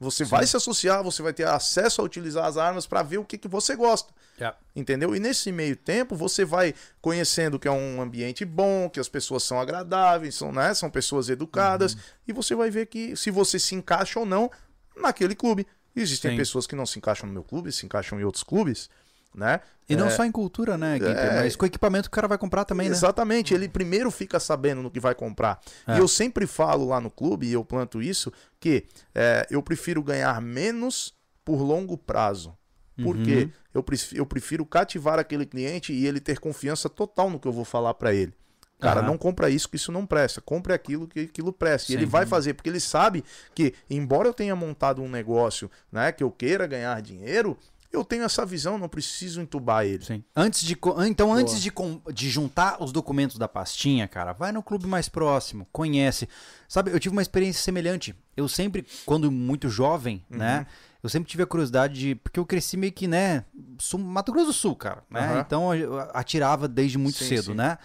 [0.03, 3.25] Você vai se associar, você vai ter acesso a utilizar as armas para ver o
[3.25, 4.13] que, que você gosta.
[4.37, 4.57] Yeah.
[4.75, 5.15] Entendeu?
[5.15, 9.43] E nesse meio tempo você vai conhecendo que é um ambiente bom, que as pessoas
[9.43, 11.95] são agradáveis, são, né, são pessoas educadas,
[12.27, 14.49] e você vai ver que se você se encaixa ou não
[14.95, 15.65] naquele clube.
[15.95, 16.37] Existem Sim.
[16.37, 18.89] pessoas que não se encaixam no meu clube, se encaixam em outros clubes,
[19.35, 19.59] né?
[19.89, 20.97] E não É, só em cultura, né?
[20.97, 21.35] É.
[21.41, 22.95] Mas com o equipamento que o cara vai comprar também, né?
[22.95, 25.59] Exatamente, ele primeiro fica sabendo no que vai comprar.
[25.87, 25.95] É.
[25.95, 30.01] E eu sempre falo lá no clube, e eu planto isso, que é, eu prefiro
[30.01, 31.13] ganhar menos
[31.43, 32.55] por longo prazo.
[33.01, 33.51] Porque Uhum.
[33.73, 37.51] eu, prefiro, eu prefiro cativar aquele cliente e ele ter confiança total no que eu
[37.51, 38.33] vou falar para ele.
[38.79, 39.07] Cara, Aham.
[39.07, 40.41] não compra isso que isso não presta.
[40.41, 41.91] Compre aquilo que aquilo presta.
[41.91, 42.11] E ele Sim.
[42.11, 43.23] vai fazer, porque ele sabe
[43.55, 47.57] que, embora eu tenha montado um negócio né, que eu queira ganhar dinheiro,
[47.93, 50.03] eu tenho essa visão, não preciso entubar ele.
[50.03, 50.23] Sim.
[50.35, 50.77] Antes de,
[51.07, 51.71] então, antes de,
[52.13, 56.27] de juntar os documentos da pastinha, cara, vai no clube mais próximo, conhece.
[56.67, 58.15] Sabe, eu tive uma experiência semelhante.
[58.35, 60.37] Eu sempre, quando muito jovem, Uhum.
[60.39, 60.65] né?
[61.03, 62.15] Eu sempre tive a curiosidade de.
[62.15, 63.43] Porque eu cresci meio que, né?
[63.77, 65.03] Sul, Mato Grosso do Sul, cara.
[65.09, 65.19] Né?
[65.19, 65.39] Aham.
[65.45, 67.53] Então eu atirava desde muito Sim, cedo, sim.
[67.55, 67.77] né?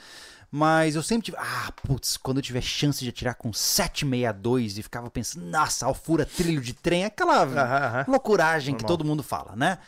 [0.52, 1.36] Mas eu sempre tive.
[1.36, 6.24] Ah, putz, quando eu tiver chance de atirar com 762 e ficava pensando, nossa, alfura,
[6.24, 8.04] trilho de trem, aquela Aham, aham.
[8.08, 8.96] loucuragem que Normal.
[8.98, 9.78] todo mundo fala, né?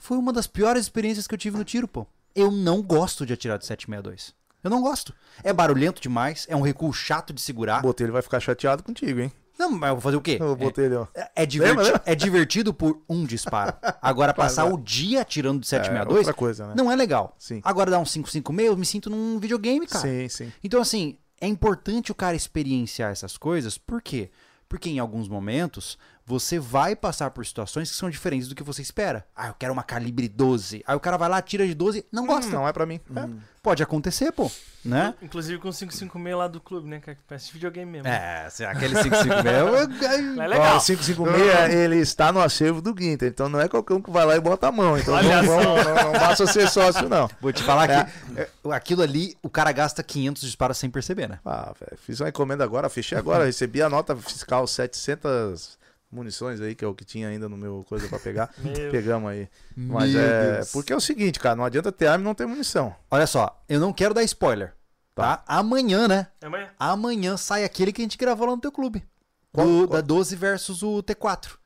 [0.00, 2.06] Foi uma das piores experiências que eu tive no tiro, pô.
[2.34, 4.34] Eu não gosto de atirar de 762.
[4.64, 5.14] Eu não gosto.
[5.44, 7.78] É barulhento demais, é um recuo chato de segurar.
[7.80, 9.32] O Botelho vai ficar chateado contigo, hein?
[9.58, 10.38] Não, mas eu vou fazer o quê?
[10.42, 11.06] O Botelho, ó.
[11.18, 13.74] É, é diverti- Lembra, é divertido por um disparo.
[14.00, 16.74] Agora, passar o dia atirando de 762 outra coisa, né?
[16.76, 17.34] não é legal.
[17.38, 17.60] Sim.
[17.62, 20.06] Agora, dar um 556, eu me sinto num videogame, cara.
[20.08, 20.52] Sim, sim.
[20.64, 24.30] Então, assim, é importante o cara experienciar essas coisas, por quê?
[24.68, 25.98] Porque em alguns momentos
[26.30, 29.26] você vai passar por situações que são diferentes do que você espera.
[29.34, 30.84] Ah, eu quero uma calibre 12.
[30.86, 32.52] Aí o cara vai lá, tira de 12, não gosta.
[32.52, 33.00] Não é pra mim.
[33.16, 33.50] É.
[33.62, 34.50] Pode acontecer, pô,
[34.82, 35.12] né?
[35.20, 36.98] Inclusive com o 556 lá do clube, né?
[36.98, 37.14] cara?
[37.14, 38.08] Que parece videogame mesmo.
[38.08, 40.76] É, aquele 556 Mas é Ó, legal.
[40.78, 44.24] o 556, ele está no acervo do Guinter, então não é qualquer um que vai
[44.24, 44.96] lá e bota a mão.
[44.96, 47.28] Então Olha não, vamos- não, não basta ser sócio, não.
[47.38, 51.38] Vou te falar que é, aquilo ali, o cara gasta 500 disparos sem perceber, né?
[51.44, 55.78] Ah, velho, fiz uma encomenda agora, fechei agora, recebi a nota fiscal 700
[56.10, 58.50] munições aí, que é o que tinha ainda no meu coisa pra pegar.
[58.58, 58.90] Meu.
[58.90, 59.48] Pegamos aí.
[59.76, 60.52] Mas Meu é.
[60.56, 60.72] Deus.
[60.72, 62.94] Porque é o seguinte, cara, não adianta ter arma e não ter munição.
[63.10, 64.74] Olha só, eu não quero dar spoiler,
[65.14, 65.42] tá?
[65.46, 66.26] Amanhã, né?
[66.40, 66.68] É amanhã.
[66.78, 69.04] Amanhã sai aquele que a gente gravou lá no teu clube.
[69.52, 70.00] Qual- Do- qual?
[70.00, 71.58] Da 12 versus o T4.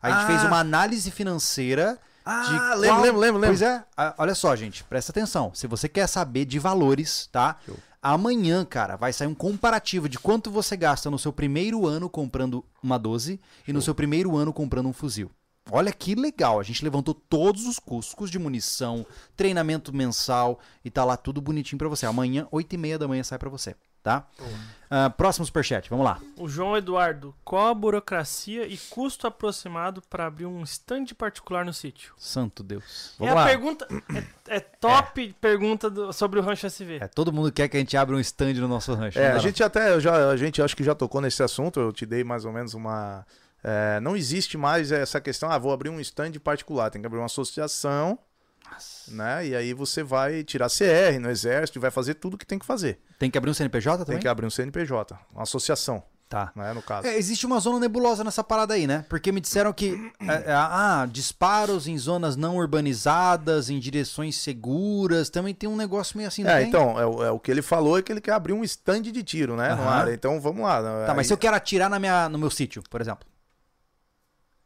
[0.00, 0.26] A gente Ah.
[0.26, 2.50] fez uma análise financeira Ah, de
[2.80, 3.84] lembro, qual- lembro, lembro, Pois é.
[4.18, 5.52] Olha só, gente, presta atenção.
[5.54, 7.56] Se você quer saber de valores, tá?
[7.66, 7.76] Show.
[8.04, 12.64] Amanhã, cara, vai sair um comparativo de quanto você gasta no seu primeiro ano comprando
[12.82, 15.30] uma 12 e no seu primeiro ano comprando um fuzil.
[15.70, 19.06] Olha que legal, a gente levantou todos os custos, custo de munição,
[19.36, 22.04] treinamento mensal e tá lá tudo bonitinho pra você.
[22.04, 24.26] Amanhã, 8 e meia da manhã sai pra você, tá?
[24.90, 26.20] Ah, próximo superchat, vamos lá.
[26.36, 31.72] O João Eduardo, qual a burocracia e custo aproximado para abrir um stand particular no
[31.72, 32.12] sítio?
[32.18, 33.14] Santo Deus.
[33.18, 33.44] Vamos é lá.
[33.44, 33.88] a pergunta,
[34.48, 36.98] é, é top pergunta do- sobre o Rancho SV.
[37.00, 39.18] É, todo mundo quer que a gente abra um stand no nosso rancho.
[39.18, 41.80] É, não a gente até, eu já, a gente acho que já tocou nesse assunto,
[41.80, 43.24] eu te dei mais ou menos uma.
[43.62, 47.18] É, não existe mais essa questão, ah, vou abrir um stand particular, tem que abrir
[47.18, 48.18] uma associação,
[49.08, 49.46] né?
[49.46, 52.98] E aí você vai tirar CR no exército, vai fazer tudo que tem que fazer.
[53.18, 54.16] Tem que abrir um CNPJ também?
[54.16, 56.50] Tem que abrir um CNPJ, uma associação, Tá.
[56.56, 56.72] né?
[56.72, 57.06] No caso.
[57.06, 59.04] É, existe uma zona nebulosa nessa parada aí, né?
[59.10, 59.90] Porque me disseram que
[60.26, 66.16] é, é, ah, disparos em zonas não urbanizadas, em direções seguras, também tem um negócio
[66.16, 66.68] meio assim, não É, tem?
[66.68, 69.02] então, é, o- é o que ele falou é que ele quer abrir um stand
[69.02, 69.68] de tiro, né?
[69.72, 70.14] Área.
[70.14, 70.80] Então vamos lá.
[70.80, 71.04] né?
[71.06, 73.28] Tá, mas Aí- se eu quero atirar na minha, no meu sítio, por exemplo.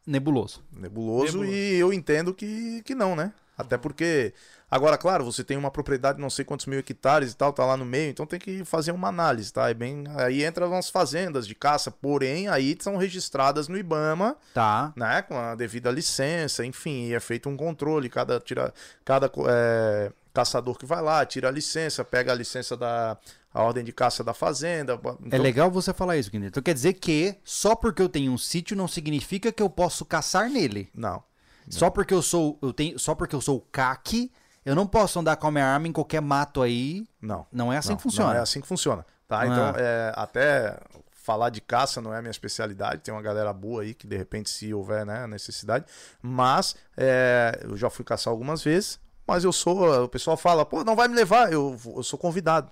[0.07, 0.63] Nebuloso.
[0.73, 1.53] Nebuloso, Nebuloso.
[1.53, 3.33] e eu entendo que, que não, né?
[3.59, 4.33] Até porque.
[4.71, 7.65] Agora, claro, você tem uma propriedade de não sei quantos mil hectares e tal, tá
[7.65, 9.71] lá no meio, então tem que fazer uma análise, tá?
[9.71, 14.93] É bem, aí entram as fazendas de caça, porém, aí são registradas no IBAMA, Tá.
[14.97, 15.23] né?
[15.23, 20.77] Com a devida licença, enfim, e é feito um controle, cada, tira, cada é, caçador
[20.77, 23.17] que vai lá, tira a licença, pega a licença da
[23.57, 24.93] a ordem de caça da fazenda.
[24.93, 26.49] É então- legal você falar isso, Guilherme.
[26.49, 30.05] Então quer dizer que só porque eu tenho um sítio não significa que eu posso
[30.05, 30.91] caçar nele.
[30.95, 31.23] Não.
[31.71, 34.31] Só porque eu sou, eu tenho, só porque eu sou o CAC,
[34.65, 37.09] eu não posso andar com a minha arma em qualquer mato aí.
[37.21, 37.47] Não.
[37.51, 38.31] Não é assim Não, que funciona.
[38.31, 39.07] Não é assim que funciona.
[39.27, 39.41] Tá?
[39.41, 39.47] Ah.
[39.47, 40.79] Então, é, até
[41.11, 43.01] falar de caça não é a minha especialidade.
[43.03, 45.87] Tem uma galera boa aí que, de repente, se houver né, necessidade.
[46.21, 49.01] Mas é, eu já fui caçar algumas vezes.
[49.27, 50.05] Mas eu sou.
[50.05, 51.53] O pessoal fala, pô, não vai me levar.
[51.53, 52.71] Eu, eu sou convidado.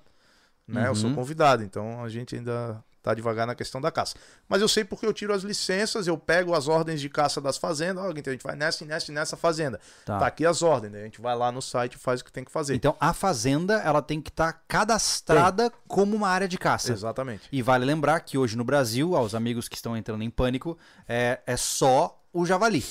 [0.66, 0.88] Né?
[0.88, 1.14] Eu sou Uhum.
[1.16, 1.62] convidado.
[1.62, 4.14] Então a gente ainda tá devagar na questão da caça.
[4.48, 7.58] Mas eu sei porque eu tiro as licenças, eu pego as ordens de caça das
[7.58, 9.78] fazendas, ó, então a gente vai nessa e nessa e nessa fazenda.
[10.06, 10.18] Tá.
[10.20, 10.26] Tá.
[10.26, 11.00] aqui as ordens, né?
[11.02, 12.74] a gente vai lá no site e faz o que tem que fazer.
[12.74, 16.92] Então a fazenda ela tem que estar cadastrada como uma área de caça.
[16.94, 17.46] Exatamente.
[17.52, 21.40] E vale lembrar que hoje no Brasil, aos amigos que estão entrando em pânico, é,
[21.46, 22.82] é só o javali,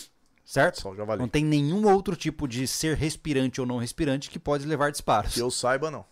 [0.46, 0.80] certo?
[0.80, 1.20] Só o javali.
[1.22, 5.34] Não tem nenhum outro tipo de ser respirante ou não respirante que pode levar disparos.
[5.34, 6.06] Que eu saiba, não.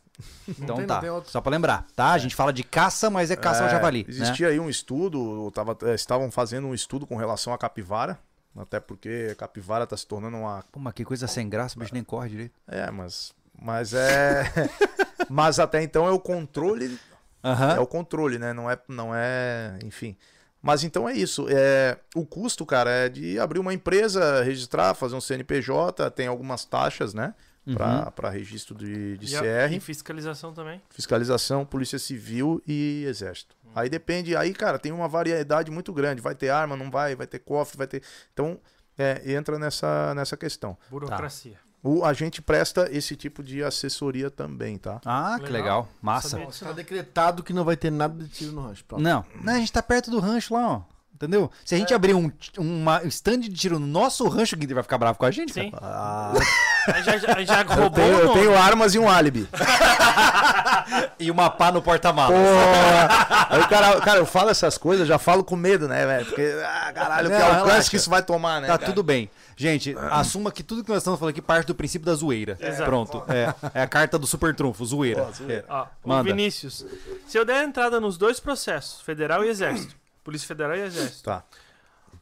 [0.47, 1.31] Então tem- tá, outro.
[1.31, 2.11] só pra lembrar, tá?
[2.11, 3.99] A gente fala de caça, mas é caça ao É, javali.
[3.99, 4.05] né?
[4.09, 8.19] Existia aí um estudo, tava, eh, estavam fazendo um estudo com relação à capivara,
[8.57, 11.79] até porque a capivara tá se tornando uma Pô, mas que coisa sem graça, o
[11.79, 12.53] bicho nem corre direito.
[12.67, 13.33] É, mas.
[13.61, 14.43] Mas é.
[15.29, 16.99] mas até então é o controle.
[17.43, 17.75] Aham.
[17.75, 18.53] É o controle, né?
[18.53, 18.77] Não é.
[18.87, 19.77] Não é.
[19.83, 20.15] Enfim.
[20.61, 21.47] Mas então é isso.
[21.49, 26.65] É, o custo, cara, é de abrir uma empresa, registrar, fazer um CNPJ, tem algumas
[26.65, 27.33] taxas, né?
[27.75, 30.81] Para registro de, de E, a- CR, e fiscalização também.
[30.89, 33.55] fiscalização, Polícia Civil e Exército.
[33.73, 36.21] Aí depende, aí, cara, tem uma variedade muito grande.
[36.21, 38.03] Vai ter arma, não vai, vai ter cofre, vai ter.
[38.33, 38.59] Então,
[38.97, 40.77] é, entra nessa, nessa questão.
[40.89, 41.57] Burocracia.
[41.83, 45.01] O, a gente presta esse tipo de assessoria também, tá?
[45.03, 45.53] Ah, que legal.
[45.53, 45.89] Legal.
[46.01, 46.39] Massa.
[46.43, 48.83] Está decretado que não vai ter nada de tiro no rancho.
[48.85, 49.01] Pronto.
[49.01, 50.81] Não, não, a gente tá perto do rancho lá, ó.
[51.21, 51.51] Entendeu?
[51.63, 54.81] Se a gente abrir um uma stand de tiro no nosso rancho, o Guider vai
[54.81, 55.53] ficar bravo com a gente?
[55.53, 55.71] Sim.
[55.75, 56.33] Ah,
[57.05, 59.47] já, já, já eu, roubou tenho, o eu tenho armas e um álibi.
[61.19, 62.35] E uma pá no porta-malas.
[63.49, 66.25] Aí o cara, cara, eu falo essas coisas, já falo com medo, né, velho?
[66.25, 67.89] Porque, ah, caralho, Não, que alcance relaxa.
[67.91, 68.67] que isso vai tomar, né?
[68.67, 68.91] Tá cara?
[68.91, 69.29] tudo bem.
[69.55, 72.57] Gente, assuma que tudo que nós estamos falando aqui parte do princípio da zoeira.
[72.59, 72.83] Exato.
[72.83, 73.23] Pronto.
[73.27, 75.23] É, é a carta do super trunfo, zoeira.
[75.23, 75.65] Pô, zoeira.
[75.69, 76.23] Ó, o Manda.
[76.23, 76.85] Vinícius.
[77.27, 81.43] Se eu der entrada nos dois processos, federal e exército, Polícia Federal e Exército, Tá.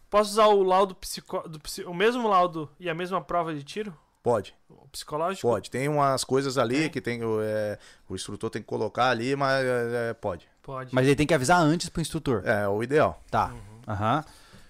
[0.10, 1.48] posso usar o laudo psico...
[1.48, 3.96] do psi- o mesmo laudo e a mesma prova de tiro?
[4.22, 5.48] Pode, O psicológico?
[5.48, 5.72] pode.
[5.72, 6.90] Tem umas coisas ali Tem.
[6.90, 10.48] que tem, o, é, o instrutor tem que colocar ali, mas é, é, pode.
[10.62, 10.94] Pode.
[10.94, 12.44] Mas ele tem que avisar antes pro instrutor.
[12.46, 13.24] É o ideal.
[13.32, 13.54] Tá.
[13.88, 14.24] Aham.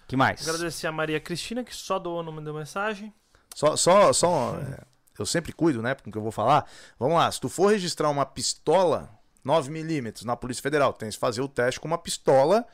[0.08, 0.48] Que mais?
[0.48, 3.14] Agradecer a Maria Cristina, que só doou o nome da mensagem.
[3.56, 4.84] Só, só, só é,
[5.18, 6.66] eu sempre cuido, né, com o que eu vou falar.
[6.98, 9.10] Vamos lá, se tu for registrar uma pistola
[9.46, 12.66] 9mm na Polícia Federal, tem que fazer o teste com uma pistola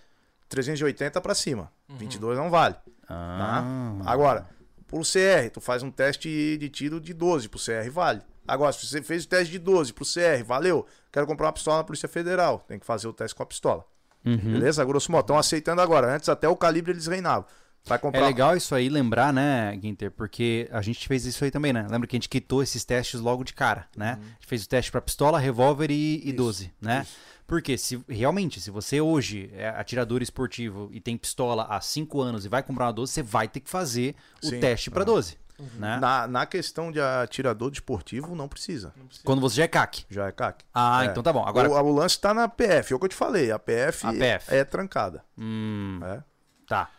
[0.50, 1.72] 380 pra cima.
[1.90, 2.76] 22 não vale.
[3.08, 4.12] Ah, Tá?
[4.12, 4.48] Agora,
[4.88, 8.22] pro CR, tu faz um teste de tiro de 12, pro CR vale.
[8.48, 10.86] Agora, se você fez o teste de 12 pro CR, valeu.
[11.12, 12.60] Quero comprar uma pistola na Polícia Federal.
[12.68, 13.84] Tem que fazer o teste com a pistola.
[14.24, 14.38] Uhum.
[14.38, 14.84] Beleza?
[14.86, 16.14] Grosso modo, estão aceitando agora.
[16.14, 17.46] Antes até o calibre eles reinavam.
[17.88, 18.26] Vai É comprar.
[18.26, 20.10] legal isso aí lembrar, né, Guinter?
[20.10, 21.86] Porque a gente fez isso aí também, né?
[21.90, 24.18] Lembra que a gente quitou esses testes logo de cara, né?
[24.20, 27.06] A gente fez o teste pra pistola, revólver e, e 12, né?
[27.48, 32.44] Porque se realmente, se você hoje é atirador esportivo e tem pistola há 5 anos
[32.46, 35.06] e vai comprar uma 12, você vai ter que fazer o Sim, teste pra é.
[35.06, 35.38] 12,
[35.76, 35.98] né?
[36.00, 38.92] Na, na questão de atirador desportivo, não precisa.
[39.24, 40.06] Quando você já é CAC.
[40.10, 40.66] Já é CAC.
[40.74, 41.08] Ah, É.
[41.08, 41.46] então tá bom.
[41.46, 43.52] Agora, O, o lance tá na PF, é o que eu te falei.
[43.52, 44.54] A PF, A PF.
[44.54, 45.24] é trancada.
[45.38, 46.24] hum, É.
[46.68, 46.90] tá.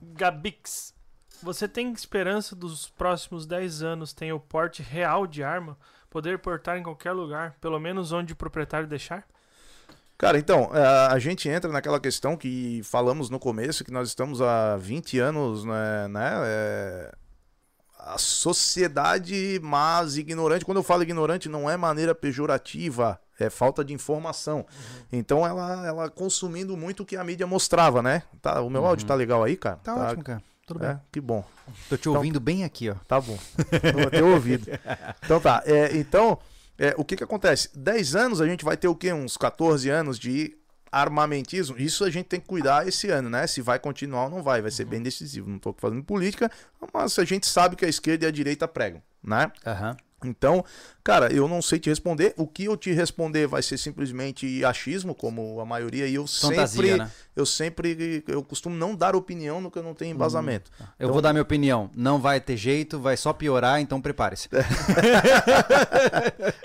[0.00, 0.94] Gabix.
[1.42, 5.76] Você tem esperança dos próximos 10 anos ter o porte real de arma?
[6.10, 9.24] Poder portar em qualquer lugar, pelo menos onde o proprietário deixar?
[10.18, 14.42] Cara, então, é, a gente entra naquela questão que falamos no começo, que nós estamos
[14.42, 16.08] há 20 anos, né?
[16.08, 17.14] né, é,
[17.96, 23.94] a sociedade mais ignorante, quando eu falo ignorante, não é maneira pejorativa, é falta de
[23.94, 24.66] informação.
[25.12, 28.24] Então, ela, ela consumindo muito o que a mídia mostrava, né?
[28.42, 29.76] Tá, o meu áudio tá legal aí, cara?
[29.76, 30.42] Tá, ótimo, cara.
[30.66, 30.90] Tudo bem.
[30.90, 31.44] É, que bom.
[31.88, 32.94] Tô te ouvindo bem aqui, ó.
[33.06, 33.38] Tá bom.
[33.94, 34.66] Vou ter ouvido.
[35.24, 35.62] Então tá.
[35.64, 36.38] É, então,
[36.78, 37.70] é, o que que acontece?
[37.76, 39.12] 10 anos a gente vai ter o quê?
[39.12, 40.56] Uns 14 anos de
[40.90, 41.76] armamentismo.
[41.78, 43.46] Isso a gente tem que cuidar esse ano, né?
[43.46, 44.62] Se vai continuar ou não vai.
[44.62, 45.50] Vai ser bem decisivo.
[45.50, 46.50] Não tô fazendo política,
[46.92, 49.50] mas a gente sabe que a esquerda e a direita pregam, né?
[49.66, 49.96] Aham.
[50.24, 50.64] Então,
[51.04, 52.34] cara, eu não sei te responder.
[52.36, 56.66] O que eu te responder vai ser simplesmente achismo, como a maioria, e eu Fantasia,
[56.66, 57.10] sempre, né?
[57.36, 60.70] eu sempre, eu costumo não dar opinião no que eu não tenho embasamento.
[60.80, 61.90] Eu Então- vou dar minha opinião.
[61.94, 64.48] Não vai ter jeito, vai só piorar, então prepare-se.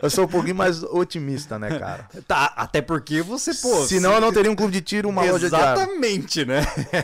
[0.01, 2.07] Eu sou um pouquinho mais otimista, né, cara?
[2.27, 3.85] Tá, até porque você, pô.
[3.85, 5.55] Senão eu não teria um clube de tiro, uma loja de.
[5.55, 6.61] Exatamente, né?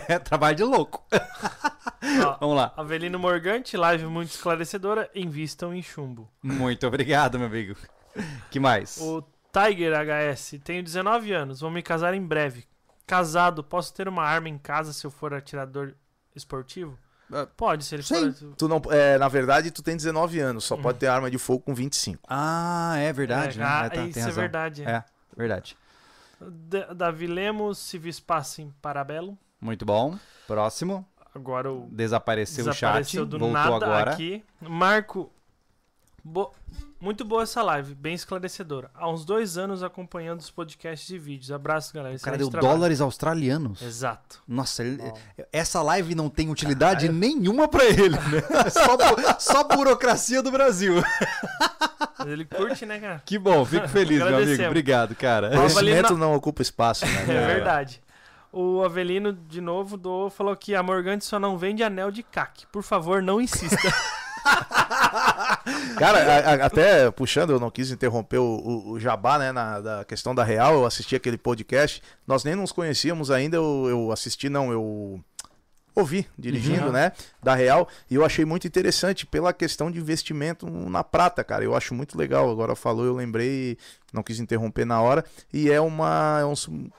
[0.08, 1.04] É trabalho de louco.
[1.12, 2.74] Ó, Vamos lá.
[2.78, 5.10] Avelino Morgante, live muito esclarecedora.
[5.14, 6.30] Invistam em chumbo.
[6.42, 7.76] Muito obrigado, meu amigo.
[8.50, 8.98] Que mais?
[8.98, 12.66] O Tiger HS, tenho 19 anos, vou me casar em breve.
[13.06, 15.94] Casado, posso ter uma arma em casa se eu for atirador
[16.36, 16.98] esportivo?
[17.32, 18.32] Ah, Pode, se ele sim.
[18.34, 18.56] for.
[18.56, 21.64] Tu não, é, na verdade, tu tem 19 anos, só pode ter arma de fogo
[21.64, 22.22] com 25.
[22.28, 23.68] Ah, é verdade, É, né?
[23.70, 24.84] ah, É, tá, isso tem é verdade.
[24.84, 25.04] É,
[25.36, 25.78] verdade.
[26.40, 29.38] Da- Davi Lemos, se vis passem parabelo.
[29.62, 30.18] Muito bom.
[30.48, 31.06] Próximo.
[31.36, 32.76] Agora o Desapareceu, o chat.
[32.80, 34.12] desapareceu do Voltou nada agora.
[34.14, 34.44] aqui.
[34.62, 35.32] Marco
[36.30, 36.54] Bo-
[37.02, 38.92] Muito boa essa live, bem esclarecedora.
[38.94, 41.52] Há uns dois anos acompanhando os podcasts e vídeos.
[41.52, 42.16] Abraço, galera.
[42.16, 42.74] O cara Excelente deu trabalho.
[42.80, 43.82] dólares australianos.
[43.82, 44.42] Exato.
[44.48, 45.02] Nossa, ele-
[45.52, 48.44] essa live não tem utilidade nenhuma pra ele, né?
[48.70, 50.96] Só, bu- só burocracia do Brasil.
[52.18, 53.22] Mas ele curte, né, cara?
[53.26, 54.64] Que bom, fico feliz, meu amigo.
[54.66, 55.48] Obrigado, cara.
[55.54, 57.22] Ó, Conhecimento Avelino- não ocupa espaço, né?
[57.24, 58.02] É verdade.
[58.52, 62.66] O Avelino, de novo, doou, falou que a Morgante só não vende anel de CAC.
[62.72, 63.78] Por favor, não insista.
[65.98, 69.80] Cara, a- a- até puxando, eu não quis interromper o, o- o Jabá, né, na
[69.80, 74.12] da questão da Real, eu assisti aquele podcast, nós nem nos conhecíamos ainda, eu, eu
[74.12, 75.20] assisti, não, eu
[75.96, 76.92] ouvi dirigindo, Uhum.
[76.94, 77.12] né,
[77.44, 81.76] da Real, e eu achei muito interessante pela questão de investimento na prata, cara, eu
[81.76, 83.78] acho muito legal, agora falou, eu lembrei,
[84.14, 86.90] não quis interromper na hora, e é uma, é, um-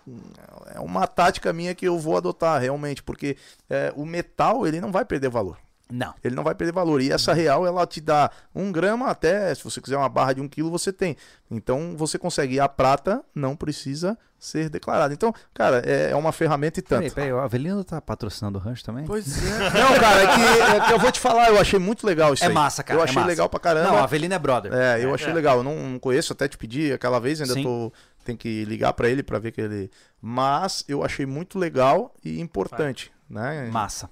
[0.74, 3.36] é uma tática minha que eu vou adotar, realmente, porque
[3.70, 5.56] é, o metal, ele não vai perder valor.
[5.90, 6.14] Não.
[6.22, 7.00] Ele não vai perder valor.
[7.00, 10.40] E essa real, ela te dá um grama até, se você quiser uma barra de
[10.40, 11.16] um quilo, você tem.
[11.50, 12.54] Então você consegue.
[12.54, 15.12] E a prata não precisa ser declarada.
[15.12, 17.00] Então, cara, é, é uma ferramenta e tanto.
[17.00, 19.04] Peraí, peraí, o Avelino tá patrocinando o rancho também?
[19.04, 19.58] Pois é.
[19.78, 22.44] Não, cara, é que, é que eu vou te falar, eu achei muito legal isso
[22.44, 22.54] É aí.
[22.54, 23.26] massa, cara, Eu é achei massa.
[23.28, 23.88] legal pra caramba.
[23.88, 24.72] Não, o Avelino é brother.
[24.72, 25.34] É, eu É, achei é.
[25.34, 25.58] legal.
[25.58, 27.62] Eu não, não conheço, até te pedi aquela vez, ainda Sim.
[27.62, 27.92] tô.
[28.24, 29.90] Tem que ligar pra ele pra ver que ele.
[30.20, 33.68] Mas eu achei muito legal e importante, né?
[33.72, 34.08] Massa.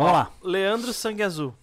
[0.00, 0.30] Vamos lá.
[0.42, 1.54] Leandro Sangue Azul.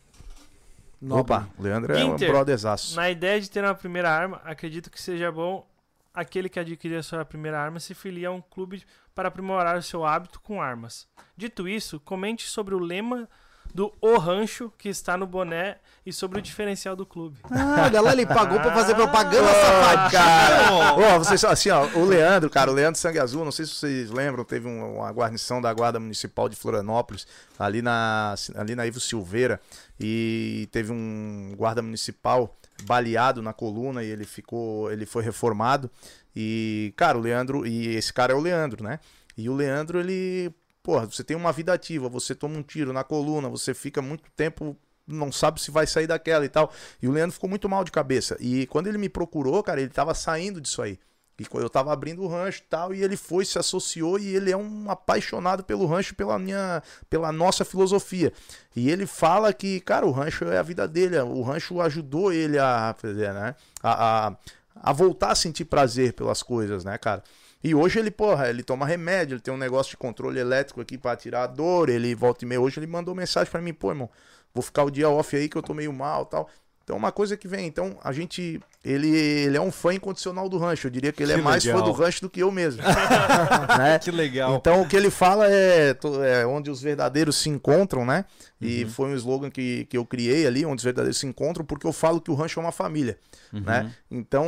[1.09, 2.95] Opa, o Leandro é um brotherzaço.
[2.95, 5.67] Na ideia de ter uma primeira arma, acredito que seja bom
[6.13, 8.83] aquele que adquirir a sua primeira arma se filia a um clube
[9.15, 11.07] para aprimorar o seu hábito com armas.
[11.35, 13.27] Dito isso, comente sobre o lema
[13.73, 17.37] do O Rancho que está no boné e sobre o diferencial do clube.
[17.51, 20.11] Ah, olha lá, ele pagou pra fazer propaganda, Ô, safadinho.
[20.11, 20.93] cara.
[21.15, 24.09] Ô, vocês, assim, ó, o Leandro, cara, o Leandro Sangue Azul, não sei se vocês
[24.09, 27.27] lembram, teve um- uma guarnição da Guarda Municipal de Florianópolis,
[27.59, 29.59] ali na, ali na Ivo Silveira,
[29.99, 35.89] e teve um guarda municipal baleado na coluna e ele ficou, ele foi reformado.
[36.35, 38.99] E, cara, o Leandro, e esse cara é o Leandro, né?
[39.35, 40.51] E o Leandro, ele,
[40.87, 44.23] porra, você tem uma vida ativa, você toma um tiro na coluna, você fica muito
[44.37, 44.73] tempo
[45.05, 46.71] não sabe se vai sair daquela e tal.
[47.01, 48.37] E o Leandro ficou muito mal de cabeça.
[48.39, 50.97] E quando ele me procurou, cara, ele tava saindo disso aí.
[51.37, 54.49] E eu tava abrindo o rancho e tal, e ele foi, se associou, e ele
[54.49, 58.33] é um apaixonado pelo rancho, pela minha, pela nossa filosofia.
[58.75, 62.57] E ele fala que, cara, o rancho é a vida dele, o rancho ajudou ele
[62.57, 63.55] a fazer, né?
[63.83, 64.35] A, a,
[64.75, 67.23] a voltar a sentir prazer pelas coisas, né, cara?
[67.63, 70.97] E hoje ele, porra, ele toma remédio, ele tem um negócio de controle elétrico aqui
[70.97, 72.61] pra tirar a dor, ele volta e meia.
[72.61, 74.09] Hoje ele mandou mensagem pra mim, pô, irmão,
[74.53, 76.49] vou ficar o dia off aí que eu tô meio mal tal.
[76.83, 77.67] Então, uma coisa que vem.
[77.67, 78.61] Então, a gente.
[78.85, 80.87] Ele, ele é um fã incondicional do rancho.
[80.87, 81.79] Eu diria que ele Que é mais legal.
[81.81, 82.81] fã do rancho do que eu mesmo.
[83.77, 83.99] né?
[84.03, 84.55] Que legal.
[84.55, 85.95] Então, o que ele fala é,
[86.41, 88.23] é onde os verdadeiros se encontram, né?
[88.61, 88.89] E Uhum.
[88.89, 91.93] foi um slogan que, que eu criei ali, onde os verdadeiros se encontram, porque eu
[91.93, 93.17] falo que o rancho é uma família,
[93.53, 93.59] Uhum.
[93.61, 93.91] né?
[94.09, 94.45] Então,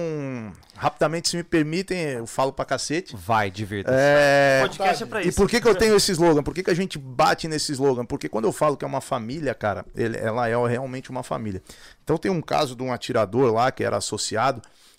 [0.75, 3.15] rapidamente, se me permitem, eu falo pra cacete.
[3.15, 3.95] Vai, divirta-se.
[3.99, 4.59] É...
[4.61, 5.37] podcast é pra E isso.
[5.37, 6.41] por que, que eu tenho esse slogan?
[6.41, 8.05] Por que, que a gente bate nesse slogan?
[8.05, 11.61] Porque quando eu falo que é uma família, cara, ele- ela é realmente uma família.
[12.03, 14.18] Então tem um caso de um atirador lá que era associado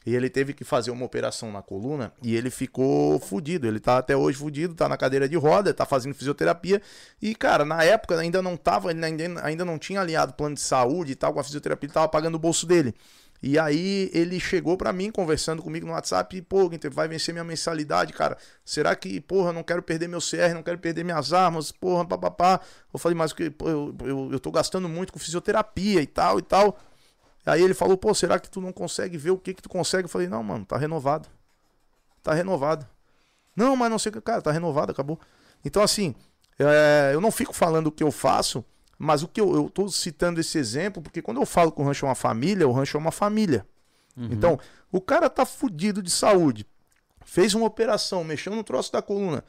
[0.06, 3.66] e ele teve que fazer uma operação na coluna e ele ficou fudido.
[3.66, 6.80] Ele tá até hoje fudido, tá na cadeira de roda, tá fazendo fisioterapia.
[7.20, 10.62] E, cara, na época ainda não tava, ele ainda, ainda não tinha alinhado plano de
[10.62, 12.94] saúde e tal com a fisioterapia, ele tava pagando o bolso dele.
[13.42, 17.44] E aí ele chegou pra mim conversando comigo no WhatsApp, e, pô, vai vencer minha
[17.44, 18.36] mensalidade, cara.
[18.64, 22.60] Será que, porra, não quero perder meu CR, não quero perder minhas armas, porra, papapá.
[22.92, 26.78] Eu falei, mas eu, eu, eu tô gastando muito com fisioterapia e tal e tal.
[27.44, 30.04] Aí ele falou, pô, será que tu não consegue ver o que que tu consegue?
[30.04, 31.28] Eu falei, não, mano, tá renovado.
[32.22, 32.86] Tá renovado.
[33.56, 35.18] Não, mas não sei o que, cara, tá renovado, acabou.
[35.64, 36.14] Então, assim,
[36.58, 38.64] é, eu não fico falando o que eu faço,
[38.98, 41.84] mas o que eu, eu tô citando esse exemplo, porque quando eu falo que o
[41.84, 43.66] rancho é uma família, o rancho é uma família.
[44.30, 44.58] Então,
[44.92, 46.66] o cara tá fudido de saúde,
[47.24, 49.42] fez uma operação, mexeu no troço da coluna.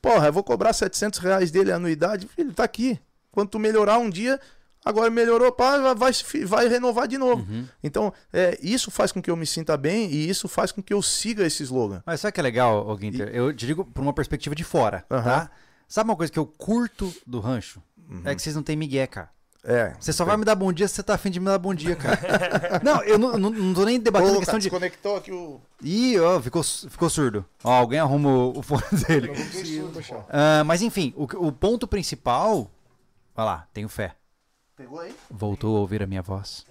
[0.00, 2.98] Porra, eu vou cobrar 700 reais dele a anuidade, ele tá aqui.
[3.30, 4.40] Quando tu melhorar um dia,
[4.84, 6.12] agora melhorou, pá, vai,
[6.44, 7.46] vai renovar de novo.
[7.82, 10.92] Então, é, isso faz com que eu me sinta bem e isso faz com que
[10.92, 12.02] eu siga esse slogan.
[12.04, 13.28] Mas sabe o que é legal, Guinter?
[13.32, 15.22] Eu te digo por uma perspectiva de fora, Aham.
[15.22, 15.50] tá?
[15.88, 17.82] Sabe uma coisa que eu curto do rancho?
[18.24, 19.30] É que vocês não têm migué, cara.
[19.64, 19.94] É.
[20.00, 21.72] Você só vai me dar bom dia se você tá afim de me dar bom
[21.72, 22.18] dia, cara.
[22.82, 24.68] não, eu não, não, não tô nem debatendo a questão de.
[24.68, 25.60] desconectou aqui o.
[25.80, 27.44] Ih, ó, ficou, ficou surdo.
[27.62, 29.30] Ó, alguém arruma o, o fone dele.
[30.28, 32.68] Ah, mas enfim, o, o ponto principal.
[33.34, 34.16] Vai lá, tenho fé.
[34.82, 35.14] Pegou aí?
[35.30, 36.66] Voltou a ouvir a minha voz.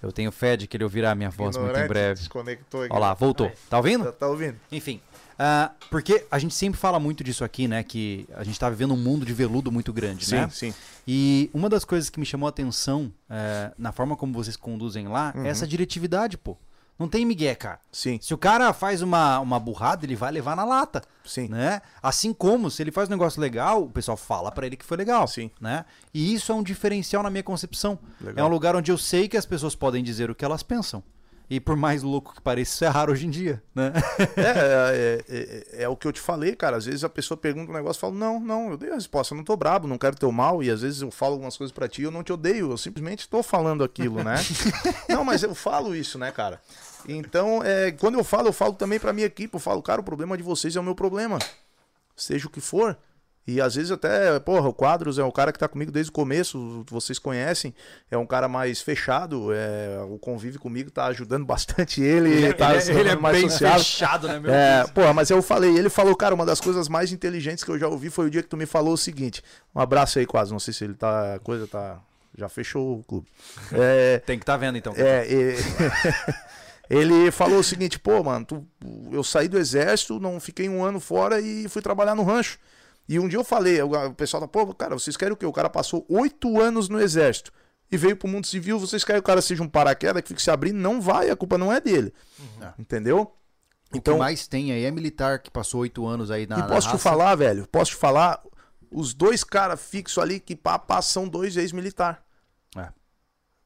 [0.00, 2.20] Eu tenho fé de que ele ouvirá a minha voz muito em breve.
[2.20, 2.92] Desconectou aqui.
[2.94, 3.50] Ó lá, voltou.
[3.68, 4.04] Tá ouvindo?
[4.04, 4.56] Tá, tá ouvindo?
[4.70, 5.00] Enfim,
[5.36, 7.82] Ah, porque a gente sempre fala muito disso aqui, né?
[7.82, 10.48] Que a gente tá vivendo um mundo de veludo muito grande, Sim, né?
[10.50, 10.74] sim.
[11.06, 15.06] E uma das coisas que me chamou a atenção é, na forma como vocês conduzem
[15.08, 15.44] lá Uhum.
[15.44, 16.56] é essa diretividade, pô.
[16.98, 17.78] Não tem migué, cara.
[17.92, 21.46] Sim, Se o cara faz uma, uma burrada, ele vai levar na lata, sim.
[21.48, 21.80] né?
[22.02, 24.96] Assim como se ele faz um negócio legal, o pessoal fala pra ele que foi
[24.96, 25.50] legal, Sim.
[25.60, 25.84] né?
[26.12, 27.98] E isso é um diferencial na minha concepção.
[28.20, 28.44] Legal.
[28.44, 31.02] É um lugar onde eu sei que as pessoas podem dizer o que elas pensam.
[31.50, 33.92] E por mais louco que pareça, isso é raro hoje em dia, né?
[34.36, 36.76] É, é, é, é o que eu te falei, cara.
[36.76, 39.32] Às vezes a pessoa pergunta um negócio e fala, não, não, eu dei a resposta,
[39.32, 41.72] eu não tô brabo, não quero teu mal, e às vezes eu falo algumas coisas
[41.72, 44.34] pra ti e eu não te odeio, eu simplesmente tô falando aquilo, né?
[45.08, 46.60] não, mas eu falo isso, né, cara?
[47.08, 50.04] Então, é, quando eu falo, eu falo também pra minha equipe, eu falo, cara, o
[50.04, 51.38] problema de vocês é o meu problema.
[52.14, 52.96] Seja o que for.
[53.50, 56.12] E às vezes até, porra, o Quadros é o cara que tá comigo desde o
[56.12, 57.74] começo, vocês conhecem,
[58.10, 62.78] é um cara mais fechado, é, o convívio comigo tá ajudando bastante ele, ele, tá
[62.78, 63.78] se tornando mais sociável.
[63.78, 67.10] fechado, né, meu É, porra, mas eu falei, ele falou, cara, uma das coisas mais
[67.10, 69.42] inteligentes que eu já ouvi foi o dia que tu me falou o seguinte.
[69.74, 70.52] Um abraço aí, quase.
[70.52, 71.36] Não sei se ele tá.
[71.36, 71.98] A coisa tá.
[72.36, 73.26] Já fechou o clube.
[73.72, 74.92] É, Tem que estar vendo, então.
[74.94, 75.56] é, e-
[76.90, 78.66] ele falou o seguinte, pô, mano, tu-
[79.10, 82.58] eu saí do exército, não fiquei um ano fora e fui trabalhar no rancho.
[83.08, 85.46] E um dia eu falei, o o pessoal tá, pô, cara, vocês querem o quê?
[85.46, 87.50] O cara passou oito anos no exército
[87.90, 90.42] e veio pro mundo civil, vocês querem que o cara seja um paraquedas que fique
[90.42, 90.76] se abrindo?
[90.76, 92.12] Não vai, a culpa não é dele.
[92.78, 93.32] Entendeu?
[93.90, 96.66] O que mais tem aí é militar que passou oito anos aí na E na
[96.66, 97.02] posso te raça.
[97.02, 98.42] falar, velho, posso te falar,
[98.90, 100.58] os dois caras fixos ali que
[101.02, 102.22] são dois ex-militar.
[102.76, 102.88] É.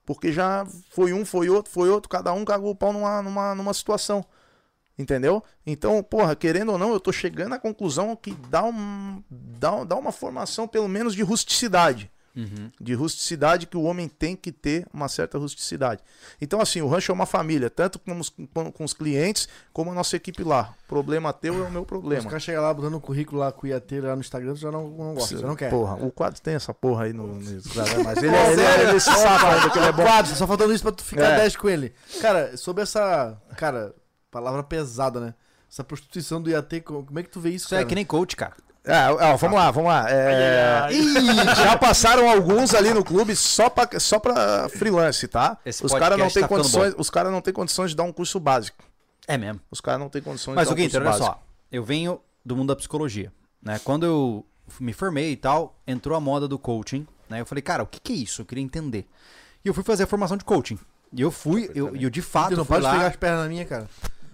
[0.07, 3.55] Porque já foi um, foi outro, foi outro, cada um cagou o pau numa, numa,
[3.57, 4.25] numa situação.
[4.99, 5.43] Entendeu?
[5.67, 9.97] Então, porra, querendo ou não, eu tô chegando à conclusão que dá, um, dá, dá
[9.97, 12.11] uma formação, pelo menos, de rusticidade.
[12.35, 12.71] Uhum.
[12.81, 16.03] De rusticidade que o homem tem que ter uma certa rusticidade.
[16.41, 19.95] Então, assim, o rancho é uma família, tanto com os, com, os clientes, como a
[19.95, 20.75] nossa equipe lá.
[20.89, 22.25] Problema teu é o meu Os problema.
[22.25, 24.89] caras chegam lá botando um currículo lá com o IAT lá no Instagram, já não,
[24.89, 25.69] não gosta, já não quer.
[25.69, 29.01] Porra, o quadro tem essa porra aí no, no Instagram, mas ele, ele, ele, ele
[29.01, 30.03] se safa ainda que ele é bom.
[30.03, 31.37] Quadro, só faltando isso pra tu ficar É.
[31.37, 31.93] 10 com ele.
[32.23, 33.39] Cara, sobre essa.
[33.59, 33.95] Cara,
[34.33, 35.35] palavra pesada, né?
[35.71, 37.89] Essa prostituição do IAT, co- como é que tu vê isso, Isso é cara?
[37.89, 38.55] que nem coach, cara.
[38.85, 40.11] É, ó, vamos lá, vamos lá.
[40.11, 45.29] É, Ai, ai, Ih, já passaram alguns ali no clube só pra, só pra freelance,
[45.29, 45.57] tá?
[45.65, 48.13] Esse os caras não têm tá condições, os caras não têm condições de dar um
[48.13, 48.83] curso básico.
[49.29, 49.61] É mesmo.
[49.71, 51.47] Os caras não têm condições Mas de o dar um Guinter, curso olha básico.
[51.47, 51.53] só.
[51.71, 53.33] Eu venho do mundo da psicologia.
[53.63, 53.81] Né?
[53.85, 54.45] Quando eu
[54.81, 57.07] me formei e tal, entrou a moda do coaching.
[57.31, 57.41] Né?
[57.41, 58.43] Eu falei, cara, o que, que é isso?
[58.43, 59.07] Eu queria entender.
[59.65, 60.77] E eu fui fazer a formação de coaching.
[61.13, 62.93] E eu fui, eu, e eu de fato Tu não fui pode lá.
[62.95, 63.89] pegar as pernas na minha, cara.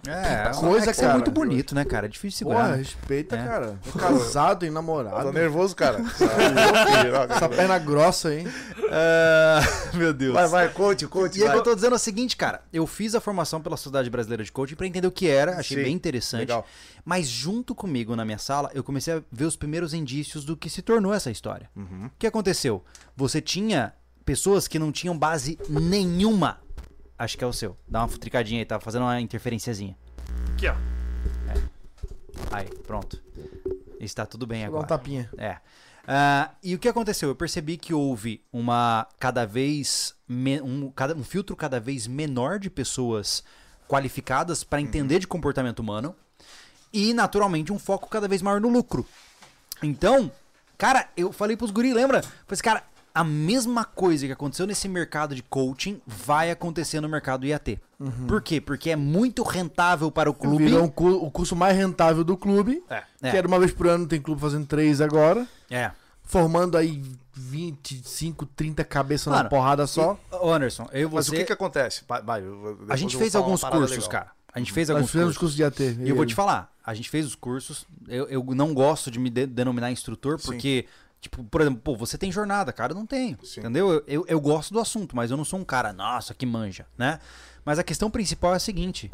[0.07, 2.05] É, coisa, é que você é muito bonito, né, cara?
[2.05, 2.59] É difícil segurar.
[2.59, 2.77] Porra, né?
[2.77, 3.45] respeita, É.
[3.45, 3.79] cara.
[3.91, 5.23] Tô casado, Eu namorado.
[5.23, 5.99] Tô nervoso, cara.
[7.35, 8.47] Essa perna grossa aí.
[8.91, 9.59] Ah,
[9.93, 10.33] meu Deus.
[10.33, 11.37] Vai, vai, coach, coach.
[11.37, 11.55] E aí vai.
[11.57, 12.61] que eu tô dizendo é o seguinte, cara.
[12.71, 15.77] Eu fiz a formação pela Sociedade Brasileira de Coaching pra entender o que era, achei
[15.77, 16.39] Sim, bem interessante.
[16.41, 16.65] legal.
[17.03, 20.69] Mas junto comigo na minha sala, eu comecei a ver os primeiros indícios do que
[20.69, 21.69] se tornou essa história.
[21.75, 22.05] Uhum.
[22.07, 22.83] O que aconteceu?
[23.15, 23.93] Você tinha
[24.25, 26.57] pessoas que não tinham base nenhuma.
[27.19, 27.75] Acho que é o seu.
[27.87, 29.95] Dá uma futricadinha aí, tá fazendo uma interferenciazinha.
[30.53, 30.75] Aqui, ó.
[32.51, 33.21] Aí, pronto.
[33.99, 34.87] Está tudo bem Vou dar um agora.
[34.87, 35.29] tapinha.
[35.37, 35.57] É.
[36.07, 37.29] Ah, e o que aconteceu?
[37.29, 42.69] Eu percebi que houve uma cada vez um, cada- um filtro cada vez menor de
[42.69, 43.43] pessoas
[43.87, 46.15] qualificadas para entender de comportamento humano
[46.91, 49.05] e naturalmente um foco cada vez maior no lucro.
[49.83, 50.31] Então,
[50.77, 52.21] cara, eu falei pros guri, lembra?
[52.23, 52.83] Falei assim, cara,
[53.19, 57.79] a mesma coisa que aconteceu nesse mercado de coaching vai acontecer no mercado IAT.
[58.27, 58.61] Por quê?
[58.61, 60.65] Porque é muito rentável para o clube.
[60.65, 62.81] Virou um cu- o curso mais rentável do clube.
[62.89, 63.03] É.
[63.29, 65.45] Que era uma vez por ano, tem clube fazendo três agora.
[65.69, 65.91] É.
[66.23, 67.01] Formando aí
[67.33, 70.17] 25, 30 cabeças Mano, na porrada só.
[70.31, 71.35] Ô, Anderson, eu e Mas você.
[71.35, 72.03] o que que acontece?
[72.07, 72.41] Vai,
[72.87, 74.09] A gente vou fez alguns cursos, legal.
[74.09, 74.31] cara.
[74.53, 75.55] A gente fez Nós alguns fizemos cursos.
[75.55, 75.63] curso de
[75.93, 75.97] AT.
[76.05, 77.85] E eu vou te falar, a gente fez os cursos.
[78.07, 80.47] Eu, eu não gosto de me de- denominar instrutor, Sim.
[81.21, 83.37] Tipo, por exemplo, pô, você tem jornada, cara, eu não tenho.
[83.43, 83.61] Sim.
[83.61, 83.91] Entendeu?
[83.91, 86.85] Eu, eu, eu gosto do assunto, mas eu não sou um cara, nossa, que manja,
[86.97, 87.19] né?
[87.65, 89.09] Mas a questão principal é a seguinte.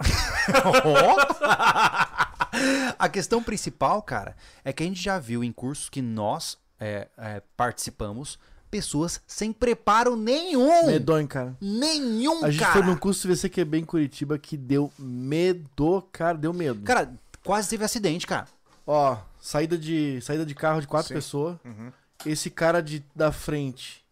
[2.98, 7.08] a questão principal, cara, é que a gente já viu em cursos que nós é,
[7.16, 8.38] é, participamos
[8.70, 10.86] pessoas sem preparo nenhum.
[10.86, 11.56] Medonho, cara.
[11.60, 12.72] Nenhum, A gente cara.
[12.72, 16.80] foi num curso VCQB em Curitiba que deu medo, cara, deu medo.
[16.82, 17.12] Cara,
[17.44, 18.46] quase teve acidente, cara.
[18.86, 21.14] Ó, saída de, saída de carro de quatro Sim.
[21.14, 21.58] pessoas.
[21.64, 21.92] Uhum.
[22.24, 24.04] Esse cara de, da frente,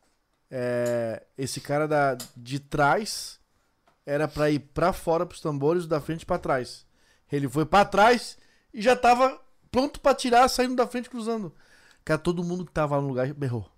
[0.51, 3.39] é, esse cara da, de trás,
[4.07, 6.87] era pra ir pra fora pros tambores, da frente pra trás.
[7.31, 8.39] Ele foi pra trás
[8.73, 9.39] e já tava
[9.71, 11.55] pronto pra tirar, saindo da frente, cruzando.
[12.05, 13.71] Cara, todo mundo que tava lá no lugar berrou.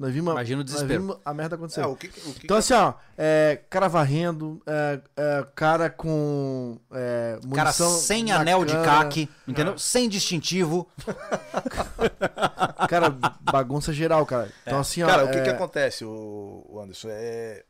[0.00, 1.00] Nós vimos, Imagina o nós desespero.
[1.02, 1.82] vimos a merda acontecer.
[1.82, 6.80] É, o que, o que Então, assim, ó, é, cara varrendo, é, é, cara com.
[6.90, 9.76] É, Cara munição sem anel de caque, entendeu?
[9.78, 10.88] Sem distintivo.
[12.88, 13.10] Cara,
[13.42, 14.50] bagunça geral, cara.
[14.62, 15.06] Então, assim, ó.
[15.06, 17.08] Cara, o que, é, que acontece, o, Anderson?
[17.10, 17.62] É...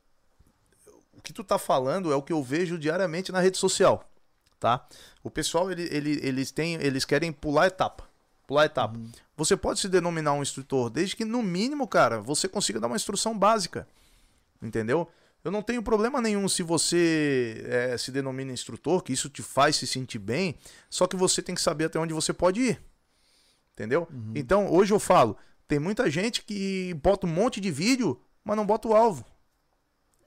[1.13, 4.05] O que tu tá falando é o que eu vejo diariamente na rede social,
[4.59, 4.87] tá?
[5.23, 8.05] O pessoal, ele, ele- eles, têm, eles querem pular etapa.
[8.47, 8.99] Pular etapa.
[9.41, 12.97] Você pode se denominar um instrutor desde que, no mínimo, cara, você consiga dar uma
[12.97, 13.89] instrução básica.
[14.61, 15.09] Entendeu?
[15.43, 19.77] Eu não tenho problema nenhum se você é, se denomina instrutor, que isso te faz
[19.77, 20.57] se sentir bem,
[20.91, 22.83] só que você tem que saber até onde você pode ir.
[23.73, 24.07] Entendeu?
[24.35, 28.67] Então, hoje eu falo, tem muita gente que bota um monte de vídeo, mas não
[28.67, 29.25] bota o alvo.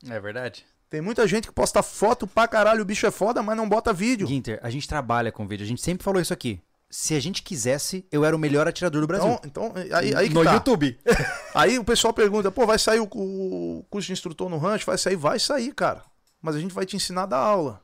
[0.10, 0.66] É verdade.
[0.90, 3.94] Tem muita gente que posta foto pra caralho, o bicho é foda, mas não bota
[3.94, 4.26] vídeo.
[4.26, 5.64] Ginter, a gente trabalha com vídeo.
[5.64, 6.60] A gente sempre falou isso aqui.
[6.96, 9.40] Se a gente quisesse, eu era o melhor atirador do Brasil.
[9.44, 10.54] Então, então aí, aí que no tá.
[10.54, 10.96] YouTube.
[11.56, 14.86] Aí o pessoal pergunta, pô, vai sair o, o curso de instrutor no rancho?
[14.86, 15.16] Vai sair?
[15.16, 16.04] Vai sair, cara.
[16.40, 17.82] Mas a gente vai te ensinar da aula.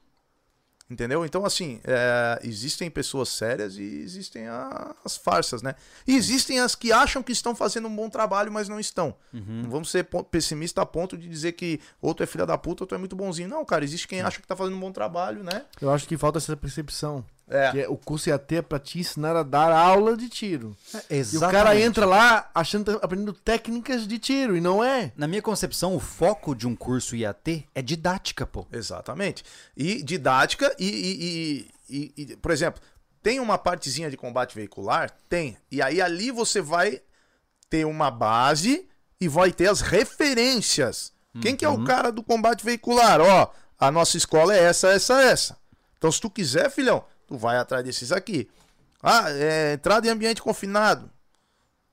[0.88, 1.23] Entendeu?
[1.23, 5.76] Então, assim, é, existem pessoas sérias e existem a- as farsas, né?
[6.07, 9.15] E existem as que acham que estão fazendo um bom trabalho, mas não estão.
[9.31, 12.95] Não vamos ser pessimistas a ponto de dizer que outro é filha da puta, outro
[12.95, 13.49] é muito bonzinho.
[13.49, 15.65] Não, cara, existe quem acha que tá fazendo um bom trabalho, né?
[15.80, 17.23] Eu acho que falta essa percepção.
[17.49, 17.71] É.
[17.71, 20.76] Que é- o curso IAT é pra te ensinar a dar aula de tiro.
[21.09, 21.38] E Exatamente.
[21.38, 25.11] o cara entra lá achando que tá aprendendo técnicas de tiro, e não é.
[25.17, 28.67] Na minha concepção, o foco de um curso IAT é didática, pô.
[28.71, 29.43] Exatamente.
[29.76, 32.81] E didática e, e- e- e- e, por exemplo,
[33.23, 35.11] tem uma partezinha de combate veicular?
[35.27, 35.57] Tem.
[35.71, 37.01] E aí ali você vai
[37.69, 38.88] ter uma base
[39.19, 41.11] e vai ter as referências.
[41.41, 43.19] Quem que é o cara do combate veicular?
[43.21, 45.57] Ó, a nossa escola é essa, essa, essa.
[45.97, 48.49] Então se tu quiser, filhão, tu vai atrás desses aqui.
[49.01, 51.10] Ah, é entrada em ambiente confinado.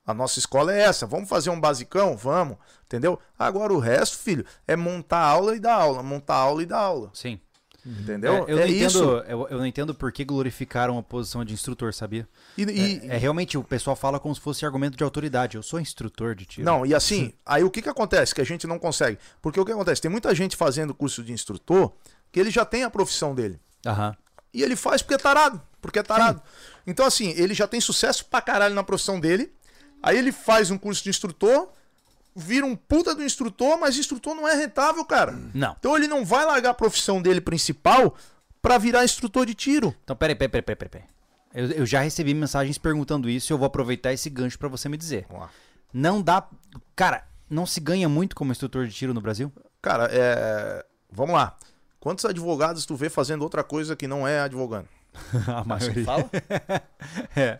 [0.05, 1.05] A nossa escola é essa.
[1.05, 2.17] Vamos fazer um basicão?
[2.17, 2.57] Vamos.
[2.85, 3.19] Entendeu?
[3.37, 6.01] Agora o resto, filho, é montar aula e dar aula.
[6.01, 7.11] Montar aula e dar aula.
[7.13, 7.39] Sim.
[7.85, 8.33] Entendeu?
[8.33, 11.53] É, eu, É, não entendo, eu, eu não entendo por que glorificaram a posição de
[11.53, 12.27] instrutor, sabia?
[12.57, 15.55] E, e- É, realmente, o pessoal fala como se fosse argumento de autoridade.
[15.55, 16.65] Eu sou instrutor de tiro.
[16.65, 18.33] Não, e assim, aí o que que acontece?
[18.35, 19.17] Que a gente não consegue.
[19.41, 20.01] Porque o que acontece?
[20.01, 21.93] Tem muita gente fazendo curso de instrutor
[22.31, 23.59] que ele já tem a profissão dele.
[23.85, 24.15] Aham.
[24.53, 25.61] E ele faz porque é tarado.
[25.81, 26.41] Porque é tarado.
[26.85, 29.53] Então, assim, ele já tem sucesso pra caralho na profissão dele.
[30.01, 31.69] Aí ele faz um curso de instrutor,
[32.35, 35.31] vira um puta do instrutor, mas instrutor não é rentável, cara.
[35.53, 35.75] Não.
[35.79, 38.15] Então ele não vai largar a profissão dele principal
[38.61, 39.95] pra virar instrutor de tiro.
[40.03, 40.89] Então, peraí, peraí, peraí, peraí.
[40.89, 41.17] peraí.
[41.53, 44.87] Eu, eu já recebi mensagens perguntando isso e eu vou aproveitar esse gancho pra você
[44.87, 45.25] me dizer.
[45.31, 45.49] Lá.
[45.93, 46.47] Não dá.
[46.95, 49.51] Cara, não se ganha muito como instrutor de tiro no Brasil?
[49.81, 50.85] Cara, é.
[51.11, 51.57] Vamos lá.
[51.99, 54.87] Quantos advogados tu vê fazendo outra coisa que não é advogando?
[55.47, 56.03] A maioria.
[56.05, 56.29] fala?
[57.35, 57.59] É.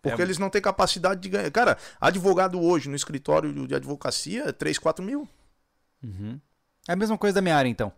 [0.00, 1.50] Porque eles não têm capacidade de ganhar.
[1.50, 5.28] Cara, advogado hoje no escritório de advocacia é 3, 4 mil.
[6.02, 6.40] Uhum.
[6.88, 7.92] É a mesma coisa da minha área, então.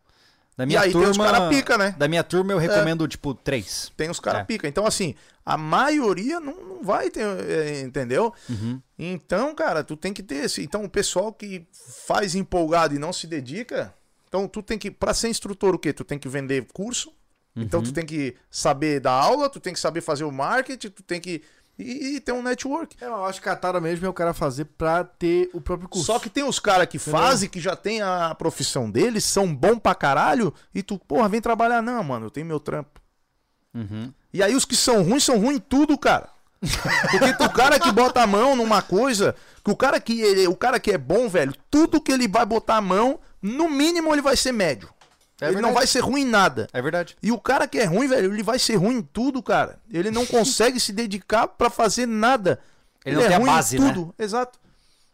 [0.57, 1.05] Da E minha aí turma.
[1.07, 1.95] tem os cara pica, né?
[1.99, 3.93] Da minha turma eu recomendo, tipo, três.
[3.97, 4.45] Tem os caras É.
[4.45, 4.67] pica.
[4.67, 5.15] Então, assim,
[5.45, 8.33] a maioria não, não vai ter, é, entendeu?
[8.49, 8.81] Uhum.
[8.99, 10.63] Então, cara, tu tem que ter esse.
[10.65, 11.67] Então, o pessoal que
[12.07, 13.95] faz empolgado e não se dedica.
[14.31, 14.93] Então, tu tem que.
[14.93, 15.93] Pra ser instrutor, o quê?
[15.93, 17.13] Tu tem que vender curso.
[17.57, 17.87] Então, Uhum.
[17.87, 21.21] tu tem que saber dar aula, tu tem que saber fazer o marketing, tu tem
[21.21, 21.43] que.
[21.77, 22.97] E, e ter um network.
[23.01, 25.89] É, eu acho que a tara mesmo é o cara fazer pra ter o próprio
[25.89, 26.07] curso.
[26.07, 29.79] Só que tem os caras que fazem, que já tem a profissão deles, são bom
[29.79, 31.83] pra caralho, e tu, porra, vem trabalhar.
[31.83, 33.01] Não, mano, eu tenho meu trampo.
[33.75, 34.13] Uhum.
[34.33, 36.29] E aí os que são ruins são ruins em tudo, cara.
[37.11, 39.35] Porque tu, o cara que bota a mão numa coisa,
[39.65, 42.45] que o cara que ele, o cara que é bom, velho, tudo que ele vai
[42.45, 44.89] botar a mão, no mínimo ele vai ser médio.
[45.41, 45.75] É ele não verdade.
[45.75, 46.69] vai ser ruim em nada.
[46.73, 47.17] É verdade.
[47.23, 49.79] E o cara que é ruim, velho, ele vai ser ruim em tudo, cara.
[49.91, 52.61] Ele não consegue se dedicar pra fazer nada.
[53.05, 53.89] Ele não tem a ruim em base, né?
[53.89, 54.15] tudo.
[54.19, 54.59] Exato.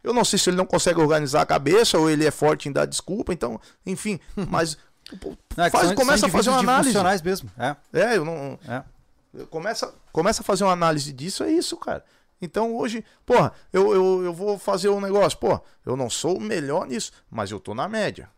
[0.03, 2.73] Eu não sei se ele não consegue organizar a cabeça ou ele é forte em
[2.73, 4.77] dar desculpa, então, enfim, mas
[5.57, 7.24] Não, é faz, começa a fazer uma análise.
[7.24, 7.51] mesmo.
[7.59, 8.82] É, É, eu não é.
[9.51, 12.05] começa, começa a fazer uma análise disso, é isso, cara.
[12.40, 16.40] Então hoje, porra, eu, eu, eu vou fazer um negócio, pô, eu não sou o
[16.40, 18.28] melhor nisso, mas eu tô na média.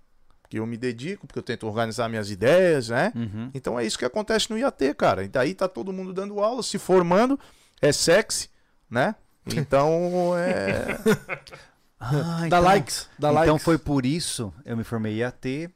[0.42, 3.12] Porque eu me dedico, porque eu tento organizar minhas ideias, né?
[3.14, 3.50] Uhum.
[3.52, 5.22] Então é isso que acontece no IAT, cara.
[5.24, 7.38] E daí tá todo mundo dando aula, se formando,
[7.82, 8.48] é sexy,
[8.90, 9.14] né?
[9.56, 10.86] Então é.
[12.00, 12.12] Ah,
[12.42, 13.64] Dá então- likes, dá então likes.
[13.64, 15.68] foi por isso eu me formei IAT,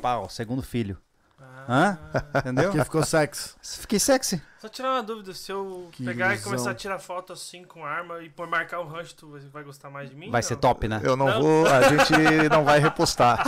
[0.00, 0.96] pau, segundo filho.
[1.68, 1.98] Hã?
[2.38, 2.64] Entendeu?
[2.70, 3.54] Porque ficou sexy.
[3.62, 4.42] Fiquei sexy.
[4.60, 6.44] Só tirar uma dúvida, se eu Que pegar e ilusão.
[6.52, 9.90] começar a tirar foto assim com arma e por marcar o rancho, tu vai gostar
[9.90, 10.30] mais de mim?
[10.30, 10.48] Vai Não.
[10.48, 11.00] ser top, né?
[11.04, 11.42] Eu não, Não.
[11.42, 11.66] vou.
[11.66, 13.44] A gente não vai repostar.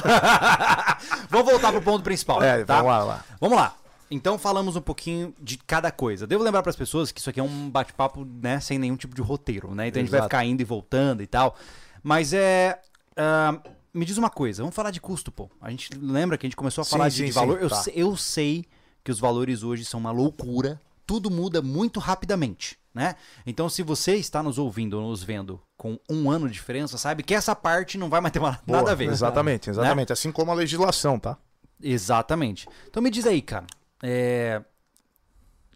[1.30, 2.42] Vamos voltar pro ponto principal.
[2.42, 2.76] É, tá?
[2.76, 3.24] vamos lá, lá.
[3.40, 3.74] Vamos lá.
[4.10, 6.26] Então falamos um pouquinho de cada coisa.
[6.26, 9.14] Devo lembrar para as pessoas que isso aqui é um bate-papo, né, sem nenhum tipo
[9.16, 9.88] de roteiro, né?
[9.88, 10.30] Então a gente vai Exato.
[10.30, 11.56] ficar indo e voltando e tal.
[12.02, 12.78] Mas é.
[13.16, 13.58] ah,
[13.96, 15.50] me diz uma coisa, vamos falar de custo, pô.
[15.60, 17.60] A gente lembra que a gente começou a Sim, falar de, sim, de sim, valor.
[17.60, 17.76] eu, tá.
[17.76, 18.64] se- eu sei
[19.02, 20.80] que os valores hoje são uma loucura.
[21.06, 23.14] Tudo muda muito rapidamente, né?
[23.46, 27.22] Então, se você está nos ouvindo ou nos vendo com um ano de diferença, sabe
[27.22, 29.08] que essa parte não vai mais ter nada Boa, a ver.
[29.08, 30.12] Exatamente, exatamente.
[30.12, 31.36] Assim como a legislação, tá?
[31.80, 32.66] Exatamente.
[32.88, 33.66] Então me diz aí, cara.
[34.02, 34.62] é,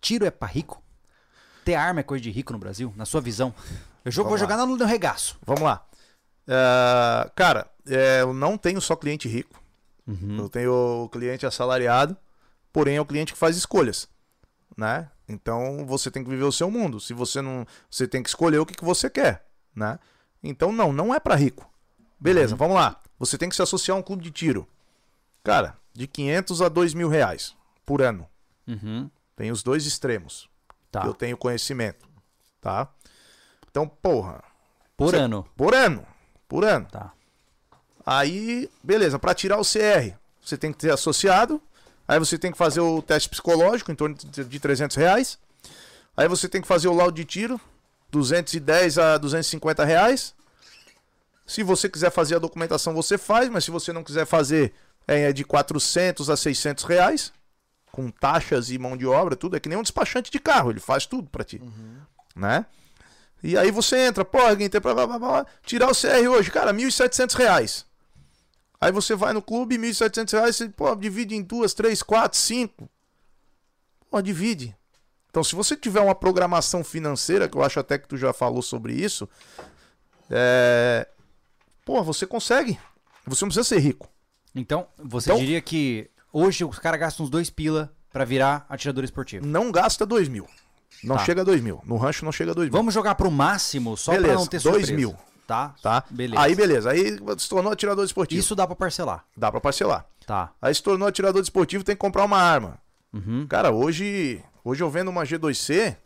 [0.01, 0.83] Tiro é pra rico?
[1.65, 3.55] Ter arma é coisa de rico no Brasil, na sua visão?
[4.05, 4.39] Eu jo- vou lá.
[4.39, 5.39] jogar no, no regaço.
[5.47, 5.87] Vamos lá.
[6.53, 9.63] É, cara, é, eu não tenho só cliente rico.
[10.07, 10.37] Uhum.
[10.39, 12.17] Eu tenho o cliente assalariado,
[12.73, 14.09] porém é o cliente que faz escolhas,
[14.77, 15.09] né?
[15.29, 16.99] Então você tem que viver o seu mundo.
[16.99, 19.97] Se você não, você tem que escolher o que, que você quer, né?
[20.43, 21.71] Então não, não é pra rico.
[22.19, 23.01] Beleza, vamos lá.
[23.19, 24.67] Você tem que se associar a um clube de tiro.
[25.45, 27.55] Cara, de 500 a 2 mil reais
[27.87, 28.27] por ano.
[28.67, 29.09] Uhum.
[29.37, 30.51] Tem os dois extremos.
[30.91, 31.05] Tá.
[31.07, 32.09] Eu tenho conhecimento,
[32.61, 32.89] tá?
[33.71, 34.43] Então, porra,
[34.97, 35.47] Por Você- ano.
[35.57, 36.05] por ano,
[36.51, 36.87] por ano.
[36.91, 37.13] Tá.
[38.05, 41.63] Aí, beleza, para tirar o CR, você tem que ter associado.
[42.09, 45.39] Aí você tem que fazer o teste psicológico, em torno de de 300 reais.
[46.17, 47.59] Aí você tem que fazer o laudo de tiro,
[48.11, 50.35] 210 a 250 reais.
[51.47, 54.75] Se você quiser fazer a documentação, você faz, mas se você não quiser fazer,
[55.07, 57.33] é de 400 a 600 reais,
[57.93, 59.57] com taxas e mão de obra, tudo.
[59.57, 61.63] É que nem um despachante de carro, ele faz tudo para ti,
[62.35, 62.67] né?
[63.43, 66.73] E aí você entra, pô, Guinter, blá, blá, blá, blá, tirar o CR hoje, cara,
[66.75, 67.87] 1.700 reais.
[68.81, 72.89] Aí você vai no clube, 1.700 reais, você pô, divide em duas, três, quatro, cinco.
[74.11, 74.77] Pô, divide.
[75.31, 78.63] Então, se você tiver uma programação financeira, que eu acho até que tu já falou
[78.63, 79.29] sobre isso,
[80.29, 81.07] é...
[81.85, 82.79] pô, você consegue.
[83.27, 84.09] Você não precisa ser rico.
[84.55, 89.05] Então, você Então- diria que hoje os caras gastam uns dois pila pra virar atirador
[89.05, 89.47] esportivo.
[89.47, 90.47] Não gasta 2 mil.
[91.03, 91.25] Não Tá.
[91.25, 91.81] chega a 2 mil.
[91.85, 92.77] No rancho não chega a 2 mil.
[92.77, 94.93] Vamos jogar pro máximo só pra Beleza, não ter dois surpresa.
[94.95, 95.17] mil.
[95.47, 95.75] Tá?
[95.83, 96.05] Tá?
[96.11, 96.43] Beleza.
[96.43, 96.91] Aí, beleza.
[96.91, 98.39] Aí se tornou atirador esportivo.
[98.41, 99.25] Isso dá pra parcelar.
[99.37, 100.07] Dá pra parcelar.
[100.27, 100.53] Tá.
[100.63, 102.79] Aí se tornou atirador esportivo, tem que comprar uma arma.
[103.13, 103.47] Uhum.
[103.49, 105.97] Cara, hoje, hoje eu vendo uma G2C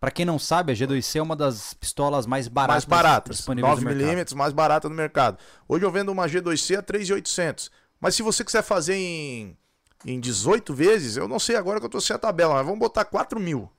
[0.00, 3.70] Pra quem não sabe, a G2C é uma das pistolas mais baratas, mais baratas, disponíveis
[3.70, 4.04] 9 no mercado.
[4.06, 5.38] milímetros, mais barata no mercado.
[5.66, 7.70] Hoje eu vendo uma G2C a 3.800.
[7.98, 9.56] Mas se você quiser fazer em,
[10.04, 12.78] em 18 vezes, eu não sei agora que eu tô sem a tabela, mas vamos
[12.78, 13.70] botar 4 mil.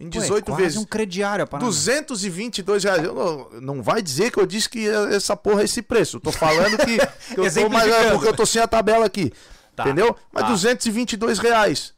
[0.00, 0.78] Em Pô, é 18 quase vezes.
[0.78, 1.64] um crediário a parada.
[1.66, 3.04] 222 reais.
[3.04, 6.16] Eu não, não vai dizer que eu disse que essa porra é esse preço.
[6.16, 6.98] Eu tô falando que,
[7.34, 8.10] que eu tô mais.
[8.10, 9.32] Porque eu tô sem a tabela aqui.
[9.76, 10.16] Tá, Entendeu?
[10.32, 10.48] Mas tá.
[10.50, 11.94] 222 reais.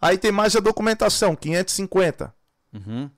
[0.00, 2.32] Aí tem mais a documentação, 550.
[2.72, 3.10] Uhum.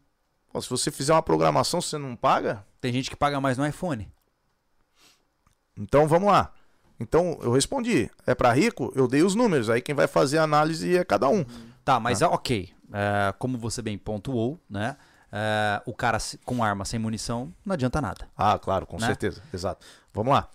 [0.51, 2.65] Pô, se você fizer uma programação, você não paga?
[2.81, 4.11] Tem gente que paga mais no iPhone.
[5.77, 6.53] Então vamos lá.
[7.01, 8.11] Então eu respondi.
[8.27, 8.93] É pra rico?
[8.95, 9.71] Eu dei os números.
[9.71, 11.45] Aí quem vai fazer a análise é cada um.
[11.85, 12.71] Tá, mas ok.
[12.93, 14.97] É, como você bem pontuou, né?
[15.33, 18.29] É, o cara com arma sem munição não adianta nada.
[18.37, 19.07] Ah, claro, com Né?
[19.07, 19.43] certeza.
[19.55, 19.87] Exato.
[20.13, 20.49] Vamos lá.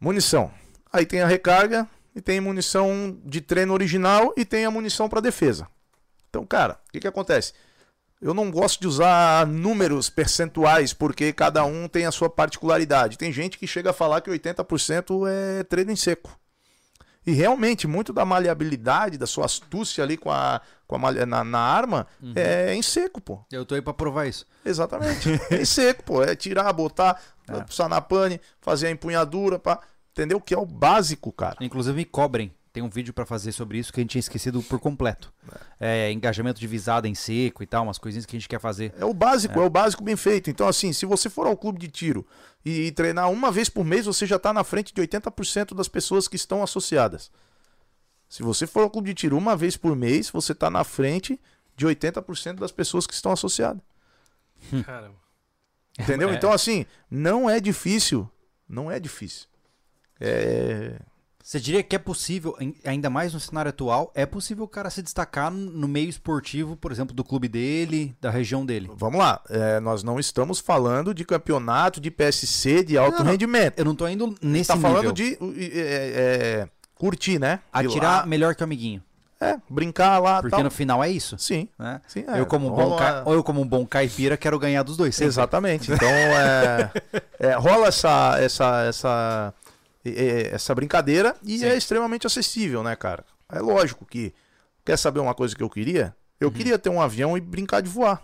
[0.00, 0.50] Munição.
[0.92, 5.20] Aí tem a recarga e tem munição de treino original e tem a munição para
[5.20, 5.66] defesa.
[6.30, 7.52] Então, cara, o que, que acontece?
[8.24, 13.18] Eu não gosto de usar números percentuais porque cada um tem a sua particularidade.
[13.18, 16.34] Tem gente que chega a falar que 80% é treino em seco.
[17.26, 21.44] E realmente, muito da maleabilidade, da sua astúcia ali com a, com a malha- na,
[21.44, 23.44] na arma é em seco, pô.
[23.52, 24.46] Eu tô aí pra provar isso.
[24.64, 25.28] Exatamente.
[25.50, 26.22] É em seco, pô.
[26.22, 29.80] É tirar, botar, passar na pane, fazer a empunhadura, pá.
[30.12, 30.40] Entendeu?
[30.40, 31.56] Que é o básico, cara.
[31.60, 32.50] Inclusive me cobrem.
[32.74, 35.32] Tem um vídeo pra fazer sobre isso que a gente tinha esquecido por completo.
[35.78, 38.92] É, engajamento de visada em seco e tal, umas coisinhas que a gente quer fazer.
[38.98, 39.64] É o básico, é.
[39.64, 40.50] o básico bem feito.
[40.50, 42.26] Então, assim, se você for ao clube de tiro
[42.64, 45.86] e, e treinar uma vez por mês, você já tá na frente de 80% das
[45.86, 47.30] pessoas que estão associadas.
[48.28, 51.40] Se você for ao clube de tiro uma vez por mês, você tá na frente
[51.76, 53.84] de 80% das pessoas que estão associadas.
[54.84, 55.14] Caramba.
[55.96, 56.30] Entendeu?
[56.30, 56.34] É.
[56.34, 58.28] Então, assim, não é difícil.
[58.68, 59.46] Não é difícil.
[60.18, 60.98] É.
[61.46, 62.56] Você diria que é possível,
[62.86, 66.90] ainda mais no cenário atual, é possível o cara se destacar no meio esportivo, por
[66.90, 68.90] exemplo, do clube dele, da região dele.
[68.96, 73.78] Vamos lá, é, nós não estamos falando de campeonato de PSC de alto Não, rendimento.
[73.78, 74.90] Eu não tô indo nesse Tá nível.
[74.90, 77.60] falando de uh, é, é, curtir, né?
[77.74, 79.02] Ir Atirar lá, melhor que o amiguinho.
[79.38, 80.64] é, brincar lá Porque tal.
[80.64, 81.36] no final é isso.
[81.38, 82.00] Sim, Né?
[82.06, 82.24] sim.
[82.26, 82.40] é.
[82.40, 83.22] eu, como um bom ca...
[83.26, 85.14] Ou eu, como um bom caipira, quero ganhar dos dois.
[85.14, 85.28] sempre.
[85.28, 85.92] Exatamente.
[85.92, 86.90] Então, é,
[87.38, 89.63] é, rola essa, essa, essa, é, é,
[90.52, 91.66] essa brincadeira e Sim.
[91.66, 93.24] é extremamente acessível, né, cara?
[93.50, 94.34] É lógico que.
[94.84, 96.14] Quer saber uma coisa que eu queria?
[96.38, 96.54] Eu Uhum.
[96.54, 98.22] queria ter um avião e brincar de voar.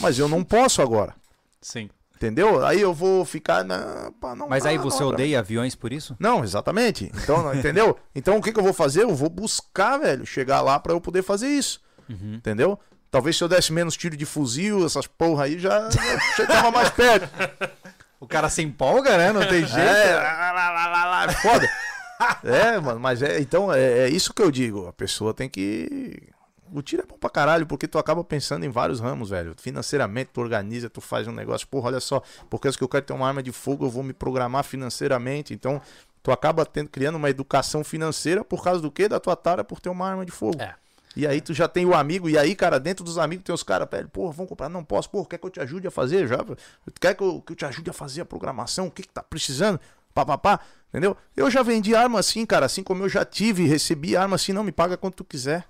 [0.00, 1.14] Mas eu não posso agora.
[1.60, 1.90] Sim.
[2.14, 2.64] Entendeu?
[2.64, 3.64] Aí eu vou ficar.
[3.64, 6.14] Não, pá, não Mas dá, aí não você pra odeia aviões por isso?
[6.20, 7.10] Não, exatamente.
[7.22, 7.98] Então, entendeu?
[8.14, 9.02] Então o que, que eu vou fazer?
[9.02, 11.80] Eu vou buscar, velho, chegar lá pra eu poder fazer isso.
[12.08, 12.34] Uhum.
[12.34, 12.78] Entendeu?
[13.10, 16.88] Talvez se eu desse menos tiro de fuzil, essas porra aí, já, já chegava mais
[16.90, 17.28] perto.
[18.22, 19.32] O cara se empolga, né?
[19.32, 19.76] Não tem jeito.
[19.76, 21.68] É, lá, lá, lá, lá, lá, é foda.
[22.44, 24.86] É, mano, mas é, então é, é isso que eu digo.
[24.86, 26.22] A pessoa tem que.
[26.72, 29.56] O tiro é bom pra caralho, porque tu acaba pensando em vários ramos, velho.
[29.58, 31.66] Financeiramente, tu organiza, tu faz um negócio.
[31.66, 34.12] Porra, olha só, porque se eu quero ter uma arma de fogo, eu vou me
[34.12, 35.52] programar financeiramente.
[35.52, 35.82] Então,
[36.22, 39.08] tu acaba tendo, criando uma educação financeira por causa do quê?
[39.08, 40.62] Da tua tara por ter uma arma de fogo.
[40.62, 40.76] É.
[41.14, 43.62] E aí tu já tem o amigo, e aí, cara, dentro dos amigos tem os
[43.62, 46.26] caras, velho, porra, vamos comprar, não posso, porra, quer que eu te ajude a fazer
[46.26, 46.38] já?
[47.00, 48.86] Quer que eu, que eu te ajude a fazer a programação?
[48.86, 49.78] O que que tá precisando?
[50.14, 51.16] Pá, pá, pá, entendeu?
[51.36, 54.64] Eu já vendi arma assim, cara, assim como eu já tive, recebi arma assim, não
[54.64, 55.66] me paga quanto tu quiser.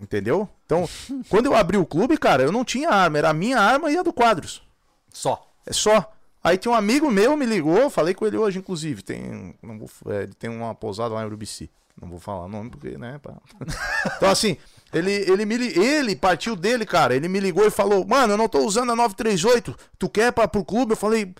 [0.00, 0.46] Entendeu?
[0.66, 0.86] Então,
[1.28, 3.96] quando eu abri o clube, cara, eu não tinha arma, era a minha arma e
[3.96, 4.62] a do Quadros.
[5.10, 5.50] Só.
[5.64, 6.12] É só.
[6.46, 9.02] Aí tem um amigo meu me ligou, falei com ele hoje, inclusive.
[9.02, 11.68] Tem, não vou, é, ele tem uma pousada lá em Urubici.
[12.00, 13.18] Não vou falar o nome porque, né?
[13.18, 13.34] pá.
[14.16, 14.56] então, assim,
[14.92, 17.16] ele, ele, me, ele partiu dele, cara.
[17.16, 19.76] Ele me ligou e falou: Mano, eu não tô usando a 938.
[19.98, 20.92] Tu quer para pro clube?
[20.92, 21.34] Eu falei: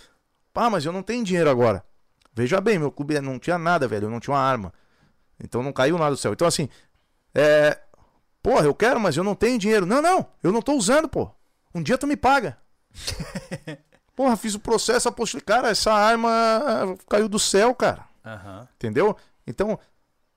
[0.53, 1.85] Pá, mas eu não tenho dinheiro agora.
[2.35, 4.07] Veja bem, meu clube não tinha nada, velho.
[4.07, 4.75] Eu não tinha uma arma.
[5.41, 6.33] Então não caiu nada do céu.
[6.33, 6.69] Então, assim,
[7.33, 7.79] é.
[8.43, 9.87] Porra, eu quero, mas eu não tenho dinheiro.
[9.87, 11.31] Não, não, eu não tô usando, pô.
[11.73, 12.59] Um dia tu me paga.
[14.17, 15.43] Porra, fiz o processo, apostei.
[15.43, 16.31] Cara, essa arma
[17.09, 18.05] caiu do céu, cara.
[18.25, 18.67] Aham.
[18.77, 19.15] Entendeu?
[19.47, 19.79] Então,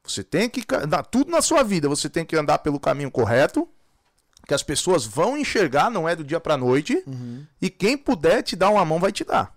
[0.04, 0.62] você tem que.
[1.10, 3.68] Tudo na sua vida, você tem que andar pelo caminho correto.
[4.46, 7.04] Que as pessoas vão enxergar, não é do dia pra noite.
[7.62, 9.56] E quem puder te dar uma mão, vai te dar.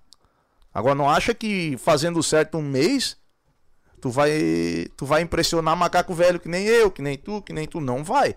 [0.72, 3.16] Agora, não acha que fazendo certo um mês,
[4.00, 7.66] tu vai, tu vai impressionar macaco velho que nem eu, que nem tu, que nem
[7.66, 7.80] tu.
[7.80, 8.36] Não vai.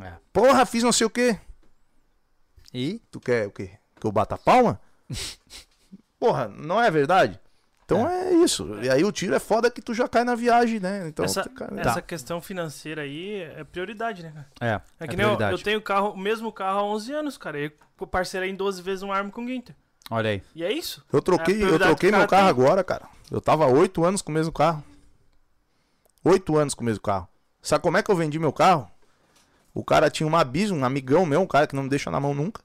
[0.00, 0.12] É.
[0.32, 1.38] Porra, fiz não sei o quê.
[2.72, 3.02] E?
[3.10, 3.72] Tu quer o quê?
[4.00, 4.80] Que eu bata palma?
[6.18, 7.38] Porra, não é verdade?
[7.84, 8.32] Então é.
[8.34, 8.78] isso.
[8.82, 11.06] E aí o tiro é foda que tu já cai na viagem, né?
[11.06, 14.46] Então, essa, cai- essa questão financeira aí é prioridade, né, cara?
[14.98, 15.04] É.
[15.04, 15.52] É que é nem eu, prioridade.
[15.52, 17.60] eu tenho carro, o mesmo carro há 11 anos, cara.
[17.60, 19.74] E eu parcelei em 12 vezes um arma com o Guinter.
[20.10, 20.42] Olha aí.
[20.54, 21.04] E é isso.
[21.12, 22.64] Eu troquei, É eu troquei meu cara carro tem.
[22.64, 23.08] agora, cara.
[23.30, 24.82] Eu tava oito anos com o mesmo carro.
[26.24, 27.28] Oito anos com o mesmo carro.
[27.62, 28.90] Sabe como é que eu vendi meu carro?
[29.72, 32.18] O cara tinha uma bis, um amigão meu, um cara que não me deixa na
[32.18, 32.62] mão nunca.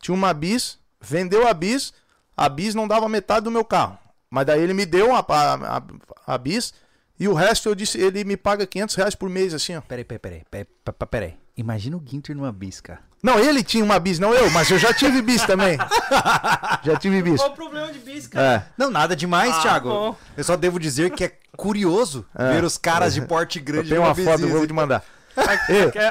[0.00, 1.92] Tinha uma bis, vendeu a bis,
[2.36, 3.98] a bis não dava metade do meu carro.
[4.28, 5.82] Mas daí ele me deu a, a, a,
[6.26, 6.74] a bis
[7.18, 9.80] e o resto eu disse, ele me paga 500 reais por mês, assim, ó.
[9.80, 10.42] Peraí, peraí, peraí.
[10.50, 10.66] Peraí.
[11.10, 11.34] peraí.
[11.56, 13.00] Imagina o Ginter numa bis, cara.
[13.22, 15.78] Não, ele tinha uma bis, não eu, mas eu já tive bis também.
[16.84, 17.40] já tive bis.
[17.40, 18.46] Qual o problema de bis, cara?
[18.46, 18.72] É.
[18.76, 19.88] Não, nada demais, Ah, Thiago.
[19.88, 20.16] bom.
[20.36, 22.52] Eu só devo dizer que é curioso É.
[22.52, 25.02] ver os caras de porte Eu grande tenho numa uma foto, eu vou te mandar.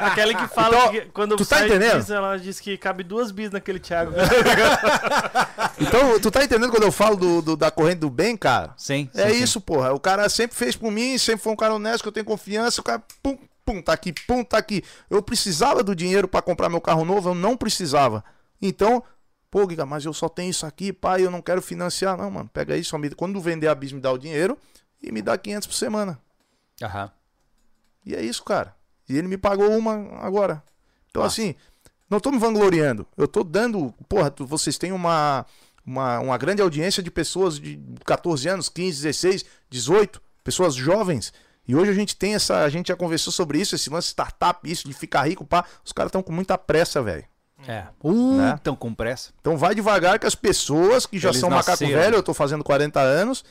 [0.01, 1.97] Aquela que fala Então, que quando tu tá entendendo?
[1.97, 4.11] bis, ela diz que cabe duas bis naquele Thiago.
[5.79, 8.73] Então, tu tá entendendo quando eu falo do, do- da corrente do bem, cara?
[8.77, 9.43] Sim, É sim, sim.
[9.43, 9.93] isso, porra.
[9.93, 12.79] O cara sempre fez por mim, sempre foi um cara honesto, que eu tenho confiança.
[12.81, 14.83] O cara, pum, pum, tá aqui, pum, tá aqui.
[15.09, 18.23] Eu precisava do dinheiro pra comprar meu carro novo, eu não precisava.
[18.61, 19.03] Então,
[19.51, 22.17] pô, Giga, mas eu só tenho isso aqui, pai, eu não quero financiar.
[22.17, 22.97] Não, mano, pega isso.
[22.97, 24.57] me- Quando vender a bis, me dá o dinheiro
[25.01, 26.19] e me dá 500 por semana.
[26.81, 27.11] Aham.
[28.05, 28.74] E é isso, cara.
[29.07, 30.63] E ele me pagou uma agora.
[31.09, 31.55] Então, assim,
[32.09, 33.05] não tô me vangloriando.
[33.17, 33.93] Eu tô dando.
[34.09, 35.45] Porra, tu- vocês têm uma,
[35.85, 41.31] uma, uma grande audiência de pessoas de 14 anos, 15, 16, 18, pessoas jovens.
[41.67, 42.63] E hoje a gente tem essa.
[42.63, 45.65] A gente já conversou sobre isso, esse lance startup, isso de ficar rico, pá.
[45.83, 47.23] Os caras estão com muita pressa, velho.
[47.67, 47.85] É.
[48.03, 48.59] Uh, Né?
[48.63, 49.31] tão com pressa.
[49.41, 51.99] Então vai devagar que as pessoas que já Eles são macaco nasceram.
[51.99, 53.43] velho, eu tô fazendo 40 anos,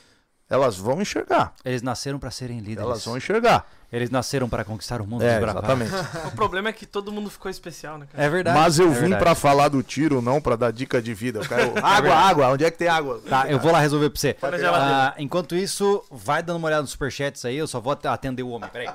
[0.48, 1.54] elas vão enxergar.
[1.64, 2.82] Eles nasceram pra serem líderes.
[2.82, 3.66] Elas vão enxergar.
[3.90, 5.92] Eles nasceram pra conquistar o mundo É, exatamente.
[6.26, 8.24] o problema é que todo mundo ficou especial, né, cara?
[8.24, 8.58] É verdade.
[8.58, 11.38] Mas eu é vim pra falar do tiro, não pra dar dica de vida.
[11.40, 12.48] Eu quero água, água.
[12.48, 13.22] Onde é que tem água?
[13.28, 14.36] Tá, eu vou lá resolver pra você.
[14.42, 18.48] Ah, enquanto isso, vai dando uma olhada nos superchats aí, eu só vou atender o
[18.48, 18.68] homem.
[18.70, 18.88] Peraí.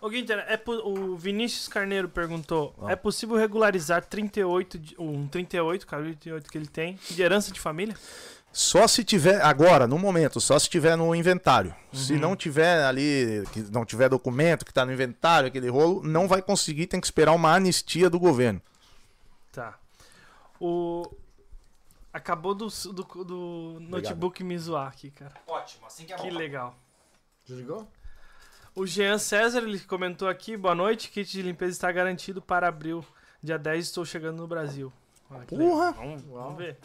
[0.00, 6.02] Ô, Guinter, é o Vinícius Carneiro perguntou: é possível regularizar 38, de- um 38, cara,
[6.02, 7.96] o 38 que ele tem, de herança de família?
[8.56, 11.74] Só se tiver agora, no momento, só se tiver no inventário.
[11.92, 16.28] Se não tiver ali, que não tiver documento que tá no inventário, aquele rolo, não
[16.28, 18.62] vai conseguir, tem que esperar uma anistia do governo.
[19.50, 19.76] Tá.
[20.60, 21.02] O.
[22.12, 25.32] Acabou do, do, do notebook me zoar aqui, cara.
[25.48, 26.76] Ótimo, assim que é Que legal.
[27.44, 27.88] Desligou?
[28.72, 33.04] O Jean César, ele comentou aqui, boa noite, kit de limpeza está garantido para abril.
[33.42, 34.92] Dia 10 estou chegando no Brasil.
[35.28, 35.90] Olha Porra!
[35.90, 36.78] Vamos, vamos ver.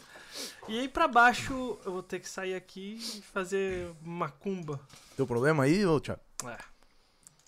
[0.68, 4.80] E aí pra baixo, eu vou ter que sair aqui e fazer macumba.
[5.16, 6.20] Deu problema aí, ô Thiago?
[6.46, 6.58] É.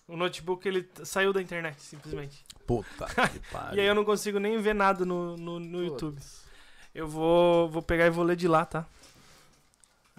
[0.09, 2.45] O notebook, ele saiu da internet, simplesmente.
[2.67, 3.77] Puta que pariu.
[3.77, 5.85] E aí eu não consigo nem ver nada no, no, no.
[5.85, 6.21] YouTube.
[6.95, 8.85] Eu vou, vou pegar e vou ler de lá, tá?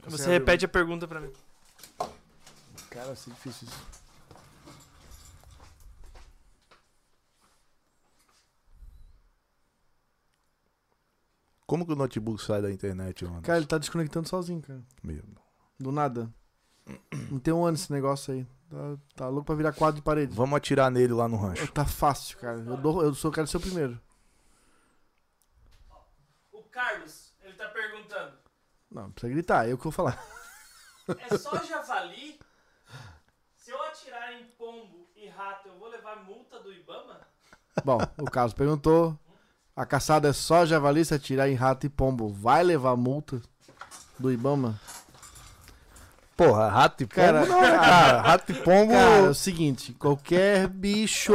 [0.07, 1.31] Você o- repete a pergunta pra mim.
[2.89, 4.02] Cara, ser difícil isso.
[11.65, 13.41] Como que o notebook sai da internet, mano?
[13.41, 14.83] Cara, ele tá desconectando sozinho, cara.
[15.01, 15.23] Meu.
[15.79, 16.33] Do nada.
[17.31, 18.45] Não tem um ano esse negócio aí.
[18.69, 20.35] Tá, tá louco pra virar quadro de parede.
[20.35, 21.71] Vamos atirar nele lá no rancho.
[21.71, 22.59] Tá fácil, cara.
[22.59, 23.99] Eu, dou, eu sou, quero ser o primeiro.
[26.51, 28.37] O Carlos, ele tá perguntando:
[28.91, 30.21] Não, não precisa gritar, é eu que vou falar.
[31.07, 32.39] é só javali?
[33.55, 37.21] Se eu atirar em pombo e rato, eu vou levar multa do Ibama?
[37.85, 39.17] Bom, o Carlos perguntou.
[39.75, 42.29] A caçada é só javali se atirar em rato e pombo.
[42.29, 43.41] Vai levar multa
[44.19, 44.79] do Ibama?
[46.37, 48.21] Porra, rato e pombo Cara, não, né, cara?
[48.21, 48.93] Rato e pombo...
[48.93, 51.33] Cara, é o seguinte, qualquer bicho,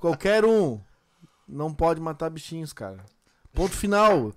[0.00, 0.80] qualquer um,
[1.48, 2.98] não pode matar bichinhos, cara.
[3.52, 4.32] Ponto final.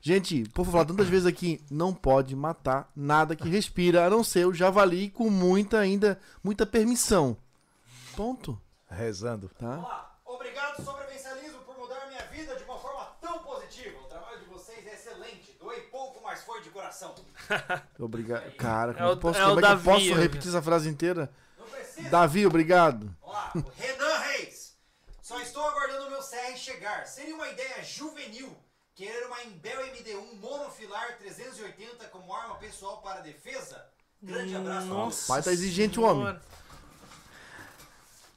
[0.00, 4.46] Gente, por falar tantas vezes aqui, não pode matar nada que respira, a não ser
[4.46, 7.36] o javali com muita ainda, muita permissão.
[8.14, 8.58] Ponto,
[8.88, 9.50] Rezando.
[9.58, 9.78] tá?
[9.78, 13.98] Olá, obrigado sobrevivencialismo por mudar minha vida de uma forma tão positiva.
[13.98, 15.56] O trabalho de vocês é excelente.
[15.60, 17.14] Doei pouco, mas foi de coração.
[17.98, 18.50] Obrigado.
[18.56, 20.48] Cara, como, É o- posso, é o como é que eu Davi, posso eu- repetir
[20.48, 21.30] essa frase inteira?
[21.58, 22.08] Não precisa.
[22.08, 23.14] Davi, obrigado.
[23.20, 24.74] Olá, o Renan Reis.
[25.22, 27.06] Só estou aguardando o meu CR chegar.
[27.06, 28.56] Seria uma ideia juvenil
[28.94, 33.84] querer uma Imbel MD1 monofilar 380 como arma pessoal para defesa?
[34.22, 34.86] Grande abraço.
[34.86, 35.26] Nossa.
[35.28, 36.38] Pai tá exigente o homem.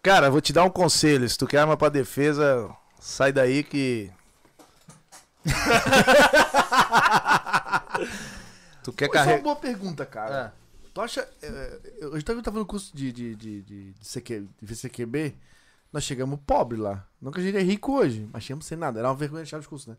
[0.01, 1.27] Cara, vou te dar um conselho.
[1.29, 2.69] Se tu quer arma pra defesa,
[2.99, 4.11] sai daí que...
[8.91, 10.53] tu quer Isso é uma boa pergunta, cara.
[10.93, 11.27] Tu acha.
[11.41, 15.35] é, eu- hoje eu tava no curso de, de, de, de, de, CQ, de VCQB.
[15.91, 17.05] Nós chegamos pobre lá.
[17.21, 18.99] Não que a gente é rico hoje, mas chegamos sem nada.
[18.99, 19.97] Era uma vergonha deixar os cursos, né?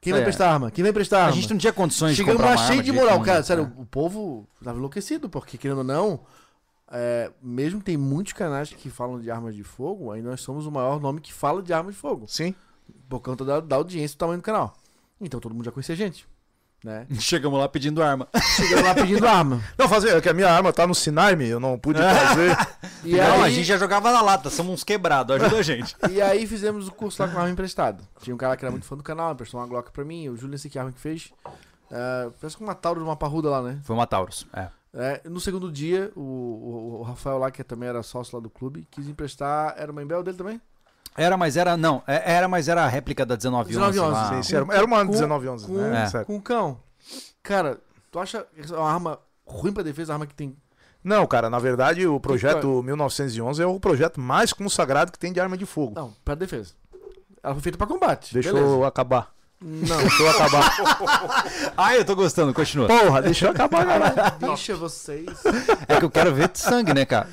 [0.00, 0.24] Quem vai É.
[0.24, 0.70] prestar arma?
[0.70, 1.32] Quem vai prestar arma?
[1.32, 3.20] A gente não tinha condições de Chegamos comprar lá cheio de moral.
[3.22, 3.44] Cara, né?
[3.44, 6.20] sério, o povo tava enlouquecido, porque querendo ou não,
[6.90, 10.66] é, mesmo que tem muitos canais que falam de armas de fogo, aí nós somos
[10.66, 12.24] o maior nome que fala de armas de fogo.
[12.28, 12.54] Sim.
[13.08, 14.74] Por conta da, da audiência e do tamanho do canal.
[15.20, 16.26] Então todo mundo já conhecia a gente.
[16.82, 17.06] Né?
[17.20, 18.26] Chegamos lá pedindo arma.
[18.56, 19.62] Chegamos lá pedindo arma.
[19.76, 22.56] Não, fazer, é que a minha arma tá no Sinaime, eu não pude fazer.
[23.02, 25.96] E não, aí, a gente já jogava na lata, somos uns quebrados, ajuda a gente.
[26.10, 28.04] E aí fizemos o curso lá com arma emprestada.
[28.20, 30.36] Tinha um cara que era muito fã do canal, emprestou uma Glock pra mim, o
[30.36, 31.32] Júlio esse que arma que fez.
[31.90, 33.78] É, parece que uma Tauro de uma parruda lá, né?
[33.84, 34.46] Foi uma Taurus.
[34.52, 34.68] É.
[34.92, 38.50] É, no segundo dia, o, o- o Rafael lá, que também era sócio lá do
[38.50, 39.74] clube, quis emprestar.
[39.78, 40.60] Era uma Embel dele também?
[41.16, 41.76] Era, mas era.
[41.76, 43.70] Não, é- era, mas era a réplica da 1911.
[43.70, 44.28] 1911, lá.
[44.36, 46.02] Sim, sim, era, era uma Com- 1911, Com, né?
[46.04, 46.06] É.
[46.06, 46.26] Certo.
[46.26, 46.80] com o cão.
[47.42, 47.78] Cara,
[48.10, 50.56] tu acha é uma arma ruim pra defesa, uma arma que tem.
[51.02, 55.40] Não, cara, na verdade o projeto 1911 é o projeto mais consagrado que tem de
[55.40, 55.94] arma de fogo.
[55.94, 56.74] Não, pra defesa.
[57.42, 58.34] Ela foi feita pra combate.
[58.34, 58.70] Deixa beleza.
[58.70, 59.32] eu acabar.
[59.62, 61.44] Não, Deixa eu acabar.
[61.76, 62.88] Ah, eu tô gostando, continua.
[62.88, 64.30] Porra, deixa eu acabar, cara.
[64.38, 65.26] deixa vocês.
[65.86, 67.28] É que eu quero ver sangue, né, cara?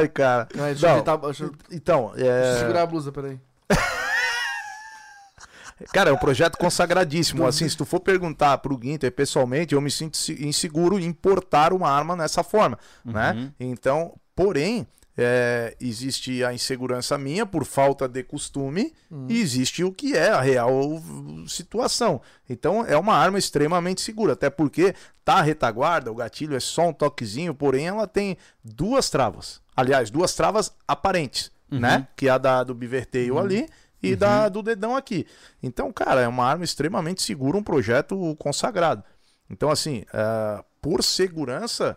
[0.00, 0.48] Ai, cara.
[0.54, 2.58] Não, deixa eu tentar- deixa eu- Então, deixa eu é...
[2.58, 3.38] segurar a blusa, peraí.
[5.92, 7.46] cara, é um projeto consagradíssimo.
[7.46, 11.72] Assim, se tu for perguntar pro Guinter pessoalmente, eu me sinto se- inseguro em importar
[11.72, 13.50] uma arma nessa forma, né?
[13.58, 14.86] Então, porém,
[15.16, 18.94] é, existe a insegurança minha por falta de costume
[19.28, 21.02] e existe o que é a real
[21.46, 22.20] situação.
[22.48, 24.94] Então, é uma arma extremamente segura, até porque
[25.24, 29.60] tá a retaguarda, o gatilho é só um toquezinho, porém ela tem duas travas.
[29.76, 32.08] Aliás, duas travas aparentes, né?
[32.16, 33.68] Que é a da, do biverteio ali
[34.02, 35.26] e da do dedão aqui.
[35.62, 39.04] Então, cara, é uma arma extremamente segura, um projeto consagrado.
[39.48, 41.96] Então, assim, eh, por segurança,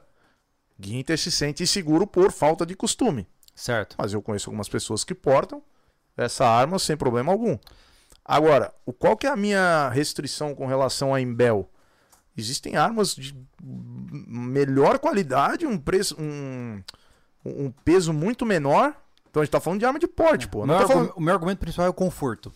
[0.79, 3.27] Guinter se sente inseguro por falta de costume.
[3.55, 3.95] Certo.
[3.97, 5.61] Mas eu conheço algumas pessoas que portam
[6.17, 7.57] essa arma sem problema algum.
[8.23, 11.69] Agora, o qual que é a minha restrição com relação a Imbel?
[12.35, 16.81] Existem armas de melhor qualidade, um preço, um,
[17.45, 18.93] um peso muito menor.
[19.29, 20.63] Então a gente tá falando de arma de porte, pô.
[20.63, 20.99] O Não meu, tá falando...
[21.03, 22.51] argumento, o meu argumento principal é o conforto.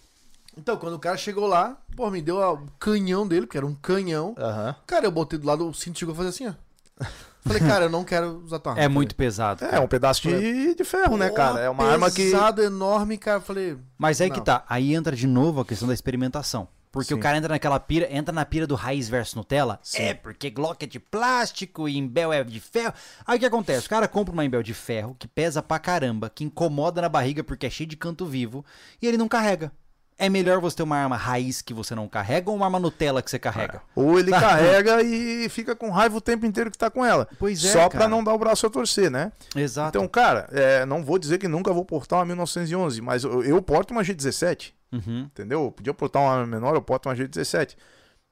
[0.58, 3.76] Então, quando o cara chegou lá, pô, me deu o canhão dele, porque era um
[3.76, 4.36] canhão.
[4.38, 4.76] Aham.
[4.86, 7.06] Cara, eu botei do lado, o cinto chegou a fazer assim, ó.
[7.54, 8.84] Falei, cara, eu não quero usar tua arma.
[8.84, 9.66] É muito pesado.
[9.66, 9.82] É, cara.
[9.82, 11.60] um pedaço de, de ferro, né, cara?
[11.60, 12.24] É uma arma que.
[12.24, 13.42] Pesado, enorme, cara.
[13.42, 14.44] Falei, Mas aí que Não.
[14.44, 14.64] tá.
[14.70, 16.68] Aí entra de novo a questão da experimentação.
[16.92, 17.16] Porque Sim.
[17.16, 19.80] o cara entra naquela pira, entra na pira do raiz versus Nutella.
[19.94, 22.94] É, porque Glock é de plástico e Imbel é de ferro.
[23.26, 23.86] Aí o que acontece?
[23.86, 27.44] O cara compra uma Imbel de ferro que pesa pra caramba, que incomoda na barriga
[27.44, 28.66] porque é cheio de canto vivo,
[29.00, 29.72] e ele não carrega.
[30.20, 33.22] É melhor você ter uma arma raiz que você não carrega ou uma arma Nutella
[33.22, 33.82] que você carrega?
[33.96, 37.26] Ou ele carrega e fica com raiva o tempo inteiro que tá com ela.
[37.40, 39.32] Pois é, Só pra não dar o braço a torcer, né?
[39.56, 39.98] Exato.
[39.98, 43.62] Então, cara, é, não vou dizer que nunca vou portar uma 1911, mas eu, eu
[43.62, 45.22] porto uma G17, Uhum.
[45.32, 45.64] entendeu?
[45.66, 47.76] Eu podia portar uma arma menor, eu porto uma G17.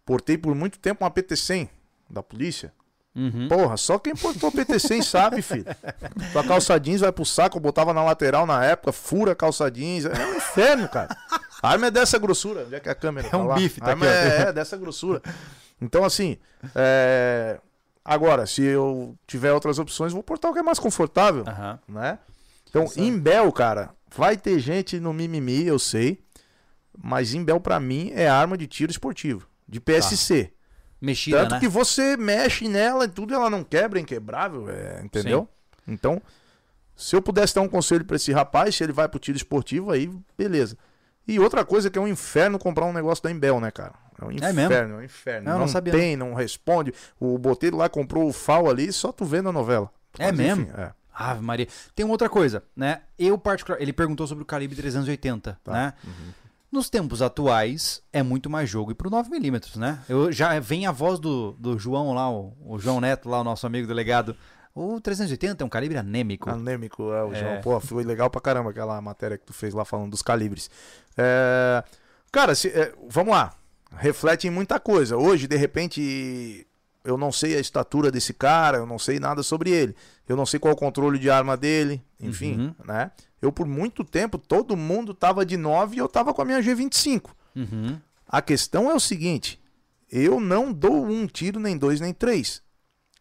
[0.05, 1.69] Portei por muito tempo uma PT-100
[2.09, 2.73] da polícia.
[3.15, 3.47] Uhum.
[3.47, 5.65] Porra, só quem portou PT-100 sabe, filho.
[6.31, 9.69] Tua calça jeans vai pro saco, eu botava na lateral na época, fura a calça
[9.71, 10.05] jeans.
[10.05, 11.15] É um inferno, cara.
[11.61, 12.65] A arma é dessa grossura.
[12.65, 13.27] Onde é que é a câmera?
[13.31, 13.55] É um Tá lá.
[13.55, 15.21] bife, tá a arma aqui, é, é dessa grossura.
[15.81, 16.37] Então, assim,
[16.75, 17.59] é,
[18.03, 21.43] agora, se eu tiver outras opções, vou portar o que é mais confortável,
[21.87, 22.19] né?
[22.69, 22.99] Então, Exato.
[23.01, 26.19] Imbel, cara, vai ter gente no mimimi, eu sei,
[26.97, 30.51] mas Imbel pra mim é arma de tiro esportivo, de PSC.
[30.99, 31.59] Mexida, Tanto né?
[31.59, 35.47] que você mexe nela e tudo, ela não quebra, é inquebrável, é, entendeu?
[35.87, 36.19] Então,
[36.95, 39.91] se eu pudesse dar um conselho pra esse rapaz, se ele vai pro tiro esportivo,
[39.91, 40.75] aí beleza.
[41.27, 43.93] E outra coisa que é um inferno comprar um negócio da Embel, né, cara?
[44.19, 44.73] É um É inferno, mesmo?
[44.73, 45.49] é um inferno.
[45.51, 46.93] Não, não sabia, tem, não responde.
[47.19, 49.91] O Botelho lá comprou o FAO ali, só tu vendo a novela.
[50.17, 50.63] É mesmo?
[50.63, 50.91] enfim, é.
[51.13, 51.67] Ave Maria.
[51.95, 53.01] Tem uma outra coisa, né?
[53.17, 55.71] Eu, particular, ele perguntou sobre o calibre 380, Tá.
[55.71, 55.93] né?
[56.03, 56.11] Uhum.
[56.71, 59.99] Nos tempos atuais, é muito mais jogo ir pro 9mm, né?
[60.09, 63.43] Eu, já vem a voz do, do João lá, o, o João Neto lá, o
[63.43, 64.35] nosso amigo delegado.
[64.75, 66.49] O 380 é um calibre anêmico.
[66.49, 67.39] Anêmico, é o É.
[67.39, 67.61] João.
[67.61, 70.69] Pô, foi legal pra caramba aquela matéria que tu fez lá falando dos calibres.
[71.17, 71.83] É,
[72.31, 73.53] Cara, se- é, vamos lá.
[73.95, 75.17] Reflete em muita coisa.
[75.17, 76.67] Hoje, de repente,
[77.03, 79.95] eu não sei a estatura desse cara, eu não sei nada sobre ele.
[80.27, 82.75] Eu não sei qual o controle de arma dele, enfim, Uhum.
[82.85, 83.11] né?
[83.41, 86.61] Eu, por muito tempo, todo mundo tava de 9 e eu tava com a minha
[86.61, 87.29] G25.
[87.55, 87.97] Uhum.
[88.27, 89.59] A questão é o seguinte:
[90.11, 92.61] eu não dou um tiro, nem dois, nem três.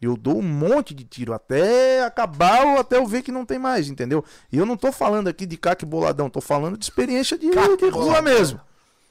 [0.00, 3.58] Eu dou um monte de tiro até acabar ou até eu ver que não tem
[3.58, 4.24] mais, entendeu?
[4.52, 7.76] E eu não tô falando aqui de caque boladão, tô falando de experiência de, Caque
[7.76, 8.60] de rua mesmo.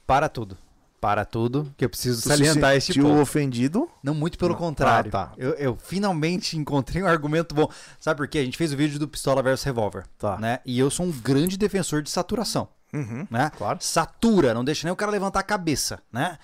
[0.06, 0.57] Para tudo.
[1.02, 3.22] Para tudo, que eu preciso Tu salientar se sentiu ponto.
[3.22, 3.88] ofendido?
[4.02, 4.57] Não, muito pelo Não.
[4.57, 5.10] contrário.
[5.14, 5.32] Ah, tá.
[5.38, 7.70] eu, eu finalmente encontrei um argumento bom.
[7.99, 8.40] Sabe por quê?
[8.40, 10.38] A gente fez o vídeo do pistola versus revólver, Tá.
[10.40, 10.60] né?
[10.66, 12.68] E eu sou um grande defensor de saturação.
[12.94, 13.28] Uhum.
[13.30, 13.52] né?
[13.57, 13.78] Claro.
[13.82, 16.38] Satura, não deixa nem o cara levantar a cabeça, né?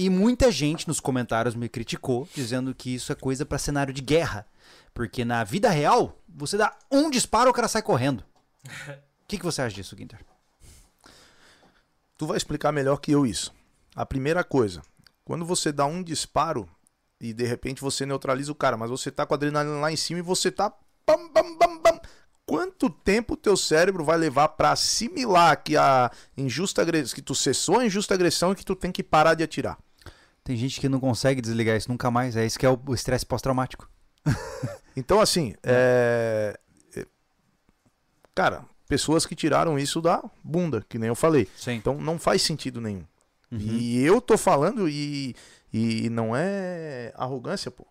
[0.00, 4.00] E muita gente nos comentários me criticou, dizendo que isso é coisa pra cenário de
[4.00, 4.46] guerra.
[4.94, 8.22] Porque na vida real, você dá um disparo, o cara sai correndo.
[9.20, 10.24] O que, que você acha disso, Guinter?
[12.16, 13.52] Tu vai explicar melhor que eu isso.
[13.94, 14.80] A primeira coisa,
[15.22, 16.66] quando você dá um disparo
[17.20, 19.96] e de repente você neutraliza o cara, mas você tá com a adrenalina lá em
[19.96, 20.72] cima e você tá.
[21.06, 22.00] Bam, bam, bam, bam.
[22.46, 27.34] Quanto tempo o teu cérebro vai levar pra assimilar que a injusta agressão, que tu
[27.34, 29.76] cessou a injusta agressão e que tu tem que parar de atirar?
[30.48, 32.34] Tem gente que não consegue desligar isso nunca mais.
[32.34, 33.86] É isso que é o estresse pós-traumático.
[34.96, 36.58] Então, assim, é...
[36.96, 37.06] é-
[38.34, 41.46] Cara, pessoas que tiraram isso da bunda, que nem eu falei.
[41.56, 41.74] Sim.
[41.74, 43.04] Então não faz sentido nenhum.
[43.52, 43.58] Uhum.
[43.60, 45.36] E eu tô falando e,
[45.72, 47.86] e não é arrogância, pô.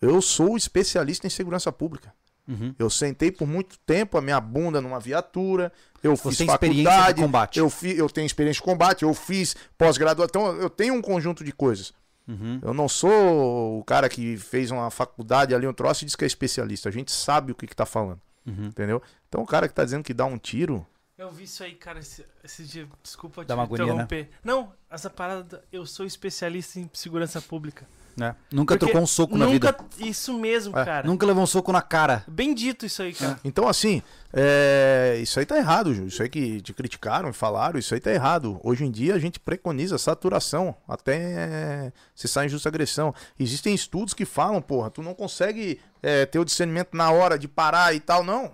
[0.00, 2.14] Eu sou especialista em segurança pública.
[2.48, 2.74] Uhum.
[2.78, 5.70] Eu sentei por muito tempo a minha bunda numa viatura,
[6.02, 7.58] eu Você fiz tem experiência de faculdade, combate.
[7.58, 11.44] eu, fi, eu tenho experiência de combate, eu fiz pós-graduação, então eu tenho um conjunto
[11.44, 11.92] de coisas.
[12.26, 12.58] Uhum.
[12.62, 16.24] Eu não sou o cara que fez uma faculdade ali, um troço e diz que
[16.24, 16.88] é especialista.
[16.88, 18.66] A gente sabe o que, que tá falando, Uhum.
[18.66, 19.02] entendeu?
[19.28, 20.86] Então o cara que tá dizendo que dá um tiro,
[21.18, 22.86] Eu vi isso aí, cara, esse, esse dia.
[23.02, 23.92] Desculpa te Dá uma agonia, né?
[23.92, 24.30] interromper.
[24.44, 25.64] Não, essa parada.
[25.72, 27.86] Eu sou especialista em segurança pública.
[28.18, 28.34] Né?
[28.50, 29.84] Nunca Porque trocou um soco na nunca, vida.
[30.10, 31.06] Isso mesmo, É, cara.
[31.06, 32.24] Nunca levou um soco na cara.
[32.26, 33.38] Bem dito isso aí, cara.
[33.44, 36.06] Então, assim, é, isso aí tá errado, Ju.
[36.06, 38.60] Isso aí que te criticaram e falaram, isso aí tá errado.
[38.64, 43.14] Hoje em dia a gente preconiza saturação, até é, cessar a injusta agressão.
[43.38, 47.46] Existem estudos que falam, porra, tu não consegue é, ter o discernimento na hora de
[47.48, 48.52] parar e tal, não.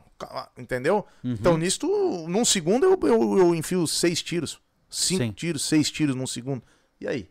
[0.57, 1.05] Entendeu?
[1.23, 1.33] Uhum.
[1.33, 4.59] Então, nisso, tu- num segundo eu, eu, eu enfio seis tiros.
[4.89, 5.33] Cinco Sim.
[5.33, 6.63] tiros, seis tiros num segundo.
[7.01, 7.29] E aí?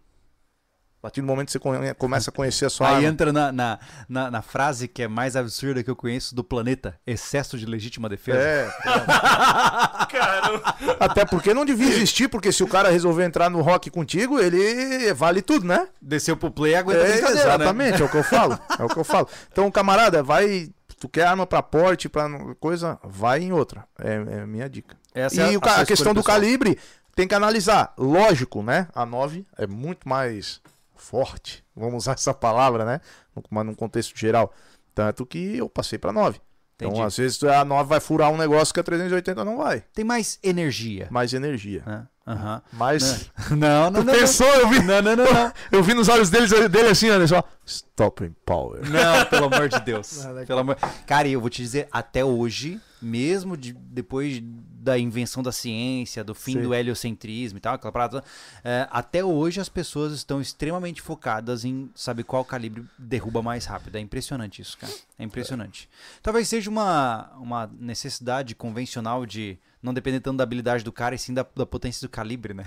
[1.04, 3.08] A partir do momento que você começa a conhecer a sua Aí arma.
[3.10, 6.98] entra na, na, na, na frase que é mais absurda que eu conheço do planeta:
[7.06, 8.40] excesso de legítima defesa.
[8.40, 8.72] É,
[10.10, 10.76] Caramba.
[11.00, 15.14] Até porque não devia existir, porque se o cara resolver entrar no rock contigo, ele
[15.14, 15.90] vale tudo, né?
[16.02, 17.32] Desceu pro play e aguenta a É, né?
[17.32, 18.58] exatamente, é o que eu falo.
[18.80, 19.28] É o que eu falo.
[19.52, 20.70] Então, camarada, vai.
[21.00, 22.30] Tu quer arma pra porte, pra
[22.62, 23.84] coisa, vai em outra.
[24.00, 24.96] É, é a minha dica.
[25.14, 26.40] Essa é e o ca- sua a questão do pessoal.
[26.40, 26.80] calibre
[27.14, 27.94] tem que analisar.
[27.98, 28.88] Lógico, né?
[28.96, 30.62] A 9 é muito mais
[31.04, 31.64] forte.
[31.76, 33.02] Vamos usar essa palavra, né?
[33.50, 34.54] Mas num contexto geral.
[34.96, 36.40] Tanto que eu passei pra 9.
[36.76, 39.84] Então, às vezes a 9 vai furar um negócio que a 380 não vai.
[39.94, 41.08] Tem mais energia.
[41.10, 41.84] Mais energia.
[41.86, 42.08] né?
[42.26, 42.62] Aham.
[42.74, 43.30] Mais.
[43.52, 44.14] Não, não, não.
[44.14, 44.82] pensou, eu vi.
[44.82, 45.54] Não, não, não, não.
[45.72, 47.44] Eu vi nos olhos deles, dele assim, olha só.
[47.66, 48.82] Stopping power.
[48.90, 50.24] Não, pelo amor de Deus.
[50.24, 50.78] Não, não é Pelo amor...
[51.06, 54.42] Cara, e eu vou te dizer, até hoje, mesmo de- depois
[54.84, 56.62] da invenção da ciência, do fim Sim.
[56.62, 58.24] do heliocentrismo e tal, aquela parada,
[58.64, 63.96] é, até hoje as pessoas estão extremamente focadas em saber qual calibre derruba mais rápido.
[63.96, 64.92] É impressionante isso, cara.
[65.18, 65.90] É impressionante.
[66.22, 71.20] Talvez seja uma, uma necessidade convencional de não depender tanto da habilidade do cara e
[71.20, 72.66] sim da, da potência do calibre, né?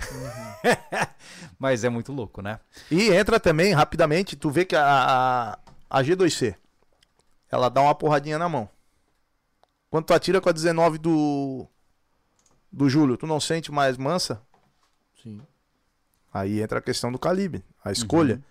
[1.57, 2.59] Mas é muito louco, né?
[2.89, 5.59] E entra também, rapidamente, tu vê que a, a,
[5.99, 6.55] a G2C,
[7.51, 8.69] ela dá uma porradinha na mão.
[9.89, 11.67] Quando tu atira com a 19 do,
[12.71, 14.41] do Júlio, tu não sente mais mansa?
[15.21, 15.41] Sim.
[16.33, 18.35] Aí entra a questão do calibre, a escolha.
[18.35, 18.41] Uhum.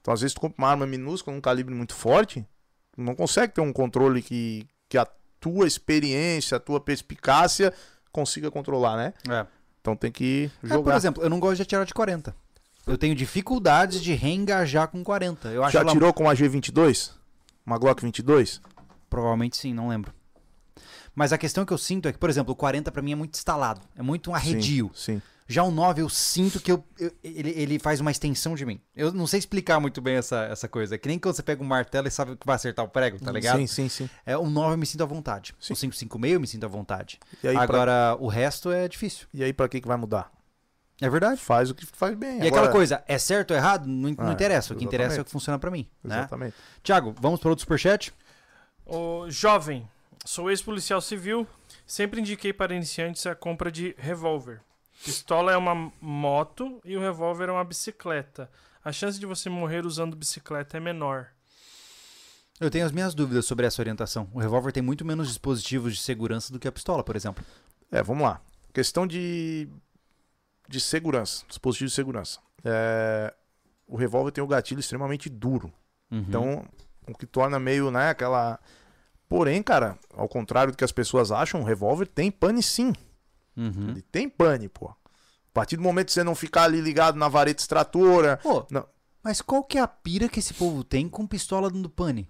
[0.00, 2.46] Então, às vezes, tu compra uma arma minúscula, um calibre muito forte,
[2.92, 5.06] tu não consegue ter um controle que, que a
[5.38, 7.72] tua experiência, a tua perspicácia
[8.12, 9.14] consiga controlar, né?
[9.28, 9.46] É.
[9.80, 10.92] Então tem que É, jogar.
[10.92, 12.34] por exemplo, eu não gosto de atirar de 40.
[12.86, 15.48] Eu tenho dificuldades de reengajar com 40.
[15.48, 17.12] Eu acho Já ela- tirou com uma G22?
[17.64, 18.60] Uma Glock 22?
[19.08, 20.12] Provavelmente sim, não lembro.
[21.14, 23.16] Mas a questão que eu sinto é que, por exemplo, o 40 pra mim é
[23.16, 23.80] muito instalado.
[23.96, 24.90] É muito um arredio.
[24.94, 25.16] Sim.
[25.16, 25.22] sim.
[25.48, 28.80] Já o 9 eu sinto que eu, eu- ele, ele faz uma extensão de mim.
[28.94, 30.94] Eu não sei explicar muito bem essa, essa coisa.
[30.94, 33.18] É que nem quando você pega um martelo e sabe que vai acertar o prego,
[33.18, 33.56] tá ligado?
[33.58, 34.08] Sim, sim, sim.
[34.24, 35.52] É, o 9 eu me sinto à vontade.
[35.58, 35.72] Sim.
[35.72, 37.18] O 556 eu me sinto à vontade.
[37.42, 39.26] E aí, pra, Agora, o resto é difícil.
[39.34, 40.30] e aí pra que, que vai mudar?
[41.00, 41.40] É verdade.
[41.40, 42.40] Faz o que faz bem.
[42.44, 43.86] E aquela coisa, é certo ou errado?
[43.88, 44.72] Não, não Ah, interessa.
[44.72, 45.88] O que interessa é o que funciona pra mim.
[46.04, 46.18] Né?
[46.18, 46.54] Exatamente.
[46.80, 48.12] Tiago, vamos para outro superchat?
[48.86, 49.88] O jovem,
[50.30, 51.44] sou ex-policial civil,
[51.84, 54.60] sempre indiquei para iniciantes a compra de revólver.
[55.04, 58.48] Pistola é uma moto e o revólver é uma bicicleta.
[58.84, 61.26] A chance de você morrer usando bicicleta é menor.
[62.60, 64.30] Eu tenho as minhas dúvidas sobre essa orientação.
[64.32, 67.44] O revólver tem muito menos dispositivos de segurança do que a pistola, por exemplo.
[67.90, 68.40] É, vamos lá.
[68.72, 69.68] Questão de,
[70.68, 72.38] de segurança, dispositivo de segurança.
[72.64, 73.34] É,
[73.84, 75.72] o revólver tem o gatilho extremamente duro.
[76.08, 76.18] Uhum.
[76.18, 76.68] Então,
[77.08, 78.60] o que torna meio, né, aquela.
[79.30, 82.92] Porém, cara, ao contrário do que as pessoas acham, o revólver tem pane sim.
[83.56, 83.90] Uhum.
[83.90, 84.88] Ele tem pane, pô.
[84.88, 84.96] A
[85.54, 88.38] partir do momento que você não ficar ali ligado na vareta extratora.
[88.42, 88.84] Pô, Não.
[89.22, 92.28] mas qual que é a pira que esse povo tem com pistola dando pane?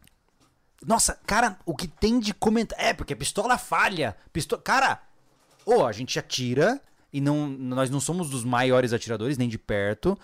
[0.86, 2.84] Nossa, cara, o que tem de comentário.
[2.84, 4.14] É, porque pistola falha.
[4.30, 4.60] Pistola.
[4.60, 5.00] Cara,
[5.64, 6.78] ô, a gente atira
[7.10, 10.18] e não, nós não somos dos maiores atiradores, nem de perto.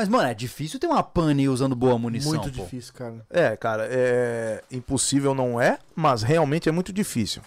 [0.00, 2.32] Mas, mano, é difícil ter uma pane usando boa munição.
[2.32, 2.62] Muito pô.
[2.62, 3.26] difícil, cara.
[3.28, 7.42] É, cara, é impossível não é, mas realmente é muito difícil.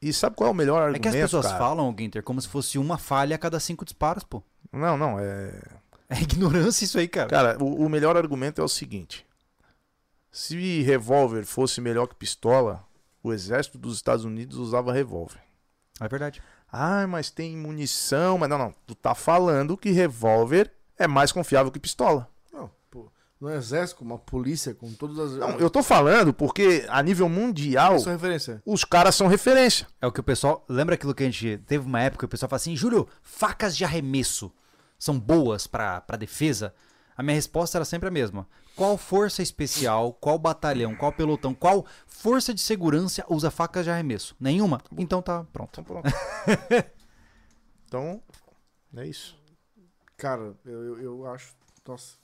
[0.00, 1.58] E sabe qual é o melhor É argumento, que as pessoas cara?
[1.58, 4.42] falam, Ginter, como se fosse uma falha a cada cinco disparos, pô.
[4.72, 5.52] Não, não, é
[6.08, 7.28] É ignorância isso aí, cara.
[7.28, 9.26] Cara, o, o melhor argumento é o seguinte:
[10.32, 12.82] se revólver fosse melhor que pistola,
[13.22, 15.40] o exército dos Estados Unidos usava revólver.
[16.00, 16.40] É verdade.
[16.72, 18.74] Ah, mas tem munição, mas não, não.
[18.86, 22.28] Tu tá falando que revólver é mais confiável que pistola.
[22.52, 23.10] Não, pô.
[23.40, 25.38] No exército, uma polícia, com todas as.
[25.38, 28.62] Não, eu tô falando porque a nível mundial Essa é referência.
[28.66, 29.86] os caras são referência.
[30.00, 30.64] É o que o pessoal.
[30.68, 31.58] Lembra aquilo que a gente.
[31.66, 34.52] Teve uma época que o pessoal fala assim: Júlio, facas de arremesso
[34.98, 36.74] são boas pra, pra defesa?
[37.16, 38.46] A minha resposta era sempre a mesma.
[38.76, 44.36] Qual força especial, qual batalhão, qual pelotão, qual força de segurança usa facas de arremesso?
[44.38, 44.80] Nenhuma?
[44.96, 45.80] Então tá pronto.
[45.80, 46.08] Então pronto.
[47.86, 48.22] então,
[48.96, 49.36] é isso.
[50.18, 51.54] Cara, eu, eu, acho.
[51.86, 52.16] Nossa.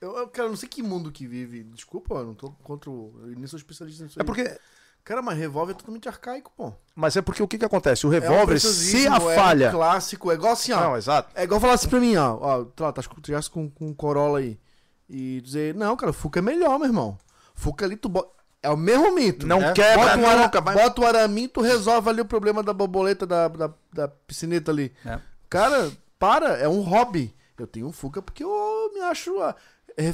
[0.00, 1.64] Eu, eu, cara, eu não sei que mundo que vive.
[1.64, 3.12] Desculpa, eu não tô contra o.
[3.22, 4.26] Eu nem sou especialista nisso É aí.
[4.26, 4.56] porque.
[5.04, 6.70] Cara, mas revólver é totalmente arcaico, pô.
[6.94, 8.06] Mas é porque o que, que acontece?
[8.06, 9.70] O É revólver, se preciosismo, a é um falha.
[9.70, 10.80] clássico, é igual assim, ó.
[10.80, 11.30] Não, exato.
[11.34, 12.36] É igual falar assim pra mim, ó.
[12.38, 14.60] Ó, tu lá, tá tu já com, com um Corolla aí.
[15.08, 17.16] E dizer, não, cara, Fuca é melhor, meu irmão.
[17.54, 18.28] Fuca ali, tu bota.
[18.62, 19.46] É o mesmo mito.
[19.46, 19.72] Não né?
[19.72, 23.24] quebra bota um, nunca, vai- bota um araminho, tu resolve ali o problema da borboleta
[23.26, 24.92] da, da, da piscineta ali.
[25.06, 25.18] É.
[25.48, 27.34] Cara, para, é um hobby.
[27.58, 29.32] Eu tenho um Fuca porque eu me acho.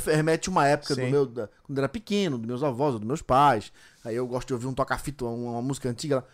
[0.07, 1.11] Remete uma época do Sim.
[1.11, 1.27] meu.
[1.27, 3.71] da- quando era pequeno, dos meus avós, dos meus pais.
[4.05, 6.25] Aí eu gosto de ouvir um toca-fita, uma, uma música antiga.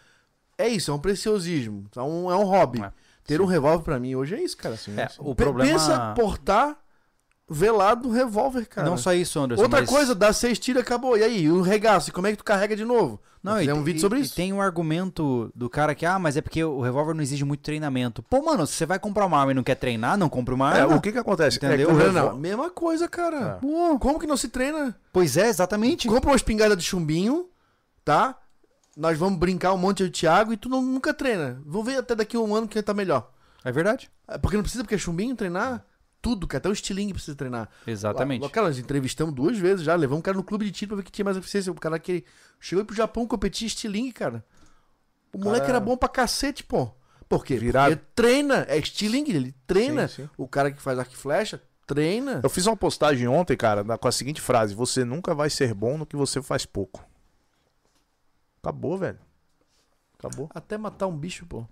[0.56, 1.84] É isso, é um preciosismo.
[1.96, 2.80] É um, é um hobby.
[2.82, 2.92] É,
[3.24, 4.76] Ter um revólver pra mim hoje é isso, cara.
[4.96, 5.72] É, o Pe- problema.
[5.72, 6.78] Pensa portar
[7.50, 8.88] velado um revólver, cara.
[8.88, 9.64] Não só isso, Anderson.
[9.64, 11.18] Outra mas- coisa, dá seis tiros, acabou.
[11.18, 13.20] E aí, o regaço, como é que tu carrega de novo?
[13.42, 14.34] Não, e, fazer um vídeo e- sobre e isso.
[14.36, 17.62] tem um argumento do cara que, ah, mas é porque o revólver não exige muito
[17.62, 18.22] treinamento.
[18.22, 20.76] Pô, mano, se você vai comprar uma arma e não quer treinar, não compra uma
[20.76, 20.94] É, arma.
[20.96, 21.56] o que que acontece?
[21.56, 21.90] Entendeu?
[21.90, 23.56] É que revólver- mesma coisa, cara.
[23.56, 23.60] É.
[23.60, 24.94] Pô, como que não se treina?
[25.12, 26.06] Pois é, exatamente.
[26.06, 27.48] Compra uma espingarda de chumbinho,
[28.04, 28.36] tá?
[28.96, 31.60] Nós vamos brincar um monte de Thiago e tu não, nunca treina.
[31.64, 33.30] Vamos ver até daqui a um ano quem tá melhor.
[33.64, 34.10] É verdade.
[34.28, 35.82] É, Porque não precisa, porque é chumbinho treinar.
[36.22, 36.58] Tudo, cara.
[36.58, 37.68] Até o estilingue precisa treinar.
[37.86, 38.48] Exatamente.
[38.50, 39.94] Cara, nós entrevistamos duas vezes já.
[39.94, 41.72] Levamos um cara no clube de tiro pra ver que tinha mais eficiência.
[41.72, 42.24] O cara que
[42.58, 44.44] chegou pro Japão competir estilingue, cara.
[45.32, 46.90] O moleque Cara- era bom pra cacete, pô.
[47.28, 47.56] Por quê?
[47.56, 47.96] Virado.
[47.96, 48.66] Porque treina.
[48.68, 50.08] É estilingue, ele treina.
[50.08, 50.30] Sim, sim.
[50.36, 52.40] O cara que faz arco e flecha, treina.
[52.42, 55.96] Eu fiz uma postagem ontem, cara, com a seguinte frase: Você nunca vai ser bom
[55.96, 57.04] no que você faz pouco.
[58.62, 59.18] Acabou, velho.
[60.18, 60.50] Acabou.
[60.54, 61.64] Até matar um bicho, pô.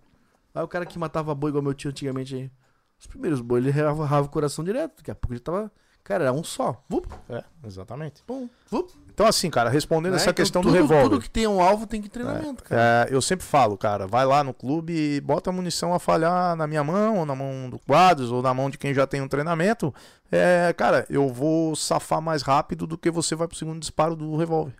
[0.54, 2.50] Aí o cara que matava boi igual meu tio antigamente aí.
[2.98, 4.96] Os primeiros boi, ele rava, o coração direto.
[4.98, 5.70] Daqui a pouco ele tava.
[6.02, 6.82] Cara, era um só.
[6.88, 8.22] Vup, É, exatamente.
[8.22, 8.90] pum, vup.
[9.12, 10.16] Então, assim, cara, respondendo Né?
[10.16, 11.02] essa Então, questão tudo, do revólver.
[11.10, 13.06] Tudo que tem um alvo tem que treinamento, cara.
[13.10, 16.56] É, eu sempre falo, cara, vai lá no clube e bota a munição a falhar
[16.56, 19.20] na minha mão, ou na mão do quadros, ou na mão de quem já tem
[19.20, 19.92] um treinamento.
[20.32, 24.34] É, cara, eu vou safar mais rápido do que você vai pro segundo disparo do
[24.36, 24.74] revólver.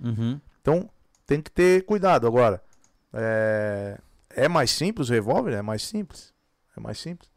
[0.00, 0.40] Uhum.
[0.60, 0.88] Então,
[1.26, 2.24] tem que ter cuidado.
[2.26, 2.62] Agora,
[3.12, 3.98] é,
[4.30, 5.54] é mais simples o revólver?
[5.54, 6.32] É mais simples.
[6.76, 7.28] É mais simples.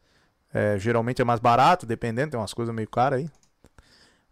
[0.54, 3.30] É, geralmente é mais barato, dependendo, tem umas coisas meio caras aí.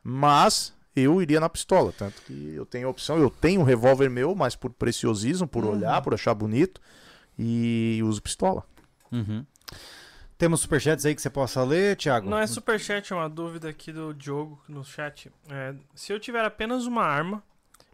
[0.03, 4.09] Mas eu iria na pistola, tanto que eu tenho a opção, eu tenho um revólver
[4.11, 5.73] meu, mas por preciosismo, por Uhum.
[5.73, 6.81] olhar, por achar bonito,
[7.39, 8.65] e uso pistola.
[9.11, 9.45] Uhum.
[10.37, 12.29] Temos superchats aí que você possa ler, Thiago?
[12.31, 15.31] Não é superchat, é uma dúvida aqui do Diogo no chat.
[15.51, 17.43] É, se eu tiver apenas uma arma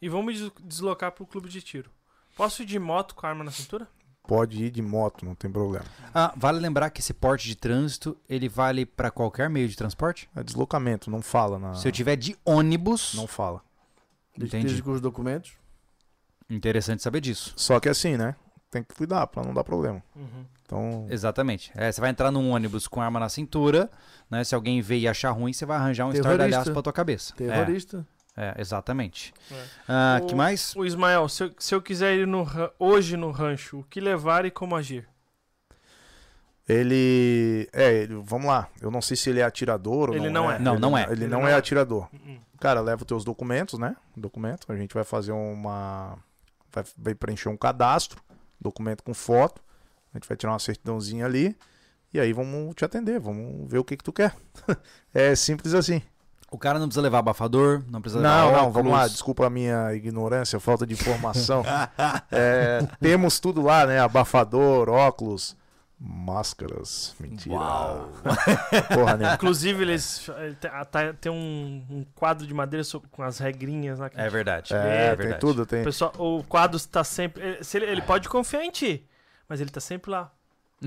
[0.00, 1.90] e vou me des- deslocar pro clube de tiro,
[2.36, 3.88] posso ir de moto com a arma na cintura?
[4.26, 5.84] Pode ir de moto, não tem problema.
[6.12, 10.28] Ah, vale lembrar que esse porte de trânsito, ele vale pra qualquer meio de transporte?
[10.34, 11.74] É deslocamento, não fala na.
[11.74, 13.60] Se eu tiver de ônibus, Não fala.
[14.36, 14.82] Desde entendi.
[14.82, 15.52] com os documentos.
[16.48, 17.52] Interessante saber disso.
[17.56, 18.34] Só que assim, né?
[18.70, 20.02] Tem que cuidar pra não dar problema.
[20.14, 20.44] Uhum.
[20.64, 21.70] Então, Exatamente.
[21.74, 23.88] É, você vai entrar num ônibus com arma na cintura,
[24.30, 24.42] né?
[24.42, 26.32] Se alguém ver e achar ruim, você vai arranjar um Terrorista.
[26.32, 27.34] estardalhaço pra tua cabeça.
[27.36, 27.98] Terrorista.
[27.98, 29.32] É, é, exatamente.
[29.50, 29.64] É.
[29.88, 30.74] Ah, O- que mais?
[30.76, 32.46] O Ismael, se eu, se eu quiser ir no,
[32.78, 35.08] hoje no rancho, o que levar e como agir?
[36.68, 37.68] ele.
[37.72, 38.68] É, ele, vamos lá.
[38.80, 40.56] Eu não sei se ele é atirador ou Ele não, não é.
[40.56, 40.58] é.
[40.58, 41.02] Não, Ele não é.
[41.04, 41.54] Ele, Ele não, não é, é.
[41.54, 42.08] atirador.
[42.12, 42.38] Uhum.
[42.60, 43.96] Cara, leva os teus documentos, né?
[44.16, 44.70] Documento.
[44.72, 46.18] A gente vai fazer uma.
[46.72, 48.20] Vai, vai preencher um cadastro,
[48.60, 49.62] documento com foto.
[50.12, 51.56] A gente vai tirar uma certidãozinha ali.
[52.12, 54.34] E aí vamos te atender, vamos ver o que, que tu quer.
[55.12, 56.00] é simples assim.
[56.50, 59.50] O cara não precisa levar abafador, não precisa levar Não, não, vamos lá, desculpa a
[59.50, 61.62] minha ignorância, falta de informação.
[62.30, 63.98] É, temos tudo lá, né?
[64.00, 65.56] Abafador, óculos,
[65.98, 67.14] máscaras.
[67.18, 67.56] Mentira.
[67.56, 68.08] Uau.
[68.94, 69.34] Porra, né?
[69.34, 70.70] Inclusive, eles ele tem,
[71.20, 74.10] tem um, um quadro de madeira com as regrinhas lá.
[74.14, 74.72] É verdade.
[74.74, 75.40] É, tem verdade.
[75.40, 75.82] tudo, O, tem.
[75.84, 77.42] pessoal, o quadro está sempre.
[77.42, 79.04] ele- ele, ele pode confiar em ti,
[79.48, 80.30] mas ele tá sempre lá.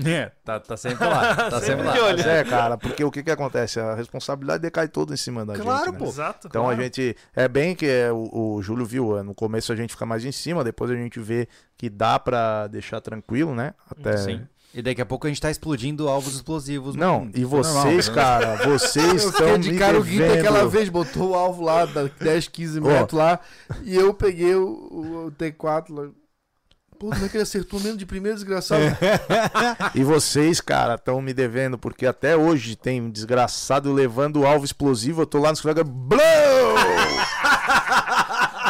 [0.06, 1.34] É, tá, tá sempre lá.
[1.34, 1.92] Tá sempre, Sempre lá.
[1.92, 2.16] de olho.
[2.18, 3.80] Mas é, cara, porque o que que acontece?
[3.80, 5.98] A responsabilidade decai toda em cima da Claro, gente, né?
[5.98, 6.04] pô.
[6.04, 6.46] Exato.
[6.46, 6.78] Então claro.
[6.78, 7.16] a gente.
[7.34, 10.24] É bem que é, o, o Júlio viu, é, no começo a gente fica mais
[10.24, 13.74] em cima, depois a gente vê que dá pra deixar tranquilo, né?
[13.90, 14.16] Até.
[14.16, 14.46] Sim.
[14.72, 16.94] E daqui a pouco a gente tá explodindo alvos explosivos.
[16.94, 18.14] no- Não, e normal, vocês, né?
[18.14, 21.64] cara, vocês Eu fiquei estão de me cara o Gui aquela vez, botou o alvo
[21.64, 23.40] lá, da 10, 15 metros lá,
[23.82, 26.08] e eu peguei o, o- o T4 lá.
[27.00, 28.82] Pô, como é que ele acertou mesmo de primeiro, desgraçado?
[29.96, 34.66] E vocês, cara, estão me devendo, porque até hoje tem um desgraçado levando o alvo
[34.66, 35.82] explosivo, eu tô lá no esfrega.
[35.82, 36.20] Blow!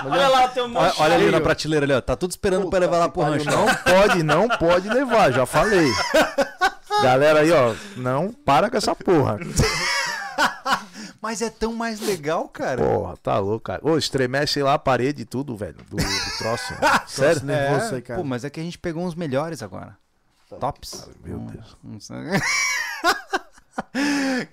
[0.08, 2.00] Olha lá, tem um Olha, olha ali na prateleira ali, ó.
[2.00, 3.44] Tá tudo esperando pra Puta levar lá pro rancho.
[3.50, 5.92] Não pode, não pode levar, já falei.
[7.02, 9.38] Galera aí, ó, não para com essa porra.
[11.20, 12.82] Mas é tão mais legal, cara.
[12.82, 13.80] Porra, tá louco, cara.
[13.84, 16.02] Ô, estremece lá a parede e tudo, velho, do, do
[16.38, 16.72] troço.
[17.06, 17.44] Sério?
[17.44, 18.20] nervoso isso aí, cara.
[18.20, 19.96] Pô, mas é que a gente pegou uns melhores agora.
[20.58, 21.08] Tops.
[21.24, 21.76] Meu Hum, Deus.
[22.04, 22.16] sei.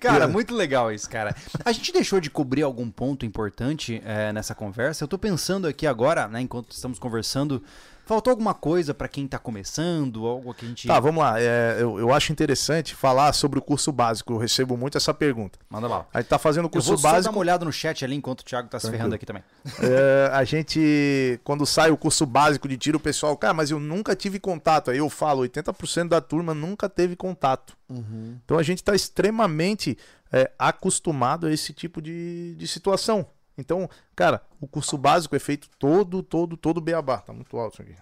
[0.00, 1.34] Cara, muito legal isso, cara.
[1.64, 5.04] A gente deixou de cobrir algum ponto importante é, nessa conversa.
[5.04, 7.62] Eu tô pensando aqui agora, né, enquanto estamos conversando,
[8.08, 10.88] faltou alguma coisa pra quem tá começando, algo que a gente...
[10.88, 11.38] Tá, vamos lá.
[11.38, 14.32] É, eu, eu acho interessante falar sobre o curso básico.
[14.32, 15.58] Eu recebo muito essa pergunta.
[15.68, 16.06] Manda lá.
[16.12, 17.34] A gente tá fazendo o Eu curso vou só dar básico.
[17.34, 19.42] uma olhada no chat ali enquanto o Thiago tá se ferrando aqui também.
[19.80, 23.78] É, a gente, quando sai o curso básico de tiro, o pessoal, cara, mas eu
[23.78, 24.90] nunca tive contato.
[24.90, 27.76] Aí eu falo, 80% da turma nunca teve contato.
[27.90, 28.38] Uhum.
[28.42, 29.98] Então a gente está extremamente
[30.32, 33.26] é, acostumado a esse tipo de, de situação.
[33.58, 37.18] Então, cara, o curso básico é feito todo, todo, todo beabá.
[37.18, 37.96] Tá muito alto isso aqui.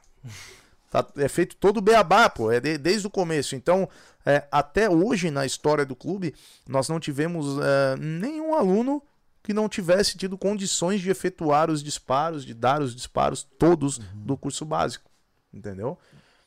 [0.90, 2.52] Tá- é feito todo beabá, pô.
[2.52, 3.56] É de- desde o começo.
[3.56, 3.88] Então,
[4.24, 6.34] é, até hoje na história do clube,
[6.68, 9.02] nós não tivemos é, nenhum aluno
[9.42, 14.36] que não tivesse tido condições de efetuar os disparos, de dar os disparos todos do
[14.36, 15.10] curso básico.
[15.54, 15.96] Entendeu?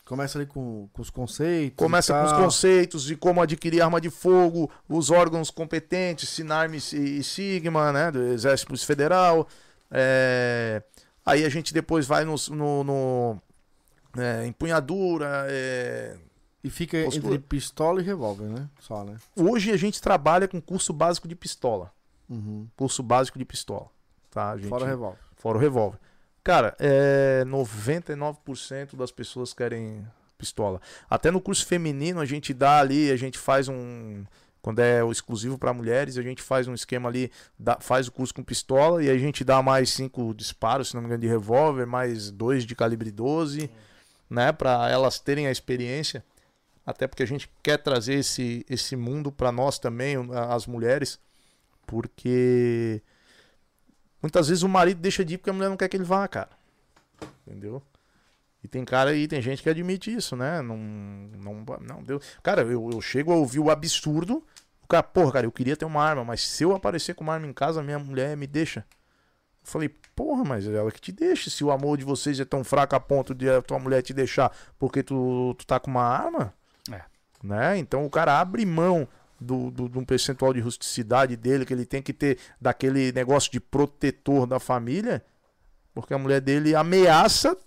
[0.09, 1.75] Começa ali com, com os conceitos.
[1.77, 7.23] Começa com os conceitos de como adquirir arma de fogo, os órgãos competentes, Sinarme e
[7.23, 9.47] Sigma, né, do Exército Federal.
[9.91, 10.81] É,
[11.23, 13.41] Aí a gente depois vai nos- no, no,
[14.17, 15.45] é, empunhadura.
[15.47, 16.15] é,
[16.63, 17.35] E fica Postura.
[17.35, 18.67] entre pistola e revólver, né?
[18.79, 19.15] Só, né?
[19.35, 21.91] Hoje a gente trabalha com curso básico de pistola.
[22.27, 22.67] Uhum.
[22.75, 23.85] Curso básico de pistola.
[24.31, 24.69] Tá, gente...
[24.69, 25.19] Fora revólver.
[25.37, 25.99] Fora o revólver.
[26.49, 30.03] Cara, é 99% das pessoas querem
[30.35, 30.81] pistola.
[31.07, 34.25] Até no curso feminino a gente dá ali, a gente faz um
[34.59, 38.11] quando é o exclusivo para mulheres, a gente faz um esquema ali, dá- faz o
[38.11, 41.27] curso com pistola e a gente dá mais cinco disparos, se não me engano, de
[41.27, 43.69] revólver, mais dois de calibre 12,
[44.27, 46.25] né, para elas terem a experiência.
[46.83, 50.15] Até porque a gente quer trazer esse, esse mundo para nós também,
[50.49, 51.19] as mulheres,
[51.85, 53.03] porque
[54.21, 56.27] Muitas vezes o marido deixa de ir porque a mulher não quer que ele vá,
[56.27, 56.49] cara.
[57.45, 57.81] Entendeu?
[58.63, 60.61] E tem cara aí, tem gente que admite isso, né?
[60.61, 60.77] Não.
[60.77, 62.21] Não, não deu.
[62.43, 64.43] Cara, eu, eu chego a ouvir o absurdo.
[64.83, 67.33] O cara, porra, cara, eu queria ter uma arma, mas se eu aparecer com uma
[67.33, 68.85] arma em casa, minha mulher me deixa.
[69.61, 71.49] Eu falei, porra, mas é ela que te deixa.
[71.49, 74.13] Se o amor de vocês é tão fraco a ponto de a tua mulher te
[74.13, 76.53] deixar porque tu, tu tá com uma arma.
[76.91, 77.01] É.
[77.41, 77.77] Né?
[77.77, 79.07] Então o cara abre mão
[79.39, 83.51] do, do, de um percentual de rusticidade dele, que ele tem que ter daquele negócio
[83.51, 85.23] de protetor da família,
[85.93, 87.57] porque a mulher dele ameaça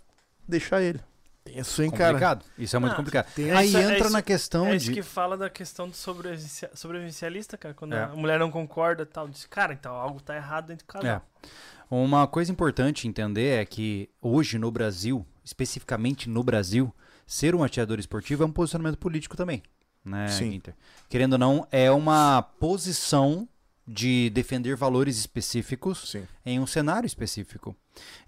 [0.46, 1.00] deixar ele.
[1.44, 2.12] Isso, hein, cara?
[2.12, 2.44] complicado.
[2.56, 3.26] Isso é muito Ah, complicado.
[3.56, 4.92] Aí entra é isso- na questão É isso de.
[4.92, 7.74] que fala da questão do sobrevivencia- sobrevivencialista, cara.
[7.74, 8.04] Quando É.
[8.04, 9.28] a mulher não concorda e tal.
[9.28, 11.10] Diz, cara, então algo tá errado dentro do casal.
[11.10, 11.20] É.
[11.90, 16.94] Uma coisa importante entender é que hoje no Brasil, especificamente no Brasil,
[17.26, 19.62] ser um atirador esportivo é um posicionamento político também,
[20.04, 20.54] né, Sim.
[20.54, 20.74] Inter?
[21.08, 23.48] Querendo ou não, é uma posição
[23.86, 26.26] de defender valores específicos Sim.
[26.46, 27.76] em um cenário específico.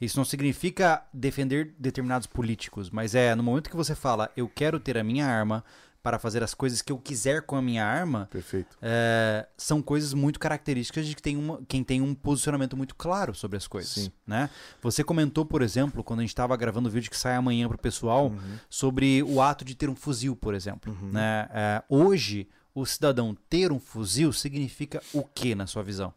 [0.01, 4.78] Isso não significa defender determinados políticos, mas é no momento que você fala, eu quero
[4.78, 5.64] ter a minha arma
[6.05, 8.76] para fazer as coisas que eu quiser com a minha arma, Perfeito.
[8.82, 13.35] é, são coisas muito características de que tem uma, quem tem um posicionamento muito claro
[13.35, 13.90] sobre as coisas.
[13.90, 14.12] Sim.
[14.26, 14.51] Né?
[14.82, 17.76] Você comentou, por exemplo, quando a gente estava gravando o vídeo que sai amanhã para
[17.76, 18.59] o pessoal, Uhum.
[18.68, 20.94] sobre o ato de ter um fuzil, por exemplo.
[21.10, 21.48] Né?
[21.51, 26.12] É, hoje, o cidadão ter um fuzil significa o que na sua visão?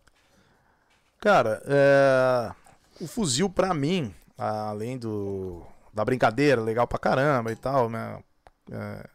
[1.21, 2.51] Cara, é,
[2.99, 8.21] o fuzil pra mim, além do da brincadeira, legal pra caramba e tal, né?
[8.69, 9.09] é,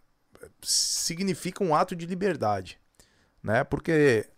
[0.63, 2.79] significa um ato de liberdade,
[3.43, 3.65] né?
[3.65, 4.29] Porque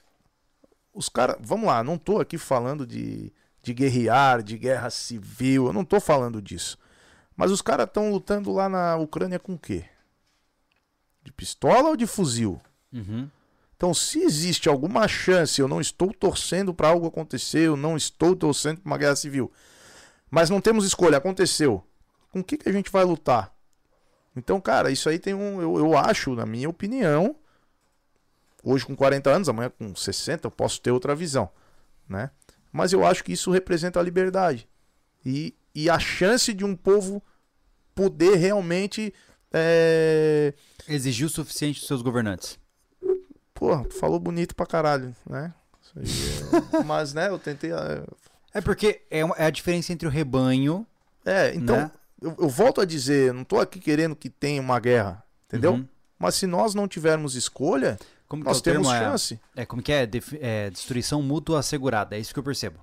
[0.93, 3.33] os caras, vamos lá, não tô aqui falando de,
[3.63, 6.79] de guerrear, de guerra civil, eu não tô falando disso.
[7.37, 9.85] Mas os caras estão lutando lá na Ucrânia com o quê?
[11.23, 12.61] De pistola ou de fuzil?
[12.93, 13.29] Uhum.
[13.77, 18.37] Então, se existe alguma chance, eu não estou torcendo para algo acontecer, eu não estou
[18.37, 19.53] torcendo para uma guerra civil,
[20.31, 21.85] mas não temos escolha, aconteceu.
[22.31, 23.53] Com o que, que a gente vai lutar?
[24.37, 25.61] Então, cara, isso aí tem um.
[25.63, 27.37] Eu, eu acho, na minha opinião,
[28.63, 31.49] hoje com 40 anos, amanhã com 60, eu posso ter outra visão,
[32.09, 32.31] né?
[32.73, 34.69] Mas eu acho que isso representa a liberdade
[35.25, 37.23] e, e a chance de um povo
[37.95, 39.15] poder realmente.
[39.53, 40.53] É...
[40.89, 42.59] Exigiu o suficiente dos seus governantes.
[43.55, 45.55] Tu falou bonito pra caralho, né?
[45.97, 47.71] É- Mas, né, eu tentei.
[47.73, 48.03] é,
[48.53, 50.85] É porque é, uma- é a diferença entre o rebanho.
[51.25, 51.91] É, então, Né?
[52.25, 55.75] Eu, eu volto a dizer, não tô aqui querendo que tenha uma guerra, entendeu?
[55.75, 55.89] Uhum.
[56.19, 57.99] Mas se nós não tivermos escolha,
[58.29, 58.83] Como nós é termo?
[58.85, 59.41] temos É- chance.
[59.55, 60.07] É como que é?
[60.07, 62.17] Def- é, destruição mútua assegurada.
[62.17, 62.79] É isso que eu percebo.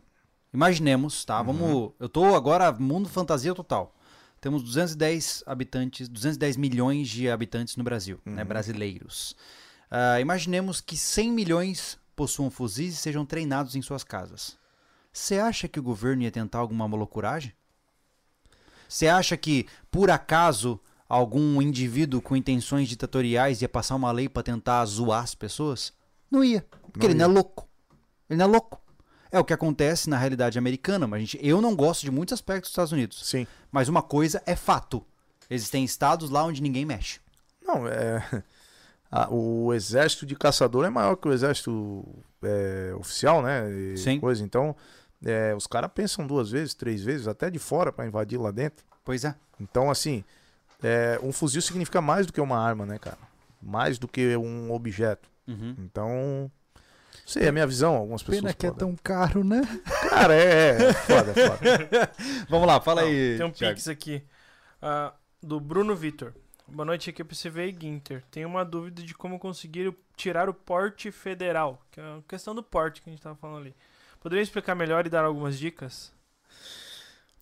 [0.54, 1.42] Imaginemos, tá?
[1.42, 1.92] Vamos.
[2.00, 3.96] Eu tô agora mundo fantasia total.
[4.42, 8.44] Temos 210 habitantes, 210 milhões de habitantes no Brasil, né?
[8.44, 9.36] Brasileiros.
[9.90, 14.58] Ah, imaginemos que 100 milhões possuam fuzis e sejam treinados em suas casas.
[15.14, 17.54] Você acha que o governo ia tentar alguma loucuragem?
[18.92, 20.78] Você acha que, por acaso,
[21.08, 25.94] algum indivíduo com intenções ditatoriais ia passar uma lei pra tentar zoar as pessoas?
[26.30, 26.66] Não ia.
[26.92, 27.70] Porque Não ele não é louco.
[28.30, 28.82] Ele não é louco.
[29.32, 32.70] É o que acontece na realidade americana, mas gente, eu não gosto de muitos aspectos
[32.70, 33.26] dos Estados Unidos.
[33.26, 33.48] Sim.
[33.72, 35.02] Mas uma coisa é fato.
[35.50, 37.22] Existem estados lá onde ninguém mexe.
[37.66, 38.44] Não, é.
[39.32, 42.06] o exército de caçador é maior que o exército
[42.44, 43.72] é, oficial, né?
[43.72, 44.20] e Sim.
[44.20, 44.44] Coisa.
[44.44, 44.76] Então,
[45.26, 48.86] é, os caras pensam duas vezes, três vezes, até de fora pra invadir lá dentro.
[49.04, 49.36] Pois é.
[49.60, 50.24] Então, assim,
[50.84, 53.18] é, um fuzil significa mais do que uma arma, né, cara?
[53.62, 55.30] Mais do que um objeto.
[55.48, 55.76] Uhum.
[55.80, 57.96] Então, não sei, é a minha visão.
[57.96, 58.42] Algumas pessoas.
[58.42, 59.62] Pena que é podem- tão caro, né?
[60.10, 62.12] Cara, é, é, é foda, é foda.
[62.50, 63.38] Vamos lá, fala Não, aí.
[63.38, 63.76] Tem um Thiago.
[63.76, 64.24] pix aqui.
[64.82, 66.34] ah, do Bruno Vitor.
[66.68, 68.24] Boa noite, equipe CV e Ginter.
[68.32, 71.82] Tenho uma dúvida de como conseguir tirar o porte federal.
[71.92, 73.76] Que é a questão do porte que a gente tava falando ali.
[74.22, 76.14] Poderia explicar melhor e dar algumas dicas?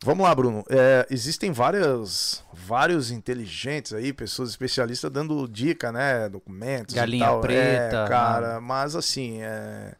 [0.01, 0.63] Vamos lá, Bruno.
[0.69, 6.29] É, existem várias, vários inteligentes aí, pessoas especialistas dando dica, né?
[6.29, 6.95] Documentos.
[6.95, 7.41] e Galinha tal.
[7.41, 9.93] preta, É, cara, mas assim, é,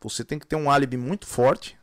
[0.00, 1.78] você tem que ter um álibi muito forte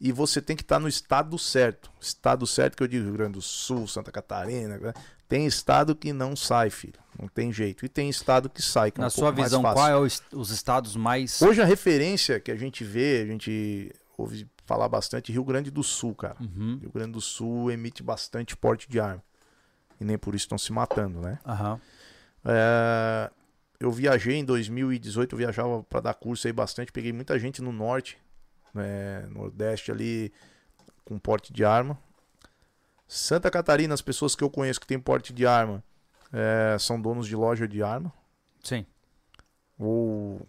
[0.00, 1.92] e você tem que estar no estado certo.
[2.00, 4.80] Estado certo que eu digo Rio Grande do Sul, Santa Catarina.
[5.28, 6.98] Tem estado que não sai, filho.
[7.20, 7.84] Não tem jeito.
[7.84, 8.90] E tem estado que sai.
[8.90, 11.42] Que é Na um sua visão, qual é o os estados mais.
[11.42, 15.82] Hoje a referência que a gente vê, a gente ouve falar bastante, Rio Grande do
[15.82, 16.36] Sul, cara.
[16.40, 16.78] Uhum.
[16.80, 19.22] Rio Grande do Sul emite bastante porte de arma.
[20.00, 21.38] E nem por isso estão se matando, né?
[21.44, 21.80] Aham.
[22.44, 23.30] É,
[23.80, 26.90] Eu viajei em 2018, eu viajava para dar curso aí bastante.
[26.92, 28.18] Peguei muita gente no norte,
[28.74, 30.32] né, nordeste ali,
[31.04, 31.98] com porte de arma.
[33.08, 35.82] Santa Catarina, as pessoas que eu conheço que tem porte de arma
[36.32, 38.12] é, são donos de loja de arma.
[38.62, 38.84] Sim.
[39.78, 40.46] Ou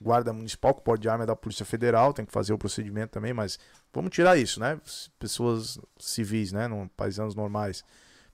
[0.00, 2.58] guarda municipal, que o porte de arma é da Polícia Federal, tem que fazer o
[2.58, 3.58] procedimento também, mas
[3.92, 4.80] vamos tirar isso, né?
[5.18, 6.66] Pessoas civis, né?
[6.66, 7.84] Não, paisanos normais.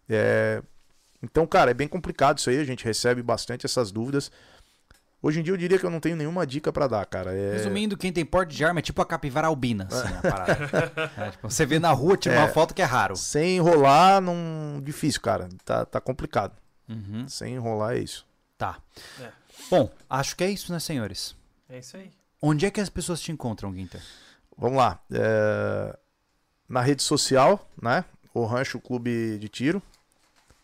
[0.09, 0.63] É,
[1.23, 4.31] Então, cara, é bem complicado isso aí, a gente recebe bastante essas dúvidas.
[5.21, 7.35] Hoje em dia eu diria que eu não tenho nenhuma dica pra dar, cara.
[7.35, 7.53] É...
[7.55, 11.11] Resumindo, quem tem porte de arma é tipo a capivara albina, assim, a parada.
[11.17, 12.53] É, tipo, você vê na rua, tira uma É.
[12.53, 13.17] foto que é raro.
[13.17, 14.81] Sem enrolar, não.
[14.81, 15.49] Difícil, cara.
[15.65, 16.53] Tá, tá complicado.
[16.89, 17.27] Uhum.
[17.29, 18.25] Sem enrolar é isso.
[18.57, 18.79] Tá.
[19.21, 19.29] É.
[19.69, 21.35] Bom, acho que é isso, né, senhores?
[21.69, 22.11] É isso aí.
[22.41, 24.01] Onde é que as pessoas te encontram, Guinter?
[24.57, 25.01] Vamos lá.
[25.13, 25.97] é,
[26.69, 28.05] Na rede social, né?
[28.33, 29.83] O Rancho Clube de Tiro.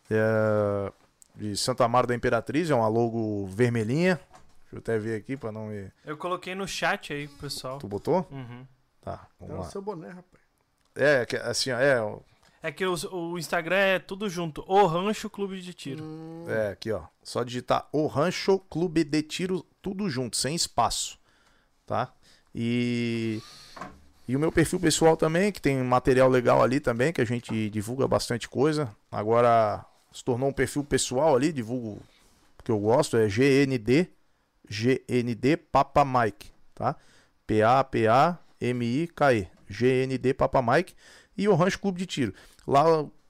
[0.08, 0.92] é,
[1.34, 4.20] De Santa Amaro da Imperatriz, é uma logo vermelhinha.
[4.74, 5.90] Deixa eu até ver aqui pra não me.
[6.04, 7.78] Eu coloquei no chat aí, pessoal.
[7.78, 8.26] Tu botou?
[8.30, 8.66] Uhum.
[9.00, 9.70] Tá, É vamos o lá.
[9.70, 10.42] seu boné, rapaz.
[10.96, 12.18] É, que- assim, ó, é,
[12.62, 14.64] É que os- o, Instagram é tudo junto.
[14.66, 16.02] O Rancho Clube de Tiro.
[16.02, 17.02] Hum, é aqui, ó.
[17.22, 21.18] Só digitar o Rancho Clube de Tiro, tudo junto, sem espaço.
[21.86, 22.12] Tá?
[22.54, 23.40] E.
[24.26, 27.68] E o meu perfil pessoal também, que tem material legal ali também, que a gente
[27.68, 28.90] divulga bastante coisa.
[29.12, 32.00] Agora se tornou um perfil pessoal ali, divulgo
[32.58, 34.08] o que eu gosto, é GND,
[34.68, 36.96] GND Papa Mike, tá?
[37.46, 40.94] P-A-P-A-M-I-K-E, GND Papa Mike
[41.36, 42.34] e o Rancho Clube de Tiro.
[42.66, 42.84] Lá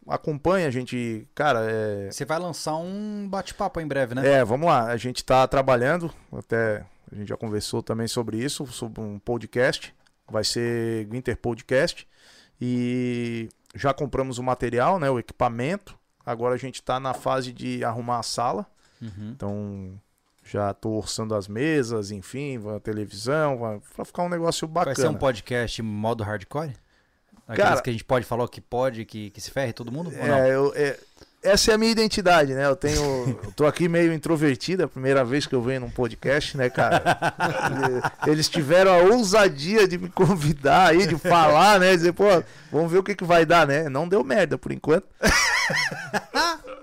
[0.09, 4.27] acompanha a gente, cara, é, Você vai lançar um bate-papo em breve, né?
[4.27, 4.87] é, vamos lá.
[4.87, 9.95] A gente está trabalhando, até a gente já conversou também sobre isso, sobre um podcast.
[10.31, 12.07] Vai ser Winter Podcast.
[12.61, 15.99] E já compramos o material, né, o equipamento.
[16.25, 18.67] Agora a gente está na fase de arrumar a sala.
[19.03, 19.33] Uhum.
[19.35, 20.01] Então
[20.45, 24.97] já estou orçando as mesas, enfim, a televisão, vai, pra ficar um negócio Vai bacana.
[24.97, 26.73] ser um podcast modo hardcore?
[27.47, 29.93] Aqueles Cara- que a gente pode falar o que pode, que, que se ferre todo
[29.93, 30.11] mundo?
[30.15, 30.99] É, eu- é,
[31.45, 32.65] essa é a minha identidade, né?
[32.67, 33.39] Eu tenho.
[33.45, 36.69] eu tô aqui meio introvertido, é a primeira vez que eu venho num podcast, né,
[36.71, 37.03] cara?
[38.27, 41.95] E- Eles tiveram a ousadia de me convidar aí, de falar, né?
[41.95, 42.25] Dizer, pô,
[42.73, 43.89] vamos ver o que, que vai dar, né?
[43.89, 45.07] Não deu merda por enquanto.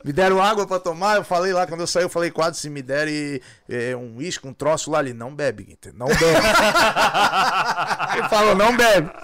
[0.04, 2.70] Me deram água pra tomar, eu falei lá, quando eu saí, eu falei quase se
[2.72, 3.40] me derem
[3.72, 5.14] eh, um uísque, um troço lá ali.
[5.14, 6.22] Não bebe, Guinter, não bebe.
[8.18, 9.10] Ele falou, não bebe.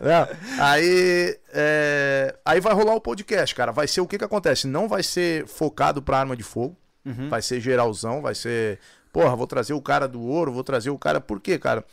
[0.00, 0.28] Não.
[0.64, 3.72] Aí, é, aí vai rolar o podcast, cara.
[3.72, 4.66] Vai ser o que que acontece?
[4.66, 6.76] Não vai ser focado pra arma de fogo.
[7.04, 7.28] Uhum.
[7.28, 8.78] Vai ser geralzão, vai ser.
[9.12, 11.20] Porra, vou trazer o cara do ouro, vou trazer o cara.
[11.20, 11.84] Por quê, cara?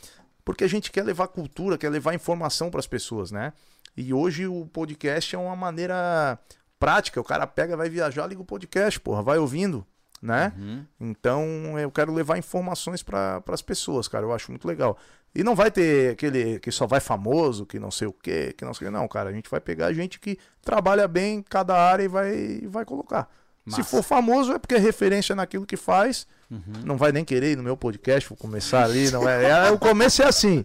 [0.44, 3.52] Porque a gente quer levar cultura, quer levar informação pras pessoas, né?
[3.96, 6.38] E hoje o podcast é uma maneira
[6.78, 7.20] prática.
[7.20, 9.86] O cara pega, vai viajar, liga o podcast, porra, vai ouvindo,
[10.20, 10.52] né?
[10.58, 10.84] Uhum.
[11.00, 14.24] Então eu quero levar informações para as pessoas, cara.
[14.24, 14.98] Eu acho muito legal.
[15.34, 18.64] E não vai ter aquele que só vai famoso, que não sei o quê, que
[18.64, 18.96] não sei o quê.
[18.96, 19.30] Não, cara.
[19.30, 23.28] A gente vai pegar gente que trabalha bem em cada área e vai, vai colocar.
[23.66, 23.84] Se Massa.
[23.84, 26.26] for famoso é porque é referência naquilo que faz.
[26.50, 26.62] Uhum.
[26.84, 29.10] Não vai nem querer ir no meu podcast, vou começar ali.
[29.10, 30.64] Não é, é- o começo é assim,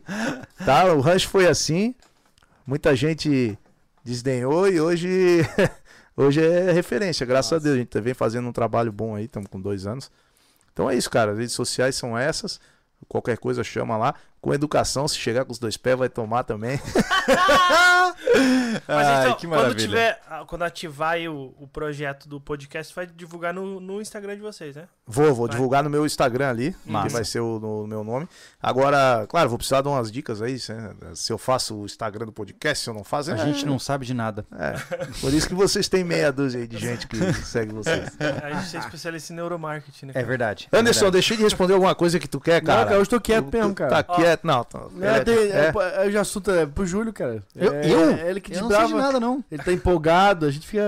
[0.66, 0.86] tá?
[0.94, 1.94] O Rush foi assim.
[2.66, 3.58] Muita gente
[4.06, 5.42] desdenhou e hoje,
[6.16, 7.26] hoje é referência.
[7.26, 10.12] Graças a Deus, a gente vem fazendo um trabalho bom aí, estamos com dois anos.
[10.72, 11.32] Então é isso, cara.
[11.32, 12.60] As redes sociais são essas.
[13.08, 14.16] Qualquer coisa chama lá.
[14.44, 16.78] Com educação, se chegar com os dois pés, vai tomar também.
[18.88, 19.88] Mas Ai, então, que quando maravilha.
[19.88, 20.22] tiver.
[20.30, 24.42] ah, Quando ativar aí o, o projeto do podcast, vai divulgar no, no Instagram de
[24.42, 24.88] vocês, né?
[25.06, 25.56] Vou, vou Vai.
[25.56, 27.08] divulgar no meu Instagram ali, Massa.
[27.08, 28.28] que vai ser o no meu nome.
[28.62, 30.74] Agora, claro, vou precisar de umas dicas aí, se,
[31.14, 33.32] se eu faço o Instagram do podcast, se eu não faço.
[33.32, 34.46] A é- gente não sabe de nada.
[34.58, 34.74] É,
[35.22, 38.12] por isso que vocês têm meia dúzia aí de gente que segue vocês.
[38.44, 40.14] A gente é especialista em neuromarketing, né?
[40.16, 40.68] É verdade.
[40.72, 41.14] é Anderson, verdade.
[41.14, 42.82] deixei de responder alguma coisa que tu quer, cara.
[42.82, 44.04] Não, cara, hoje tô quieto mesmo, tu cara.
[44.04, 44.04] Tá
[44.38, 44.64] quieto, não.
[44.64, 47.44] Tá, É, tem, é, é, é, o assunto é pro Júlio, cara.
[47.56, 47.74] Eu?
[47.74, 48.10] É, Eu?
[48.12, 48.98] É ele que Eu não sei de brava.
[49.08, 49.44] nada, não.
[49.52, 50.84] Ele tá empolgado, a gente fica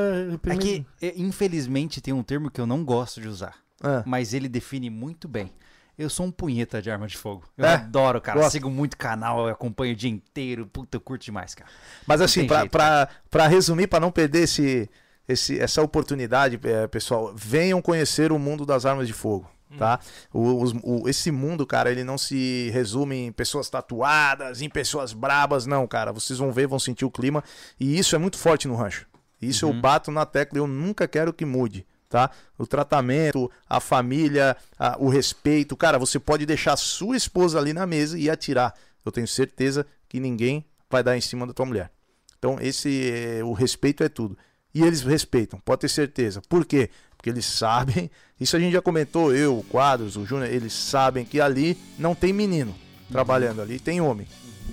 [0.49, 4.33] É que, é, infelizmente, tem um termo que eu não gosto de usar, Ah, mas
[4.33, 5.51] ele define muito bem.
[5.97, 7.43] Eu sou um punheta de arma de fogo.
[7.57, 7.75] Eu É?
[7.75, 8.37] adoro, cara.
[8.39, 8.51] Gosto.
[8.51, 10.67] Sigo muito canal, eu acompanho o dia inteiro.
[10.67, 11.69] Puta, eu curto demais, cara.
[12.05, 14.89] Mas Não assim, pra, jeito, pra, pra resumir, pra não perder esse,
[15.25, 19.49] esse, essa oportunidade, é, pessoal, venham conhecer o mundo das armas de fogo.
[19.77, 19.99] Tá?
[20.33, 25.13] O, os- o- esse mundo, cara, ele não se resume em pessoas tatuadas, em pessoas
[25.13, 26.11] brabas, não, cara.
[26.11, 27.43] Vocês vão ver, vão sentir o clima.
[27.79, 29.05] E isso é muito forte no rancho.
[29.41, 31.85] Isso eu bato na tecla, eu nunca quero que mude.
[32.09, 32.29] Tá?
[32.57, 35.75] O tratamento, a família, a- o respeito.
[35.75, 38.73] Cara, você pode deixar sua esposa ali na mesa e atirar.
[39.03, 41.91] Eu tenho certeza que ninguém vai dar em cima da tua mulher.
[42.37, 44.37] Então, esse é- o respeito é tudo.
[44.73, 46.41] E eles respeitam, pode ter certeza.
[46.47, 46.89] Por quê?
[47.25, 51.25] Porque eles sabem, isso a gente já comentou, eu, o Quadros, o Júnior, eles sabem
[51.25, 52.75] que ali não tem menino
[53.11, 54.27] trabalhando ali, tem homem.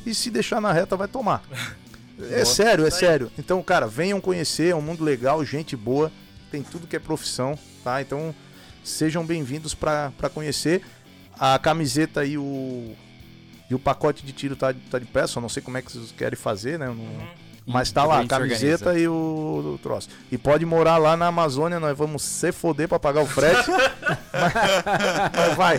[0.04, 1.42] E se deixar na reta, vai tomar.
[2.30, 3.32] É sério, é sério.
[3.36, 6.12] Então, cara, venham conhecer, é um mundo legal, gente boa,
[6.52, 8.00] tem tudo que é profissão, tá?
[8.00, 8.32] Então,
[8.84, 10.82] sejam bem-vindos para conhecer.
[11.36, 12.94] A camiseta e o,
[13.68, 15.90] e o pacote de tiro tá, tá de pé, só não sei como é que
[15.90, 16.86] vocês querem fazer, né?
[16.86, 17.28] Eu não-
[17.66, 18.98] mas tá A lá, a camiseta organiza.
[19.04, 20.08] e o, o troço.
[20.30, 23.70] E pode morar lá na Amazônia, nós vamos se foder pra pagar o frete.
[23.70, 24.52] mas,
[25.34, 25.78] mas vai.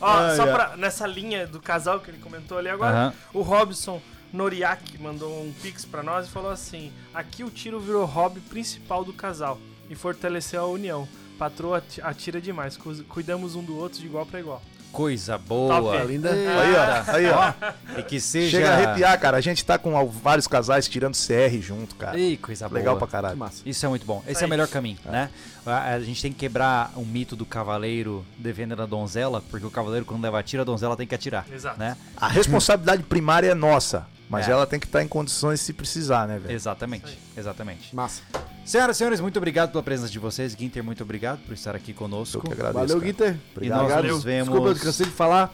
[0.00, 3.14] Ó, só pra, nessa linha do casal que ele comentou ali agora, Aham.
[3.34, 4.00] o Robson
[4.32, 9.04] Noriak mandou um pix pra nós e falou assim: aqui o tiro virou hobby principal
[9.04, 9.58] do casal
[9.90, 11.06] e fortaleceu a união.
[11.38, 12.76] patroa ati- atira demais.
[12.76, 14.62] cu- Cuidamos um do outro de igual pra igual.
[14.92, 15.80] Coisa boa.
[15.80, 16.06] Top.
[16.06, 16.30] Linda.
[16.30, 17.12] Aí, ó.
[17.16, 17.98] Aí, ó.
[17.98, 18.58] E que seja.
[18.58, 19.38] Chega a arrepiar, cara.
[19.38, 22.18] A gente tá com vários casais tirando CR junto, cara.
[22.18, 22.98] Ih, coisa Legal boa.
[22.98, 23.34] pra caralho.
[23.34, 23.62] Que massa.
[23.64, 24.22] Isso é muito bom.
[24.26, 24.46] Esse é Aí.
[24.46, 25.30] o melhor caminho, né?
[25.64, 29.70] A, a gente tem que quebrar o mito do cavaleiro defendendo a donzela, porque o
[29.70, 31.46] cavaleiro, quando leva tiro, a donzela tem que atirar.
[31.50, 31.78] Exato.
[31.78, 31.96] Né?
[32.16, 34.52] A responsabilidade primária é nossa, mas É.
[34.52, 36.54] ela tem que estar em condições se precisar, né, velho?
[36.54, 37.18] Exatamente.
[37.36, 37.94] Exatamente.
[37.94, 38.22] Massa.
[38.64, 40.54] Senhoras e senhores, muito obrigado pela presença de vocês.
[40.54, 42.40] Guinter, muito obrigado por estar aqui Eu conosco.
[42.40, 42.78] que agradeço.
[42.78, 43.06] Valeu, cara.
[43.06, 43.36] Guinter.
[43.54, 43.78] Obrigado.
[43.78, 44.14] E nós Valeu.
[44.14, 44.48] nos vemos.
[44.48, 45.52] Desculpa, eu cansei de falar.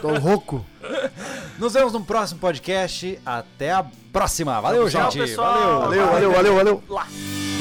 [0.00, 0.64] Tô rouco.
[1.58, 3.18] Nos vemos no próximo podcast.
[3.24, 4.60] Até a próxima.
[4.60, 5.28] Valeu, Tchau, gente.
[5.28, 5.82] pessoal.
[5.82, 6.06] Valeu.
[6.06, 6.82] Valeu, valeu, valeu, valeu.
[6.88, 7.51] Lá.